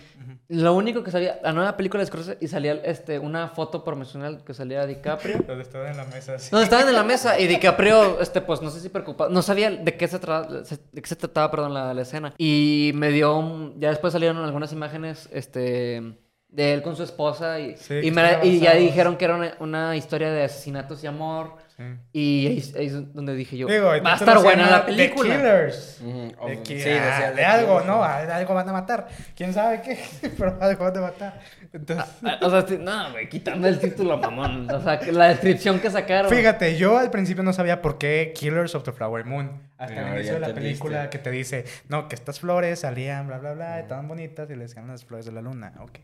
Lo 0.49 0.75
único 0.75 1.05
que 1.05 1.11
salía, 1.11 1.39
la 1.43 1.53
nueva 1.53 1.77
película 1.77 2.01
de 2.03 2.07
Scorsese, 2.07 2.39
y 2.41 2.49
salía 2.49 2.73
este, 2.85 3.19
una 3.19 3.49
foto 3.49 3.85
promocional 3.85 4.43
que 4.45 4.55
salía 4.55 4.87
DiCaprio. 4.87 5.39
Donde 5.47 5.63
estaba 5.63 5.91
en 5.91 5.97
la 5.97 6.05
mesa 6.07 6.37
así. 6.37 6.49
No, 6.53 6.61
estaban 6.61 6.89
en 6.89 6.95
la 6.95 7.03
mesa 7.05 7.39
y 7.39 7.47
DiCaprio, 7.47 8.21
este, 8.21 8.41
pues 8.41 8.63
no 8.63 8.71
sé 8.71 8.81
si 8.81 8.89
preocupado, 8.89 9.29
no 9.31 9.43
sabía 9.43 9.71
de 9.71 9.97
qué 9.97 10.09
se, 10.09 10.19
tra- 10.21 10.49
de 10.49 11.03
qué 11.03 11.07
se 11.09 11.17
trataba, 11.17 11.51
perdón, 11.51 11.75
la, 11.75 11.93
la 11.93 12.03
escena. 12.03 12.33
Y 12.39 12.93
me 12.95 13.11
dio, 13.11 13.37
un- 13.37 13.79
ya 13.79 13.91
después 13.91 14.13
salieron 14.13 14.39
algunas 14.39 14.73
imágenes, 14.73 15.29
este, 15.33 16.15
de 16.49 16.73
él 16.73 16.83
con 16.83 16.97
su 16.97 17.03
esposa 17.03 17.61
y, 17.61 17.77
Sí, 17.77 17.95
y, 18.03 18.11
me 18.11 18.39
y 18.43 18.59
ya 18.61 18.75
dijeron 18.75 19.17
que 19.17 19.27
era 19.27 19.37
una, 19.37 19.55
una 19.61 19.97
historia 19.97 20.31
de 20.33 20.45
asesinatos 20.45 21.05
y 21.05 21.07
amor. 21.07 21.57
Sí. 21.77 21.85
Y 22.13 22.47
ahí, 22.49 22.73
ahí 22.79 22.87
es 22.87 23.15
donde 23.15 23.35
dije 23.37 23.57
yo, 23.57 23.69
Digo, 23.69 23.87
va 23.87 24.13
a 24.15 24.17
estar 24.17 24.43
buena 24.43 24.69
la 24.69 24.87
película. 24.87 25.29
The 25.35 25.37
Killers. 25.41 26.01
Ujú, 26.03 26.47
De, 26.49 26.63
que- 26.63 26.81
sí, 26.83 26.89
ah, 26.91 27.05
decía 27.05 27.33
de 27.33 27.45
algo. 27.45 27.81
¿no? 27.83 28.03
Ah, 28.03 28.23
De 28.25 28.33
algo 28.33 28.55
van 28.55 28.69
a 28.69 28.73
matar. 28.73 29.07
¿Quién 29.37 29.53
sabe 29.53 29.83
qué? 29.83 29.99
Pero 30.39 30.57
algo 30.61 30.85
van 30.85 30.97
a 30.97 31.01
matar. 31.03 31.41
Entonces, 31.73 32.05
Ah, 32.25 32.39
O 32.43 32.51
sea, 32.51 32.79
no, 32.79 33.13
güey, 33.13 33.29
quitando 33.29 33.69
el 33.69 33.79
título, 33.79 34.17
mamón. 34.19 34.69
O 34.71 34.83
sea, 34.83 34.99
que 34.99 35.13
la 35.13 35.29
descripción 35.29 35.79
que 35.79 35.91
sacaron. 35.91 36.33
fíjate, 36.33 36.77
yo 36.79 36.99
al 36.99 37.11
principio 37.11 37.45
no 37.45 37.53
sabía 37.53 37.81
por 37.83 37.99
qué 37.99 38.33
Killers 38.35 38.75
of 38.75 38.83
the 38.85 38.93
Flower 38.93 39.25
Moon. 39.27 39.63
Hasta 39.77 39.95
No, 40.01 40.07
el 40.09 40.15
inicio 40.15 40.35
de 40.35 40.41
la 40.41 40.55
película 40.55 41.11
que 41.11 41.19
te 41.19 41.31
dice, 41.31 41.65
no, 41.89 42.09
que 42.09 42.17
estas 42.17 42.41
flores 42.41 42.81
salían, 42.81 43.29
bla, 43.29 43.39
bla, 43.39 43.53
bla, 43.53 43.79
estaban 43.79 44.09
bonitas 44.09 44.51
y 44.51 44.55
le 44.57 44.63
decían 44.63 44.89
las 44.89 45.05
flores 45.05 45.27
de 45.27 45.33
la 45.33 45.43
luna. 45.43 45.75
Ok, 45.81 45.99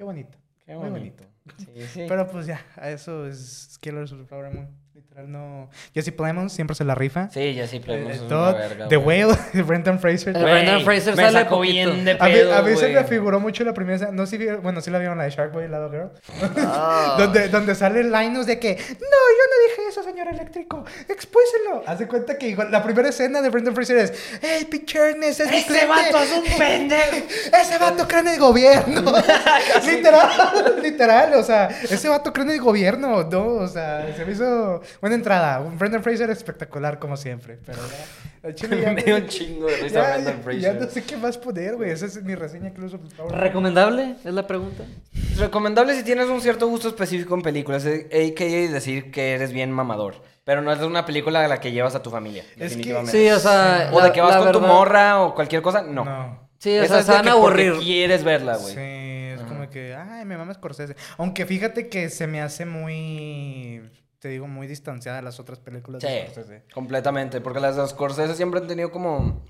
qué 0.00 0.04
bonito. 0.04 0.38
Qué 0.64 0.74
Muy 0.76 0.88
bonito. 0.88 1.24
Sí, 1.58 1.82
sí. 1.92 2.06
Pero 2.08 2.26
pues 2.26 2.46
ya, 2.46 2.64
a 2.76 2.88
eso 2.88 3.26
es 3.26 3.78
Killers 3.82 4.10
of 4.12 4.20
the 4.20 4.24
Flower 4.24 4.50
Moon. 4.50 4.79
Literal, 5.10 5.32
no. 5.32 5.68
Jesse 5.92 6.12
Plemons 6.12 6.52
siempre 6.52 6.76
se 6.76 6.84
la 6.84 6.94
rifa. 6.94 7.28
Sí, 7.30 7.58
sí, 7.68 7.76
Eh, 7.78 7.80
Plemons 7.80 8.28
verga, 8.28 8.86
The 8.88 8.96
güey. 8.96 9.24
Whale 9.24 9.38
de 9.52 9.62
Brendan 9.62 9.98
Fraser. 9.98 10.36
Eh, 10.36 10.40
Brendan 10.42 10.82
Fraser 10.84 11.16
me 11.16 11.22
sale 11.24 11.40
sacó 11.40 11.60
bien 11.60 12.04
de 12.04 12.12
A 12.12 12.26
mí, 12.26 12.32
pedo, 12.32 12.54
a 12.54 12.62
mí 12.62 12.76
se 12.76 12.88
me 12.88 13.02
figuró 13.04 13.40
mucho 13.40 13.64
la 13.64 13.74
primera 13.74 13.96
escena, 13.96 14.12
no 14.12 14.24
sé 14.26 14.30
si 14.36 14.38
vieron- 14.38 14.62
bueno, 14.62 14.80
sí 14.80 14.90
la 14.90 14.98
vieron 15.00 15.18
la 15.18 15.24
de 15.24 15.30
Shark 15.30 15.52
Boy 15.52 15.64
y 15.64 15.68
Lado 15.68 15.90
Girl, 15.90 16.10
Ah. 16.58 17.16
donde, 17.18 17.48
donde 17.48 17.74
sale 17.74 18.04
Linus 18.04 18.46
de 18.46 18.60
que, 18.60 18.76
no, 18.76 18.82
yo 18.84 18.86
no 18.94 19.68
dije 19.68 19.88
eso, 19.88 20.02
señor 20.04 20.28
eléctrico, 20.28 20.84
expúselo. 21.08 21.82
Haz 21.86 21.98
de 21.98 22.06
cuenta 22.06 22.38
que 22.38 22.48
igual, 22.48 22.70
la 22.70 22.82
primera 22.82 23.08
escena 23.08 23.42
de 23.42 23.48
Brendan 23.48 23.74
Fraser 23.74 23.96
es, 23.98 24.12
hey, 24.40 24.66
Pete 24.70 24.96
Ernest, 24.96 25.40
es 25.40 25.50
¡Ese 25.50 25.64
cliente". 25.66 25.86
vato 25.88 26.18
es 26.22 26.32
un 26.32 26.44
pendejo! 26.58 27.26
Ese 27.60 27.78
vato 27.78 28.06
cree 28.06 28.20
en 28.20 28.28
el 28.28 28.38
gobierno. 28.38 29.12
literal, 29.84 30.80
literal, 30.82 31.34
o 31.34 31.42
sea, 31.42 31.66
ese 31.66 32.08
vato 32.08 32.32
cree 32.32 32.44
en 32.46 32.52
el 32.52 32.60
gobierno, 32.60 33.24
¿no? 33.24 33.44
O 33.46 33.68
sea, 33.68 34.06
se 34.16 34.24
me 34.24 34.32
hizo 34.32 34.80
buena 35.00 35.16
entrada. 35.16 35.60
Un 35.60 35.78
Brendan 35.78 36.02
Fraser 36.02 36.30
espectacular 36.30 36.98
como 36.98 37.16
siempre, 37.16 37.58
pero 37.64 37.78
ya, 38.42 38.54
chile 38.54 38.80
ya 38.82 38.92
Me 38.92 39.02
dio 39.02 39.16
un 39.16 39.26
chingo 39.26 39.66
de 39.66 39.76
risa 39.76 39.94
ya, 40.02 40.10
Brendan 40.14 40.42
Fraser. 40.42 40.60
ya 40.60 40.72
no 40.74 40.86
sé 40.88 41.02
qué 41.04 41.16
más 41.16 41.38
poner, 41.38 41.76
güey. 41.76 41.90
Esa 41.90 42.06
es 42.06 42.22
mi 42.22 42.34
reseña 42.34 42.68
incluso. 42.68 42.98
por 42.98 43.10
favor. 43.12 43.32
¿Recomendable? 43.36 44.16
Es 44.24 44.32
la 44.34 44.46
pregunta. 44.46 44.84
Recomendable 45.38 45.94
si 45.94 46.02
tienes 46.04 46.26
un 46.28 46.40
cierto 46.40 46.68
gusto 46.68 46.88
específico 46.88 47.34
en 47.34 47.42
películas, 47.42 47.84
eh, 47.86 48.06
a.k.a. 48.10 48.72
decir 48.72 49.10
que 49.10 49.32
eres 49.34 49.52
bien 49.52 49.70
mamador. 49.72 50.22
Pero 50.44 50.62
no 50.62 50.72
es 50.72 50.80
una 50.80 51.04
película 51.06 51.44
a 51.44 51.48
la 51.48 51.60
que 51.60 51.70
llevas 51.70 51.94
a 51.94 52.02
tu 52.02 52.10
familia, 52.10 52.44
definitivamente. 52.56 53.12
Sí, 53.12 53.30
o 53.30 53.38
sea. 53.38 53.90
O 53.92 53.98
la- 54.00 54.06
de 54.06 54.12
que 54.12 54.20
vas 54.20 54.36
con 54.36 54.52
tu 54.52 54.60
morra 54.60 55.20
o 55.22 55.34
cualquier 55.34 55.62
cosa, 55.62 55.82
no. 55.82 56.04
No. 56.04 56.50
Sí, 56.58 56.70
o 56.78 56.82
Esa 56.82 56.88
sea, 56.94 56.98
es 57.00 57.06
se 57.06 57.12
van 57.12 57.22
que 57.22 57.28
a 57.28 57.32
aburrir. 57.32 57.74
quieres 57.78 58.22
verla, 58.24 58.56
güey. 58.56 58.74
Sí, 58.74 58.80
es 58.80 59.40
como 59.48 59.70
que, 59.70 59.94
ay, 59.94 60.24
me 60.26 60.36
mama 60.36 60.52
Scorsese. 60.52 60.94
Aunque 61.18 61.46
fíjate 61.46 61.88
que 61.88 62.10
se 62.10 62.26
me 62.26 62.42
hace 62.42 62.66
muy, 62.66 63.80
te 64.20 64.28
digo, 64.28 64.46
muy 64.46 64.66
distanciada 64.66 65.16
de 65.18 65.22
las 65.24 65.40
otras 65.40 65.58
películas 65.58 66.02
de 66.02 66.08
Sí, 66.08 66.30
Scorsese. 66.32 66.62
completamente. 66.72 67.40
Porque 67.40 67.58
las 67.58 67.74
de 67.76 67.88
Scorsese 67.88 68.34
siempre 68.34 68.60
han 68.60 68.66
tenido 68.68 68.90
como 68.92 69.42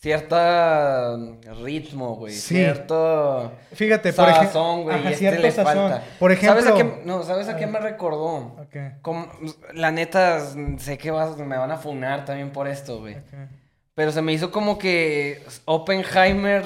cierta 0.00 1.16
ritmo, 1.62 2.16
güey. 2.16 2.32
Sí. 2.32 2.54
Cierto 2.56 3.52
Fíjate, 3.72 4.12
por 4.12 4.28
ejemplo. 4.28 4.46
sazón, 4.48 4.82
güey. 4.84 4.96
Ajá, 4.96 5.04
y 5.04 5.12
este 5.12 5.18
cierto 5.18 5.42
le 5.42 5.50
sazón. 5.50 5.74
falta. 5.90 6.04
Por 6.18 6.32
ejemplo. 6.32 6.62
¿Sabes 6.62 6.74
a 6.74 6.76
qué, 6.76 7.02
no, 7.04 7.22
¿sabes 7.22 7.48
a 7.48 7.56
qué 7.56 7.64
Ah. 7.64 7.68
me 7.68 7.78
recordó? 7.80 8.36
Ok, 8.62 8.76
Como- 9.02 9.28
la 9.72 9.90
neta, 9.90 10.40
sé 10.78 10.98
que 10.98 11.10
vas- 11.10 11.36
me 11.36 11.56
van 11.56 11.70
a 11.70 11.76
funar 11.78 12.24
también 12.24 12.50
por 12.50 12.68
esto, 12.68 13.00
güey. 13.00 13.16
Pero 13.94 14.10
se 14.12 14.22
me 14.22 14.32
hizo 14.32 14.50
como 14.50 14.78
que 14.78 15.42
Oppenheimer, 15.66 16.64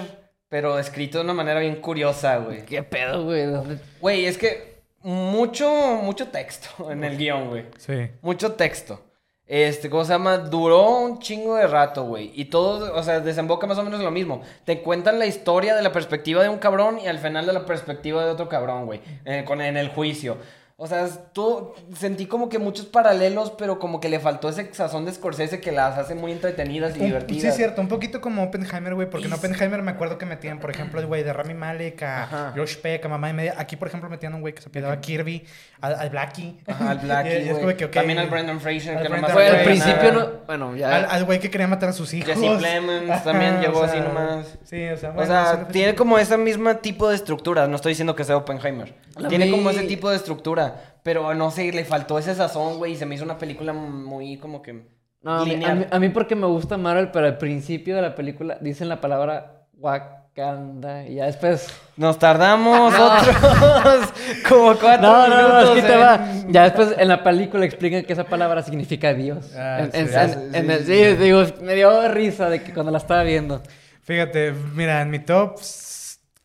pero 0.48 0.78
escrito 0.78 1.18
de 1.18 1.24
una 1.24 1.34
manera 1.34 1.60
bien 1.60 1.76
curiosa, 1.80 2.38
güey. 2.38 2.64
¿Qué 2.64 2.82
pedo, 2.82 3.24
güey? 3.24 3.46
¿Dónde- 3.46 3.78
Güey, 4.00 4.26
es 4.26 4.38
que 4.38 4.67
mucho, 5.02 5.70
mucho 6.02 6.28
texto 6.28 6.68
en 6.90 7.04
el 7.04 7.16
guion, 7.16 7.48
güey. 7.48 7.66
Sí. 7.78 8.10
Mucho 8.22 8.52
texto. 8.52 9.04
Este, 9.46 9.88
¿cómo 9.88 10.04
se 10.04 10.12
llama? 10.12 10.36
Duró 10.36 10.98
un 10.98 11.20
chingo 11.20 11.54
de 11.56 11.66
rato, 11.66 12.04
güey. 12.04 12.32
Y 12.34 12.46
todo, 12.46 12.94
o 12.94 13.02
sea, 13.02 13.20
desemboca 13.20 13.66
más 13.66 13.78
o 13.78 13.82
menos 13.82 13.98
en 13.98 14.04
lo 14.04 14.10
mismo. 14.10 14.42
Te 14.66 14.82
cuentan 14.82 15.18
la 15.18 15.24
historia 15.24 15.74
de 15.74 15.80
la 15.80 15.90
perspectiva 15.90 16.42
de 16.42 16.50
un 16.50 16.58
cabrón 16.58 16.98
y 17.02 17.06
al 17.06 17.18
final 17.18 17.46
de 17.46 17.54
la 17.54 17.64
perspectiva 17.64 18.26
de 18.26 18.30
otro 18.30 18.46
cabrón, 18.50 18.84
güey. 18.84 19.00
eh, 19.24 19.44
con, 19.46 19.62
en 19.62 19.78
el 19.78 19.88
juicio. 19.88 20.36
O 20.80 20.86
sea, 20.86 21.08
tú 21.32 21.72
sentí 21.96 22.26
como 22.26 22.48
que 22.48 22.60
muchos 22.60 22.86
paralelos, 22.86 23.50
pero 23.58 23.80
como 23.80 23.98
que 23.98 24.08
le 24.08 24.20
faltó 24.20 24.48
ese 24.48 24.72
sazón 24.72 25.06
de 25.06 25.12
Scorsese 25.12 25.60
que 25.60 25.72
las 25.72 25.98
hace 25.98 26.14
muy 26.14 26.30
entretenidas 26.30 26.96
y 26.96 27.00
Un- 27.00 27.06
divertidas. 27.06 27.42
sí, 27.42 27.48
es 27.48 27.56
cierto, 27.56 27.80
un 27.80 27.88
poquito 27.88 28.20
como 28.20 28.44
Oppenheimer, 28.44 28.94
güey, 28.94 29.10
porque 29.10 29.26
en 29.26 29.32
Oppenheimer 29.32 29.82
me 29.82 29.90
acuerdo 29.90 30.18
que 30.18 30.24
metían, 30.24 30.60
por 30.60 30.70
ejemplo, 30.70 31.00
el 31.00 31.06
güey 31.06 31.24
de 31.24 31.32
Rami 31.32 31.54
Malek, 31.54 32.00
a 32.04 32.22
Ajá. 32.22 32.52
Josh 32.56 32.76
Peck, 32.76 33.04
a 33.04 33.08
Mamá 33.08 33.28
y 33.30 33.32
Media. 33.32 33.54
Aquí, 33.58 33.74
por 33.74 33.88
ejemplo, 33.88 34.08
metían 34.08 34.34
a 34.34 34.36
un 34.36 34.42
güey 34.42 34.54
que 34.54 34.62
se 34.62 34.68
apellidaba 34.68 35.00
Kirby, 35.00 35.44
al, 35.80 35.96
al 35.96 36.10
Blackie. 36.10 36.60
Ajá, 36.68 36.90
al 36.92 36.98
Blackie, 37.02 37.38
Y 37.38 37.52
güey. 37.54 37.76
que, 37.76 37.88
También 37.88 38.20
al 38.20 38.28
Brendan 38.30 38.60
Fraser, 38.60 38.98
al 38.98 39.02
que 39.02 39.08
nomás 39.08 39.32
Fue 39.32 39.48
al 39.48 39.64
principio, 39.64 40.12
no. 40.12 40.28
Bueno, 40.46 40.76
ya. 40.76 40.94
Al, 40.94 41.06
al 41.06 41.24
güey 41.24 41.40
que 41.40 41.50
quería 41.50 41.66
matar 41.66 41.88
a 41.88 41.92
sus 41.92 42.14
hijos. 42.14 42.32
Jesse 42.32 42.56
Plemons 42.56 43.24
también 43.24 43.60
llegó 43.60 43.82
así 43.82 43.98
nomás. 43.98 44.56
Sí, 44.62 44.86
o 44.90 44.96
sea, 44.96 45.10
O 45.10 45.14
bueno, 45.14 45.28
sea, 45.28 45.56
sí, 45.66 45.72
tiene 45.72 45.96
como 45.96 46.20
ese 46.20 46.38
mismo 46.38 46.72
tipo 46.76 47.08
de 47.08 47.16
estructura. 47.16 47.66
No 47.66 47.74
estoy 47.74 47.90
diciendo 47.90 48.14
que 48.14 48.22
sea 48.22 48.36
Oppenheimer. 48.36 48.94
Tiene 49.28 49.46
mí- 49.46 49.50
como 49.50 49.70
ese 49.70 49.82
tipo 49.82 50.08
de 50.08 50.14
estructura. 50.14 50.67
Pero 51.02 51.34
no 51.34 51.50
sé, 51.50 51.72
le 51.72 51.84
faltó 51.84 52.18
ese 52.18 52.34
sazón, 52.34 52.78
güey. 52.78 52.92
Y 52.92 52.96
se 52.96 53.06
me 53.06 53.14
hizo 53.14 53.24
una 53.24 53.38
película 53.38 53.72
muy 53.72 54.36
como 54.38 54.62
que. 54.62 54.86
No, 55.22 55.40
a 55.40 55.44
mí, 55.44 55.50
lineal. 55.50 55.70
a 55.70 55.74
mí- 55.74 55.86
a 55.90 55.98
mí 55.98 56.08
porque 56.10 56.34
me 56.36 56.46
gusta 56.46 56.76
Marvel, 56.76 57.10
pero 57.10 57.26
al 57.26 57.38
principio 57.38 57.96
de 57.96 58.02
la 58.02 58.14
película 58.14 58.56
dicen 58.60 58.88
la 58.88 59.00
palabra 59.00 59.64
Wakanda 59.74 61.06
y 61.06 61.16
ya 61.16 61.24
después... 61.26 61.68
Nos 61.96 62.18
tardamos 62.18 62.94
otros 62.98 63.36
como 64.48 64.76
cuatro 64.76 65.02
No, 65.08 65.26
no, 65.28 65.36
no, 65.42 65.48
minutos. 65.48 65.76
es 65.78 65.82
que 65.82 65.88
te 65.88 65.94
en- 65.94 66.00
va. 66.00 66.28
Ya 66.48 66.62
después 66.64 66.94
en 66.96 67.08
la 67.08 67.22
película 67.24 67.64
explican 67.64 68.04
que 68.04 68.12
esa 68.12 68.24
palabra 68.24 68.62
significa 68.62 69.12
Dios. 69.14 69.52
Ah, 69.56 69.80
En- 69.80 69.92
sí, 69.92 69.98
en- 69.98 70.08
ya 70.08 70.22
en- 70.24 70.30
sé, 70.30 70.58
en 70.58 70.66
sí, 70.66 70.72
el- 70.72 70.78
sí, 70.78 70.84
sí, 70.86 71.16
sí. 71.16 71.24
digo, 71.24 71.42
me 71.62 71.74
dio 71.74 72.08
risa 72.12 72.48
de 72.48 72.62
que 72.62 72.72
cuando 72.72 72.92
la 72.92 72.98
estaba 72.98 73.22
viendo. 73.24 73.60
Fíjate, 74.02 74.52
mira, 74.74 75.02
en 75.02 75.10
mi 75.10 75.18
top, 75.18 75.56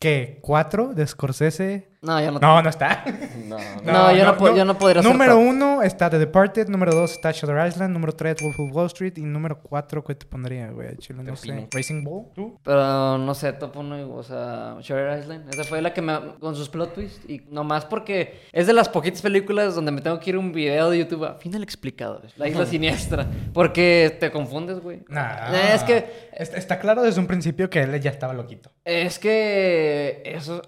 ¿qué? 0.00 0.38
¿Cuatro 0.42 0.92
de 0.94 1.06
Scorsese? 1.06 1.88
No, 2.04 2.20
yo 2.20 2.30
no. 2.32 2.38
No, 2.38 2.62
no 2.62 2.68
está. 2.68 3.04
No, 3.44 3.56
No, 3.84 4.12
yo 4.16 4.24
no 4.24 4.36
po- 4.36 4.54
yo 4.54 4.64
no 4.64 4.76
podría 4.78 5.02
ser 5.02 5.10
Número 5.12 5.38
uno 5.38 5.82
está 5.82 6.08
The 6.10 6.18
Departed, 6.18 6.68
número 6.68 6.94
dos 6.94 7.12
está 7.12 7.30
Shutter 7.32 7.66
Island, 7.66 7.92
número 7.92 8.12
tres 8.14 8.36
Wolf 8.42 8.58
of 8.58 8.72
Wall 8.74 8.86
Street 8.86 9.12
y 9.16 9.22
número 9.22 9.58
cuatro, 9.60 10.02
¿qué 10.02 10.14
te 10.14 10.26
pondría, 10.26 10.70
güey? 10.70 10.96
Chile, 10.98 11.22
no 11.22 11.36
sé. 11.36 11.68
Racing 11.72 12.02
Bull, 12.04 12.26
¿tú? 12.34 12.58
Pero 12.62 13.18
no 13.18 13.34
sé, 13.34 13.52
top 13.54 13.76
1, 13.76 14.10
o 14.14 14.22
sea, 14.22 14.76
Shutter 14.80 15.18
Island. 15.18 15.48
Esa 15.52 15.64
fue 15.64 15.80
la 15.82 15.92
que 15.92 16.02
me. 16.02 16.18
con 16.40 16.54
sus 16.56 16.68
plot 16.68 16.94
twists. 16.94 17.28
Y 17.28 17.42
nomás 17.50 17.84
porque 17.84 18.40
es 18.52 18.66
de 18.66 18.72
las 18.72 18.88
poquitas 18.88 19.22
películas 19.22 19.74
donde 19.74 19.92
me 19.92 20.00
tengo 20.00 20.18
que 20.20 20.30
ir 20.30 20.36
a 20.36 20.38
un 20.38 20.52
video 20.52 20.90
de 20.90 20.98
YouTube 20.98 21.24
a 21.24 21.34
final 21.34 21.62
explicado. 21.62 22.22
La 22.36 22.48
isla 22.48 22.66
siniestra. 22.74 23.26
Porque 23.52 24.16
te 24.20 24.30
confundes, 24.30 24.80
güey. 24.80 25.02
Nah. 25.08 25.52
Es 25.74 25.82
que. 25.84 26.28
Está, 26.32 26.56
está 26.56 26.78
claro 26.78 27.02
desde 27.02 27.20
un 27.20 27.26
principio 27.26 27.70
que 27.70 27.80
él 27.82 28.00
ya 28.00 28.10
estaba 28.10 28.32
loquito. 28.32 28.70
Es 28.84 29.18
que. 29.18 30.22
Eso. 30.24 30.62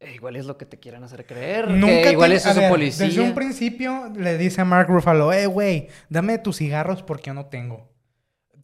Eh, 0.00 0.12
Igual 0.14 0.36
es 0.36 0.46
lo 0.46 0.56
que 0.58 0.66
te 0.66 0.78
quieran 0.78 1.04
hacer 1.04 1.26
creer. 1.26 1.70
Nunca 1.70 2.02
que 2.02 2.12
igual 2.12 2.30
te- 2.30 2.36
es 2.36 2.46
a 2.46 2.52
ver, 2.54 2.70
policía. 2.70 3.06
Desde 3.06 3.20
un 3.20 3.34
principio 3.34 4.12
le 4.16 4.38
dice 4.38 4.60
a 4.60 4.64
Mark 4.64 4.88
Ruffalo, 4.88 5.32
eh, 5.32 5.46
güey, 5.46 5.88
dame 6.08 6.38
tus 6.38 6.56
cigarros 6.58 7.02
porque 7.02 7.26
yo 7.28 7.34
no 7.34 7.46
tengo. 7.46 7.88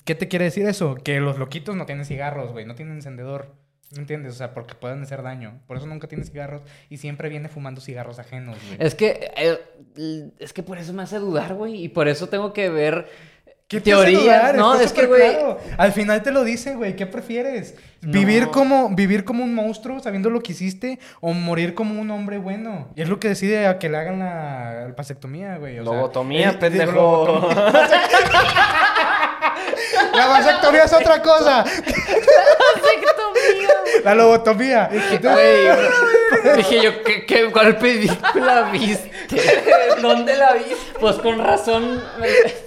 ¿Qué 0.05 0.15
te 0.15 0.29
quiere 0.29 0.45
decir 0.47 0.67
eso? 0.67 0.95
Que 0.97 1.19
los 1.21 1.39
loquitos 1.39 1.75
no 1.77 1.87
tienen 1.87 2.05
cigarros, 2.05 2.53
güey, 2.53 2.65
no 2.67 2.75
tienen 2.75 2.95
encendedor. 2.97 3.55
¿Me 3.93 4.01
entiendes? 4.01 4.33
O 4.33 4.37
sea, 4.37 4.55
porque 4.55 4.75
pueden 4.75 5.03
hacer 5.03 5.23
daño. 5.23 5.61
Por 5.67 5.77
eso 5.77 5.87
nunca 5.87 6.09
tiene 6.09 6.25
cigarros 6.25 6.63
y 6.91 6.97
siempre 6.97 7.29
viene 7.29 7.49
fumando 7.49 7.81
cigarros 7.81 8.19
ajenos, 8.19 8.59
güey. 8.67 8.77
Es 8.81 8.95
que. 8.95 9.31
eh, 9.37 10.31
es 10.41 10.53
que 10.53 10.63
por 10.65 10.79
eso 10.79 10.93
me 10.93 11.03
hace 11.05 11.19
dudar, 11.19 11.55
güey. 11.55 11.85
Y 11.85 11.89
por 11.89 12.09
eso 12.09 12.29
tengo 12.29 12.53
que 12.53 12.69
ver. 12.71 13.07
¿Qué 13.79 13.81
teorías. 13.91 14.55
No, 14.55 14.73
Está 14.75 14.85
es 14.85 14.93
que, 14.93 15.07
güey. 15.07 15.31
claro. 15.33 15.59
Al 15.79 15.93
final 15.93 16.23
te 16.23 16.31
lo 16.31 16.45
dice, 16.45 16.75
güey. 16.75 16.95
¿Qué 16.97 17.07
prefieres? 17.07 17.75
No. 18.03 18.13
¿Vivir, 18.13 18.49
como, 18.49 18.91
¿Vivir 18.91 19.25
como 19.25 19.43
un 19.45 19.55
monstruo 19.55 19.99
sabiendo 20.01 20.29
lo 20.31 20.41
que 20.43 20.53
hiciste 20.53 20.99
o 21.21 21.33
morir 21.33 21.75
como 21.75 22.01
un 22.01 22.11
hombre 22.11 22.39
bueno? 22.39 22.89
Y 22.95 23.03
es 23.03 23.09
lo 23.09 23.19
que 23.19 23.29
decide 23.29 23.67
a 23.67 23.79
que 23.79 23.89
le 23.89 23.97
hagan 23.97 24.19
la, 24.19 24.87
la 24.89 24.95
vasectomía, 24.97 25.57
güey. 25.57 25.79
o 25.79 25.85
sea, 25.85 25.93
Lobotomía, 25.93 26.51
él- 26.51 26.59
pendejo. 26.59 26.93
lobotomía. 26.93 27.73
La 30.15 30.27
vasectomía 30.27 30.85
es 30.85 30.93
otra 30.93 31.21
cosa. 31.23 31.65
La 34.05 34.15
lobotomía. 34.15 34.89
Güey, 35.21 36.57
dije 36.57 36.83
yo, 36.83 37.03
¿qué, 37.03 37.25
qué, 37.27 37.51
cuál 37.51 37.77
película 37.79 38.71
viste? 38.73 39.11
¿Dónde 40.03 40.37
la 40.37 40.53
vi? 40.55 40.65
Pues 41.01 41.17
con 41.17 41.39
razón 41.39 42.03
me- 42.21 42.64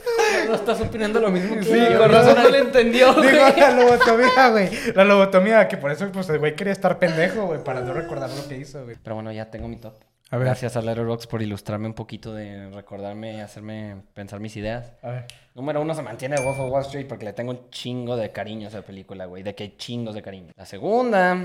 no 0.48 0.56
estás 0.56 0.82
opinando 0.82 1.20
lo 1.20 1.30
mismo 1.30 1.56
que 1.56 1.64
Sí, 1.64 1.78
yo. 1.92 2.00
con 2.00 2.12
razón 2.12 2.36
no 2.42 2.50
le 2.50 2.60
entendió, 2.60 3.14
Digo, 3.14 3.38
la 3.58 3.72
lobotomía, 3.72 4.50
güey. 4.50 4.70
La 4.96 5.04
lobotomía, 5.04 5.68
que 5.68 5.78
por 5.78 5.92
eso 5.92 6.10
pues, 6.12 6.30
el 6.30 6.40
güey 6.40 6.56
quería 6.56 6.74
estar 6.74 6.98
pendejo, 7.00 7.46
güey, 7.46 7.64
para 7.64 7.82
no 7.82 7.94
recordar 7.94 8.30
lo 8.30 8.48
que 8.48 8.58
hizo, 8.58 8.84
güey. 8.84 8.98
Pero 9.02 9.16
bueno, 9.16 9.32
ya 9.32 9.50
tengo 9.50 9.68
mi 9.68 9.78
top. 9.78 9.94
A 10.30 10.36
ver. 10.36 10.46
Gracias 10.48 10.76
a 10.76 10.82
Letterboxd 10.82 11.30
por 11.30 11.42
ilustrarme 11.42 11.88
un 11.88 11.94
poquito 11.94 12.34
de 12.34 12.70
recordarme 12.72 13.36
y 13.38 13.40
hacerme 13.40 14.02
pensar 14.14 14.42
mis 14.42 14.58
ideas. 14.58 14.92
A 15.02 15.10
ver. 15.10 15.26
Número 15.56 15.82
uno 15.82 15.94
se 15.96 16.02
mantiene 16.02 16.36
Wolf 16.42 16.60
of 16.60 16.70
Wall 16.70 16.82
Street 16.84 17.08
porque 17.08 17.24
le 17.24 17.32
tengo 17.32 17.52
un 17.52 17.70
chingo 17.70 18.18
de 18.18 18.30
cariño 18.32 18.68
a 18.68 18.70
esa 18.70 18.82
película, 18.82 19.26
güey. 19.26 19.42
De 19.42 19.56
que 19.56 19.64
hay 19.64 19.76
chingos 19.78 20.16
de 20.16 20.22
cariño. 20.22 20.52
La 20.58 20.66
segunda, 20.66 21.38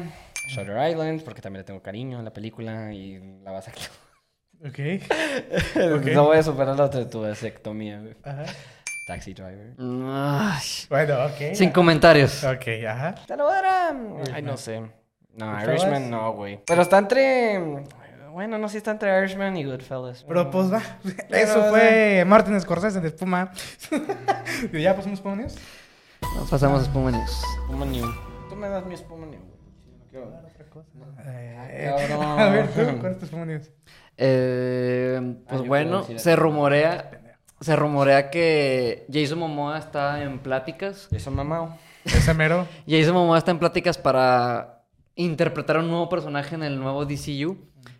Shutter 0.48 0.90
Island, 0.90 1.22
porque 1.22 1.40
también 1.40 1.60
le 1.60 1.64
tengo 1.64 1.80
cariño 1.80 2.18
a 2.18 2.22
la 2.22 2.32
película 2.32 2.92
y 2.92 3.20
la 3.44 3.52
vas 3.52 3.68
a... 3.68 3.72
Ok. 4.64 4.78
No 6.12 6.24
voy 6.26 6.38
a 6.38 6.42
superar 6.42 6.76
la 6.76 6.84
otra 6.84 7.00
de 7.00 7.06
tu 7.06 7.20
vasectomía, 7.20 8.00
güey. 8.00 8.14
Ajá. 8.22 8.44
Taxi 9.06 9.34
Driver. 9.34 9.74
Ay, 9.78 10.62
Bueno, 10.88 11.24
ok. 11.26 11.54
sin 11.54 11.70
comentarios. 11.70 12.44
Ok, 12.44 12.66
ajá. 12.88 13.14
Te 13.26 13.36
lo 13.36 13.44
voy 13.44 13.52
a 13.54 13.62
dar 13.62 13.66
a... 13.66 13.96
Ay, 14.34 14.42
no 14.42 14.56
sé. 14.56 14.82
No. 15.34 15.62
Irishman 15.62 16.10
no, 16.10 16.32
güey. 16.34 16.60
Pero 16.66 16.82
está 16.82 16.98
entre... 16.98 17.84
Bueno, 18.32 18.56
no 18.58 18.68
sé 18.68 18.72
si 18.72 18.78
está 18.78 18.92
entre 18.92 19.18
Irishman 19.18 19.56
y 19.58 19.64
Goodfellas. 19.64 20.24
Pero 20.26 20.50
pues 20.50 20.72
va. 20.72 20.80
Eso 21.28 21.64
fue 21.64 22.24
Martin 22.26 22.58
Scorsese 22.60 23.00
de 23.00 23.08
Espuma. 23.08 23.52
¿Y 24.72 24.80
ya 24.82 24.96
pasamos 24.96 25.20
por 25.20 25.36
news? 25.36 25.54
Nos 26.36 26.48
pasamos 26.48 26.80
a 26.82 26.84
Spuma 26.86 27.10
News. 27.10 27.42
Spuma 27.66 27.84
New. 27.84 28.06
Tú 28.48 28.56
me 28.56 28.68
das 28.68 28.86
mi 28.86 28.96
Spuma 28.96 29.26
New, 29.26 29.40
güey. 29.40 29.58
No 30.22 30.48
quiero- 30.54 30.84
Eh, 31.26 32.06
cabrón. 32.08 32.38
a 32.40 32.48
ver, 32.48 32.68
¿tú? 32.68 33.00
¿Cuál 33.00 33.12
es 33.12 33.18
tu 33.18 33.24
Espuma 33.26 33.44
News? 33.44 33.70
Eh, 34.16 35.18
Ah, 35.20 35.44
pues 35.48 35.60
yo 35.62 35.66
bueno, 35.68 36.04
quiero 36.06 36.18
se 36.20 36.36
rumorea, 36.36 37.10
se 37.62 37.76
rumorea 37.76 38.30
que 38.30 39.06
Jason 39.10 39.38
Momoa 39.38 39.78
está 39.78 40.22
en 40.22 40.40
pláticas. 40.40 41.08
Jason 41.10 41.34
Mamao. 41.34 41.78
Ese 42.04 42.34
mero. 42.34 42.66
Jason 42.88 43.14
Momoa 43.14 43.38
está 43.38 43.52
en 43.52 43.58
pláticas 43.58 43.98
para 43.98 44.84
interpretar 45.14 45.76
a 45.76 45.80
un 45.80 45.88
nuevo 45.88 46.08
personaje 46.08 46.54
en 46.54 46.64
el 46.64 46.78
nuevo 46.78 47.04
DCU, 47.04 47.56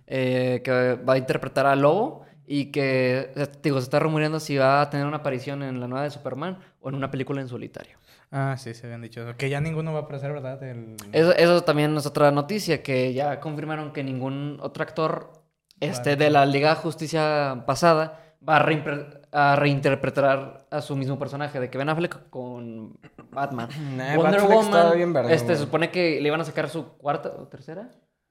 eh, 0.07 0.63
que 0.65 0.99
va 1.09 1.15
a 1.15 1.19
interpretar 1.19 1.67
a 1.67 1.77
Lobo 1.77 2.25
y 2.47 2.67
que, 2.67 3.33
eh, 3.37 3.49
digo, 3.63 3.79
se 3.79 3.85
está 3.85 4.01
rumoreando 4.01 4.41
si 4.41 4.57
va 4.57 4.83
a 4.83 4.91
tener 4.91 5.07
una 5.07 5.19
aparición 5.19 5.63
en 5.63 5.79
la 5.81 5.87
nueva 5.87 6.05
de 6.05 6.11
Superman 6.11 6.59
o 6.81 6.89
en 6.89 6.97
una 6.97 7.11
película 7.11 7.41
en 7.41 7.49
solitario. 7.49 7.99
Ah, 8.33 8.57
sí, 8.59 8.75
se 8.75 8.87
habían 8.87 9.03
dicho. 9.03 9.25
Que 9.37 9.49
ya 9.49 9.61
ninguno 9.61 9.93
va 9.93 10.01
a 10.01 10.03
aparecer, 10.03 10.33
¿verdad? 10.33 10.61
El... 10.63 10.97
Eso, 11.13 11.33
eso 11.37 11.63
también 11.63 11.97
es 11.97 12.07
otra 12.07 12.31
noticia, 12.33 12.83
que 12.83 13.13
ya 13.13 13.39
confirmaron 13.39 13.93
que 13.93 14.03
ningún 14.03 14.59
otro 14.61 14.83
actor 14.83 15.33
este, 15.81 16.17
de 16.17 16.31
la 16.31 16.47
Liga 16.47 16.71
de 16.71 16.77
Justicia 16.77 17.63
pasada 17.67 18.32
a, 18.47 18.65
reimpre- 18.65 19.21
a 19.33 19.57
reinterpretar 19.57 20.67
a 20.71 20.81
su 20.81 20.97
mismo 20.97 21.19
personaje, 21.19 21.61
de 21.61 21.71
que 21.71 21.79
Ben 21.79 21.89
Affleck 21.89 22.29
con 22.31 22.97
Batman. 23.31 23.69
Nah, 23.97 24.17
Wonder 24.17 24.41
Batfleck 24.41 24.51
Woman, 24.51 24.97
bien 24.97 25.13
verga, 25.13 25.33
este, 25.33 25.55
se 25.55 25.61
supone 25.63 25.91
que 25.91 26.21
le 26.21 26.27
iban 26.29 26.41
a 26.41 26.45
sacar 26.45 26.69
su 26.69 26.97
cuarta 26.99 27.31
o 27.39 27.47
tercera. 27.49 27.89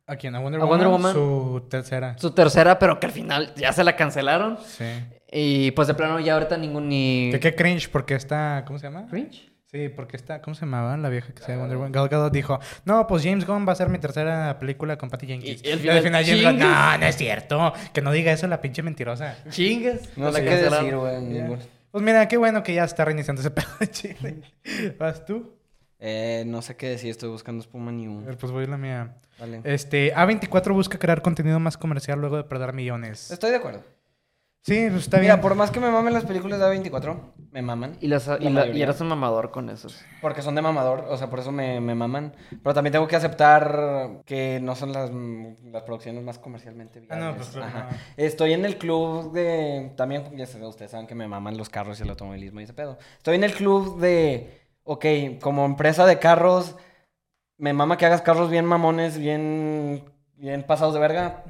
¿A 0.07 0.15
quién? 0.17 0.35
¿A 0.35 0.39
Wonder 0.39 0.59
¿A 0.61 0.65
Woman? 0.65 0.79
Wonder 0.79 0.87
Woman? 0.91 1.13
Su 1.13 1.67
tercera. 1.69 2.17
Su 2.17 2.31
tercera, 2.31 2.77
pero 2.79 2.99
que 2.99 3.05
al 3.05 3.11
final 3.13 3.53
ya 3.55 3.71
se 3.71 3.83
la 3.83 3.95
cancelaron. 3.95 4.57
Sí. 4.65 4.85
Y 5.31 5.71
pues 5.71 5.87
de 5.87 5.93
plano 5.93 6.19
ya 6.19 6.33
ahorita 6.33 6.57
ningún 6.57 6.89
ni... 6.89 7.29
Que 7.31 7.39
qué 7.39 7.55
cringe, 7.55 7.89
porque 7.89 8.15
está... 8.15 8.63
¿Cómo 8.67 8.77
se 8.79 8.87
llama? 8.87 9.05
¿Cringe? 9.07 9.50
Sí, 9.71 9.87
porque 9.87 10.17
está... 10.17 10.41
¿Cómo 10.41 10.53
se 10.53 10.61
llamaba 10.65 10.97
la 10.97 11.07
vieja 11.07 11.33
que 11.33 11.41
se 11.41 11.47
llama 11.49 11.61
Wonder 11.61 11.77
Woman? 11.77 11.91
Gal 11.93 12.09
Gadot 12.09 12.33
dijo... 12.33 12.59
No, 12.83 13.07
pues 13.07 13.23
James 13.23 13.45
Gunn 13.47 13.65
va 13.65 13.71
a 13.71 13.75
ser 13.75 13.87
mi 13.87 13.99
tercera 13.99 14.59
película 14.59 14.97
con 14.97 15.09
Patty 15.09 15.27
Jenkins. 15.27 15.63
Y- 15.63 15.67
y 15.67 15.71
al 15.71 15.85
Y 15.85 15.89
al 15.89 16.01
final, 16.01 16.23
final 16.23 16.25
James 16.25 16.43
Gunn... 16.43 16.59
No, 16.59 16.97
no 16.97 17.05
es 17.05 17.15
cierto. 17.15 17.73
Que 17.93 18.01
no 18.01 18.11
diga 18.11 18.33
eso 18.33 18.47
la 18.47 18.59
pinche 18.59 18.83
mentirosa. 18.83 19.37
Chingas. 19.49 20.17
No 20.17 20.25
la 20.25 20.33
sé 20.39 20.43
qué 20.43 20.55
decir, 20.57 20.95
güey. 20.97 21.57
Pues 21.91 22.03
mira, 22.03 22.27
qué 22.27 22.35
bueno 22.37 22.63
que 22.63 22.73
ya 22.73 22.83
está 22.83 23.05
reiniciando 23.05 23.41
ese 23.41 23.51
pedo 23.51 23.67
de 23.79 23.87
Chile. 23.89 24.41
¿Vas 24.99 25.25
tú? 25.25 25.55
Eh, 25.99 26.43
no 26.47 26.61
sé 26.61 26.75
qué 26.75 26.89
decir, 26.89 27.11
estoy 27.11 27.29
buscando 27.29 27.61
Spuma 27.63 27.91
A 27.91 27.93
New. 27.93 28.25
ver, 28.25 28.37
pues 28.37 28.51
voy 28.51 28.65
a 28.65 28.67
la 28.67 28.77
mía. 28.77 29.13
Vale. 29.39 29.61
Este, 29.63 30.13
A24 30.15 30.73
busca 30.73 30.97
crear 30.99 31.21
contenido 31.21 31.59
más 31.59 31.77
comercial 31.77 32.19
luego 32.19 32.37
de 32.37 32.43
perder 32.43 32.73
millones. 32.73 33.31
Estoy 33.31 33.51
de 33.51 33.57
acuerdo. 33.57 33.83
Sí, 34.63 34.87
pues 34.91 35.03
está 35.03 35.17
bien. 35.17 35.31
Mira, 35.31 35.41
por 35.41 35.55
más 35.55 35.71
que 35.71 35.79
me 35.79 35.89
mamen 35.89 36.13
las 36.13 36.23
películas 36.23 36.59
de 36.59 36.65
A24, 36.65 37.33
me 37.51 37.63
maman. 37.63 37.97
Y, 37.99 38.07
las, 38.07 38.27
y, 38.27 38.29
La 38.29 38.37
la- 38.37 38.49
y 38.49 38.51
mayoría. 38.51 38.83
eres 38.83 39.01
un 39.01 39.07
mamador 39.07 39.49
con 39.49 39.69
eso. 39.71 39.87
Porque 40.21 40.43
son 40.43 40.53
de 40.53 40.61
mamador, 40.61 41.05
o 41.09 41.17
sea, 41.17 41.31
por 41.31 41.39
eso 41.39 41.51
me, 41.51 41.81
me 41.81 41.95
maman. 41.95 42.35
Pero 42.61 42.73
también 42.75 42.91
tengo 42.91 43.07
que 43.07 43.15
aceptar 43.15 44.21
que 44.23 44.59
no 44.61 44.75
son 44.75 44.93
las, 44.93 45.09
las 45.63 45.81
producciones 45.81 46.23
más 46.23 46.37
comercialmente 46.37 46.99
Ah, 47.09 47.15
no, 47.15 47.21
viables. 47.33 47.35
pues 47.37 47.49
claro, 47.49 47.65
Ajá. 47.77 47.87
no. 47.91 47.97
Estoy 48.17 48.53
en 48.53 48.65
el 48.65 48.77
club 48.77 49.31
de... 49.31 49.93
También, 49.97 50.25
ya 50.37 50.45
sé, 50.45 50.63
ustedes 50.63 50.91
saben 50.91 51.07
que 51.07 51.15
me 51.15 51.27
maman 51.27 51.57
los 51.57 51.69
carros 51.69 51.99
y 51.99 52.03
el 52.03 52.09
automovilismo 52.11 52.59
y 52.61 52.65
ese 52.65 52.73
pedo. 52.73 52.99
Estoy 53.17 53.35
en 53.37 53.43
el 53.43 53.53
club 53.53 53.99
de... 53.99 54.61
Ok, 54.83 55.05
como 55.41 55.65
empresa 55.65 56.05
de 56.05 56.19
carros, 56.19 56.75
me 57.57 57.73
mama 57.73 57.97
que 57.97 58.05
hagas 58.05 58.21
carros 58.21 58.49
bien 58.51 58.65
mamones, 58.65 59.17
bien, 59.17 60.03
bien 60.35 60.63
pasados 60.63 60.93
de 60.93 60.99
verga. 60.99 61.43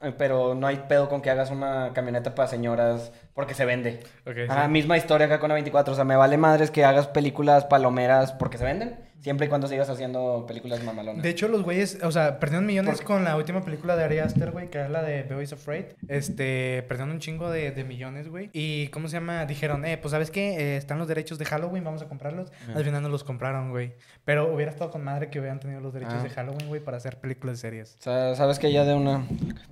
Eh, 0.00 0.12
Pero 0.16 0.54
no 0.54 0.66
hay 0.66 0.84
pedo 0.88 1.08
con 1.08 1.22
que 1.22 1.30
hagas 1.30 1.50
una 1.50 1.92
camioneta 1.92 2.34
para 2.34 2.48
señoras 2.48 3.12
porque 3.34 3.54
se 3.54 3.64
vende. 3.64 4.00
Ah, 4.48 4.64
sí. 4.64 4.70
misma 4.70 4.96
historia 4.96 5.26
acá 5.26 5.40
con 5.40 5.50
A24. 5.50 5.88
O 5.88 5.94
sea, 5.94 6.04
me 6.04 6.16
vale 6.16 6.36
madres 6.36 6.70
que 6.70 6.84
hagas 6.84 7.08
películas 7.08 7.64
palomeras 7.64 8.32
porque 8.32 8.58
se 8.58 8.64
venden. 8.64 9.07
Siempre 9.20 9.46
y 9.46 9.48
cuando 9.48 9.66
sigas 9.66 9.90
haciendo 9.90 10.44
películas 10.46 10.82
mamalonas. 10.84 11.22
De 11.22 11.28
hecho, 11.28 11.48
los 11.48 11.62
güeyes, 11.62 11.98
o 12.02 12.12
sea, 12.12 12.38
perdieron 12.38 12.66
millones 12.66 13.00
con 13.00 13.24
la 13.24 13.36
última 13.36 13.62
película 13.64 13.96
de 13.96 14.04
Ari 14.04 14.18
Aster, 14.20 14.52
güey, 14.52 14.70
que 14.70 14.80
es 14.82 14.88
la 14.90 15.02
de 15.02 15.22
Boys 15.24 15.52
Afraid. 15.52 15.86
Este, 16.06 16.84
perdieron 16.88 17.10
un 17.14 17.18
chingo 17.18 17.50
de, 17.50 17.70
de 17.72 17.84
millones, 17.84 18.28
güey. 18.28 18.50
Y, 18.52 18.88
¿cómo 18.88 19.08
se 19.08 19.14
llama? 19.14 19.44
Dijeron, 19.46 19.84
eh, 19.84 19.98
pues, 19.98 20.12
¿sabes 20.12 20.30
qué? 20.30 20.56
Eh, 20.56 20.76
están 20.76 20.98
los 20.98 21.08
derechos 21.08 21.38
de 21.38 21.44
Halloween, 21.46 21.82
vamos 21.84 22.02
a 22.02 22.06
comprarlos. 22.08 22.52
Al 22.74 22.84
final 22.84 23.02
no 23.02 23.08
los 23.08 23.24
compraron, 23.24 23.70
güey. 23.70 23.92
Pero 24.24 24.54
hubiera 24.54 24.70
estado 24.70 24.90
con 24.90 25.02
madre 25.02 25.30
que 25.30 25.40
hubieran 25.40 25.58
tenido 25.60 25.80
los 25.80 25.92
derechos 25.92 26.14
Ah. 26.18 26.22
de 26.22 26.30
Halloween, 26.30 26.68
güey, 26.68 26.80
para 26.80 26.96
hacer 26.96 27.18
películas 27.18 27.58
y 27.58 27.60
series. 27.60 27.96
O 27.98 28.02
sea, 28.02 28.34
sabes 28.36 28.58
que 28.58 28.72
ya 28.72 28.84
de 28.84 28.94
una. 28.94 29.26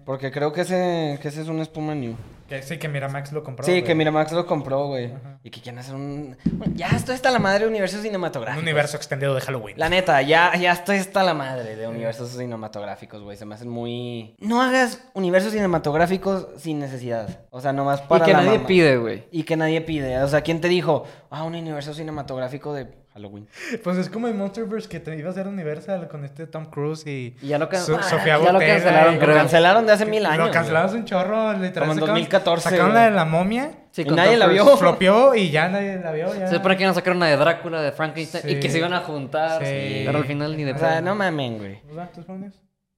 Porque 0.05 0.31
creo 0.33 0.53
que 0.53 0.63
ese, 0.63 1.19
que 1.23 1.29
ese 1.29 1.43
es 1.43 1.49
un 1.49 1.61
espuma 1.61 1.95
new. 1.95 2.15
Que 2.49 2.63
sí, 2.63 2.79
que 2.79 2.89
Miramax 2.89 3.33
lo 3.33 3.43
compró. 3.43 3.65
sí, 3.65 3.73
güey. 3.73 3.85
que 3.85 3.95
Miramax 3.95 4.31
lo 4.33 4.47
compró, 4.47 4.87
güey. 4.87 5.07
Ajá. 5.07 5.39
Y 5.43 5.51
que 5.51 5.61
quieren 5.61 5.79
hacer 5.81 5.95
un. 5.95 6.37
Bueno, 6.53 6.75
ya 6.77 6.89
esto 6.89 7.13
está 7.13 7.31
la 7.31 7.39
madre 7.41 7.65
de 7.65 7.69
universos 7.71 7.99
Un 7.99 8.05
cinematográficos. 8.05 8.63
universo 8.63 8.97
extendido 8.97 9.35
de 9.35 9.41
Halloween. 9.41 9.77
La 9.79 9.89
neta, 9.89 10.23
ya, 10.23 10.55
ya 10.57 10.73
estoy 10.73 10.99
hasta 10.99 11.23
la 11.25 11.35
madre 11.35 11.75
de 11.77 11.89
universos 11.89 12.31
cinematográficos, 12.31 13.23
güey. 13.23 13.37
Se 13.37 13.45
me 13.47 13.55
hacen 13.57 13.69
muy. 13.69 14.37
No 14.39 14.63
hagas 14.63 15.03
universos 15.15 15.53
cinematográficos 15.53 16.47
sin 16.57 16.79
necesidad. 16.79 17.41
O 17.51 17.61
sea, 17.61 17.73
nomás 17.73 18.01
para. 18.03 18.25
y 18.25 18.27
que 18.27 18.33
la 18.33 18.39
nadie 18.43 18.59
mama. 18.59 18.67
pide, 18.69 18.97
güey. 18.97 19.25
Y 19.31 19.43
que 19.43 19.57
nadie 19.57 19.81
pide. 19.81 20.19
O 20.23 20.29
sea, 20.29 20.43
¿quién 20.43 20.61
te 20.61 20.69
dijo? 20.69 21.05
Ah, 21.31 21.43
un 21.43 21.55
universo 21.55 21.95
cinematográfico 21.95 22.73
de 22.75 22.87
Halloween. 23.17 23.49
Pues 23.83 23.97
es 23.97 24.11
como 24.11 24.29
el 24.29 24.35
Monsterverse 24.35 24.89
que 24.89 25.01
te 25.01 25.17
iba 25.17 25.29
a 25.29 25.33
hacer 25.33 25.49
Universal 25.49 26.07
con 26.07 26.25
este 26.25 26.47
Tom 26.47 26.67
Cruise 26.67 27.07
y 27.07 27.35
Y 27.41 27.49
ya 27.49 27.59
lo 27.59 27.69
can- 27.69 27.81
So- 27.83 27.97
Ah, 27.99 28.03
Sofía 28.03 28.39
ya 28.39 28.53
lo 28.53 28.59
cancelaron, 28.59 29.15
y- 29.15 29.19
Lo 29.19 29.35
cancelaron 29.35 29.87
de 29.87 29.93
hace 29.93 30.05
mil 30.07 30.27
años. 30.27 30.47
Lo 30.49 30.53
cancelamos 30.53 30.93
un 30.93 31.05
chorro, 31.07 31.53
literal. 31.55 31.73
Como 31.89 31.93
en 31.93 31.99
sacaron- 31.99 32.09
2014, 32.15 32.65
Sacaron 32.65 32.87
güey. 32.91 32.95
la 33.03 33.05
de 33.07 33.11
la 33.17 33.25
momia. 33.25 33.71
Sí, 33.93 34.03
Y 34.03 34.11
nadie 34.11 34.37
la 34.37 34.47
vio. 34.49 34.77
Flopeó 34.77 35.35
y 35.35 35.51
ya 35.51 35.69
nadie 35.71 35.99
la 35.99 36.13
vio. 36.13 36.35
Ya. 36.39 36.47
Se 36.49 36.57
supone 36.57 36.77
que 36.77 36.83
iban 36.83 36.91
a 36.93 36.95
sacar 36.95 37.17
una 37.17 37.27
de 37.29 37.37
Drácula, 37.39 37.81
de 37.81 37.93
Frankenstein, 37.93 38.45
y 38.47 38.61
que 38.61 38.69
se 38.69 38.77
iban 38.79 38.93
a 38.93 39.01
juntar. 39.01 39.65
Sí. 39.65 40.03
Pero 40.05 40.19
al 40.19 40.25
final 40.27 40.55
ni 40.57 40.65
de 40.65 40.73
O 40.73 40.79
sea, 40.79 41.01
no 41.01 41.15
mamen, 41.15 41.57
güey. 41.59 41.81
¿Pues? 41.81 42.57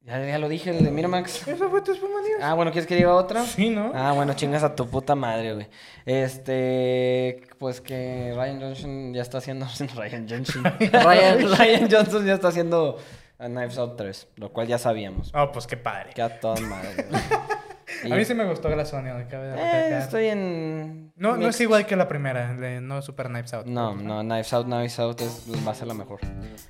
Ya, 0.09 0.25
ya 0.27 0.39
lo 0.39 0.49
dije, 0.49 0.71
el 0.71 0.83
de 0.83 0.91
Miramax. 0.91 1.47
¿Eso 1.47 1.69
fue 1.69 1.83
tu 1.83 1.93
espuma, 1.93 2.23
Dios? 2.27 2.39
Ah, 2.43 2.55
bueno, 2.55 2.71
¿quieres 2.73 2.87
que 2.89 2.97
diga 2.97 3.15
otra? 3.15 3.45
Sí, 3.45 3.69
¿no? 3.69 3.93
Ah, 3.95 4.13
bueno, 4.13 4.33
chingas 4.33 4.63
a 4.65 4.75
tu 4.75 4.89
puta 4.89 5.15
madre, 5.15 5.53
güey. 5.53 5.67
Este, 6.07 7.43
pues 7.59 7.81
que 7.83 8.33
Ryan 8.35 8.61
Johnson 8.61 9.13
ya 9.13 9.21
está 9.23 9.39
haciendo 9.39 9.67
Ryan 9.97 10.27
Johnson. 10.29 10.65
Ryan- 10.81 11.57
Ryan 11.59 11.89
Johnson 11.91 12.25
ya 12.25 12.35
está 12.35 12.49
haciendo 12.49 12.99
a 13.39 13.47
Knives 13.49 13.77
Out 13.77 13.97
3, 13.99 14.29
lo 14.37 14.51
cual 14.53 14.67
ya 14.67 14.79
sabíamos. 14.79 15.31
Oh, 15.35 15.53
pues 15.53 15.67
qué 15.67 15.77
padre. 15.77 16.11
Que 16.15 16.23
a 16.23 16.41
toda 16.41 16.59
madre. 16.63 17.05
Y- 18.05 18.13
A 18.13 18.17
mí 18.17 18.25
sí 18.25 18.35
me 18.35 18.45
gustó 18.45 18.69
Glass 18.69 18.93
Onion, 18.93 19.27
Eh, 19.31 19.99
estoy 20.01 20.27
en 20.27 21.13
No, 21.17 21.37
no 21.37 21.49
es 21.49 21.61
igual 21.61 21.87
que 21.87 21.97
la 21.97 22.07
primera, 22.07 22.55
de 22.55 22.81
no 22.81 23.01
Super 23.03 23.27
Knives 23.29 23.53
Out. 23.55 23.67
No, 23.67 23.95
no, 23.95 24.21
Knives 24.21 24.53
Out, 24.53 24.67
Knives 24.67 24.99
Out 24.99 25.21
es, 25.23 25.45
va 25.67 25.73
a 25.73 25.75
ser 25.75 25.87
la 25.89 25.95
mejor. 25.95 26.21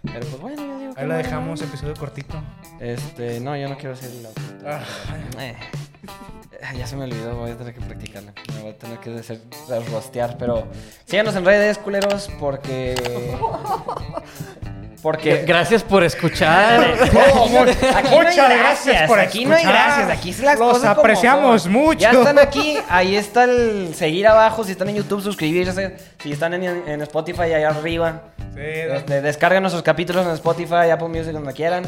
Pero 0.02 0.20
pues 0.20 0.40
bueno, 0.40 0.64
yo 0.64 0.78
digo 0.78 0.94
que 0.94 1.00
Ahí 1.00 1.08
la 1.08 1.16
dejamos, 1.16 1.60
episodio 1.62 1.94
cortito. 1.94 2.40
Este, 2.80 3.40
no, 3.40 3.56
yo 3.56 3.68
no 3.68 3.76
quiero 3.76 3.92
hacer 3.94 4.10
la 4.22 4.28
Ah. 4.66 4.82
Eh, 5.40 5.56
ya 6.76 6.86
se 6.86 6.96
me 6.96 7.04
olvidó, 7.04 7.34
voy 7.36 7.50
a 7.50 7.56
tener 7.56 7.74
que 7.74 7.80
practicarla. 7.80 8.32
Me 8.54 8.60
voy 8.62 8.70
a 8.70 8.78
tener 8.78 8.98
que 8.98 9.14
hacer 9.18 9.40
rostear, 9.92 10.36
pero 10.38 10.66
síganos 11.04 11.34
en 11.36 11.44
redes, 11.44 11.78
culeros, 11.78 12.30
porque. 12.40 12.94
Porque. 15.08 15.42
Gracias 15.46 15.82
por 15.82 16.04
escuchar. 16.04 16.80
Aquí 16.82 17.10
no 17.16 17.20
hay 17.22 18.26
Muchas 18.26 18.58
gracias 18.58 19.08
por 19.08 19.18
Aquí 19.18 19.46
no 19.46 19.54
hay 19.54 19.64
gracias. 19.64 20.10
Aquí 20.10 20.34
sí 20.34 20.42
las 20.42 20.58
Los 20.58 20.74
cosas 20.74 20.98
apreciamos 20.98 21.66
mucho. 21.66 22.00
Ya 22.00 22.10
están 22.10 22.38
aquí. 22.38 22.76
Ahí 22.90 23.16
está 23.16 23.44
el 23.44 23.94
seguir 23.94 24.26
abajo. 24.26 24.64
Si 24.64 24.72
están 24.72 24.90
en 24.90 24.96
YouTube, 24.96 25.22
suscribirse. 25.22 25.96
Si 26.22 26.30
están 26.30 26.52
en, 26.52 26.62
en 26.62 27.00
Spotify, 27.00 27.54
allá 27.54 27.70
arriba. 27.70 28.20
Sí, 28.54 28.60
Este, 28.60 29.22
descarguen 29.22 29.62
nuestros 29.62 29.82
capítulos 29.82 30.26
en 30.26 30.32
Spotify, 30.32 30.90
Apple 30.92 31.08
Music, 31.08 31.32
donde 31.32 31.54
quieran. 31.54 31.84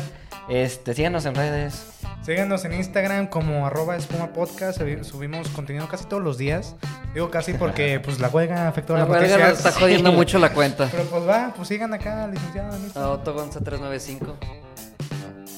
Este, 0.49 0.95
síganos 0.95 1.27
en 1.27 1.35
redes. 1.35 2.00
Síganos 2.31 2.65
en 2.65 2.75
Instagram 2.75 3.27
como 3.27 3.67
arroba 3.67 3.97
espuma 3.97 4.29
podcast. 4.29 4.81
Subi- 4.81 5.03
Subimos 5.03 5.49
contenido 5.49 5.89
casi 5.89 6.05
todos 6.05 6.23
los 6.23 6.39
días. 6.39 6.77
Digo 7.13 7.29
casi 7.29 7.55
porque 7.55 7.99
pues 8.05 8.21
la 8.21 8.29
huelga 8.29 8.69
afectó 8.69 8.95
a 8.95 8.99
La 9.01 9.05
las 9.07 9.11
huelga 9.21 9.49
nos 9.49 9.59
está 9.59 9.73
jodiendo 9.73 10.13
mucho 10.13 10.39
la 10.39 10.53
cuenta. 10.53 10.87
Pero 10.93 11.03
pues 11.07 11.29
va, 11.29 11.53
pues 11.57 11.67
sigan 11.67 11.93
acá, 11.93 12.29
licenciado. 12.29 12.71
A 12.95 13.09
Otto 13.09 13.35
Gonza 13.35 13.59
395. 13.59 14.37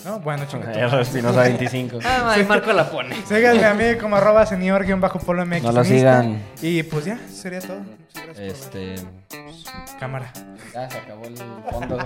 No, 0.07 0.21
bueno, 0.21 0.47
chingados. 0.47 1.07
Espinosa 1.09 1.43
25. 1.43 1.99
Ah, 2.07 2.33
ahí 2.33 2.45
Marco 2.47 2.73
la 2.73 2.89
pone. 2.91 3.17
Síganme 3.27 3.67
a 3.67 3.75
mí 3.75 3.97
como 4.01 4.17
arroba 4.17 4.47
senior 4.47 4.83
guion 4.87 4.99
bajo 5.03 5.19
polo 5.19 5.45
MX. 5.45 5.65
No 5.65 5.73
lo 5.73 5.85
sigan. 5.85 6.41
Y 6.63 6.85
pues 6.85 7.05
ya, 7.05 7.19
sería 7.31 7.61
todo. 7.61 7.81
Muchas 7.81 8.25
gracias 8.25 8.61
Este. 8.63 8.95
por 8.95 9.45
ver. 9.45 9.99
Cámara. 10.01 10.33
Ya 10.73 10.89
se 10.91 10.97
acabó 10.97 11.27
el 11.27 11.37
fondo 11.71 11.97
de 11.99 12.05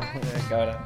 cámara. 0.51 0.85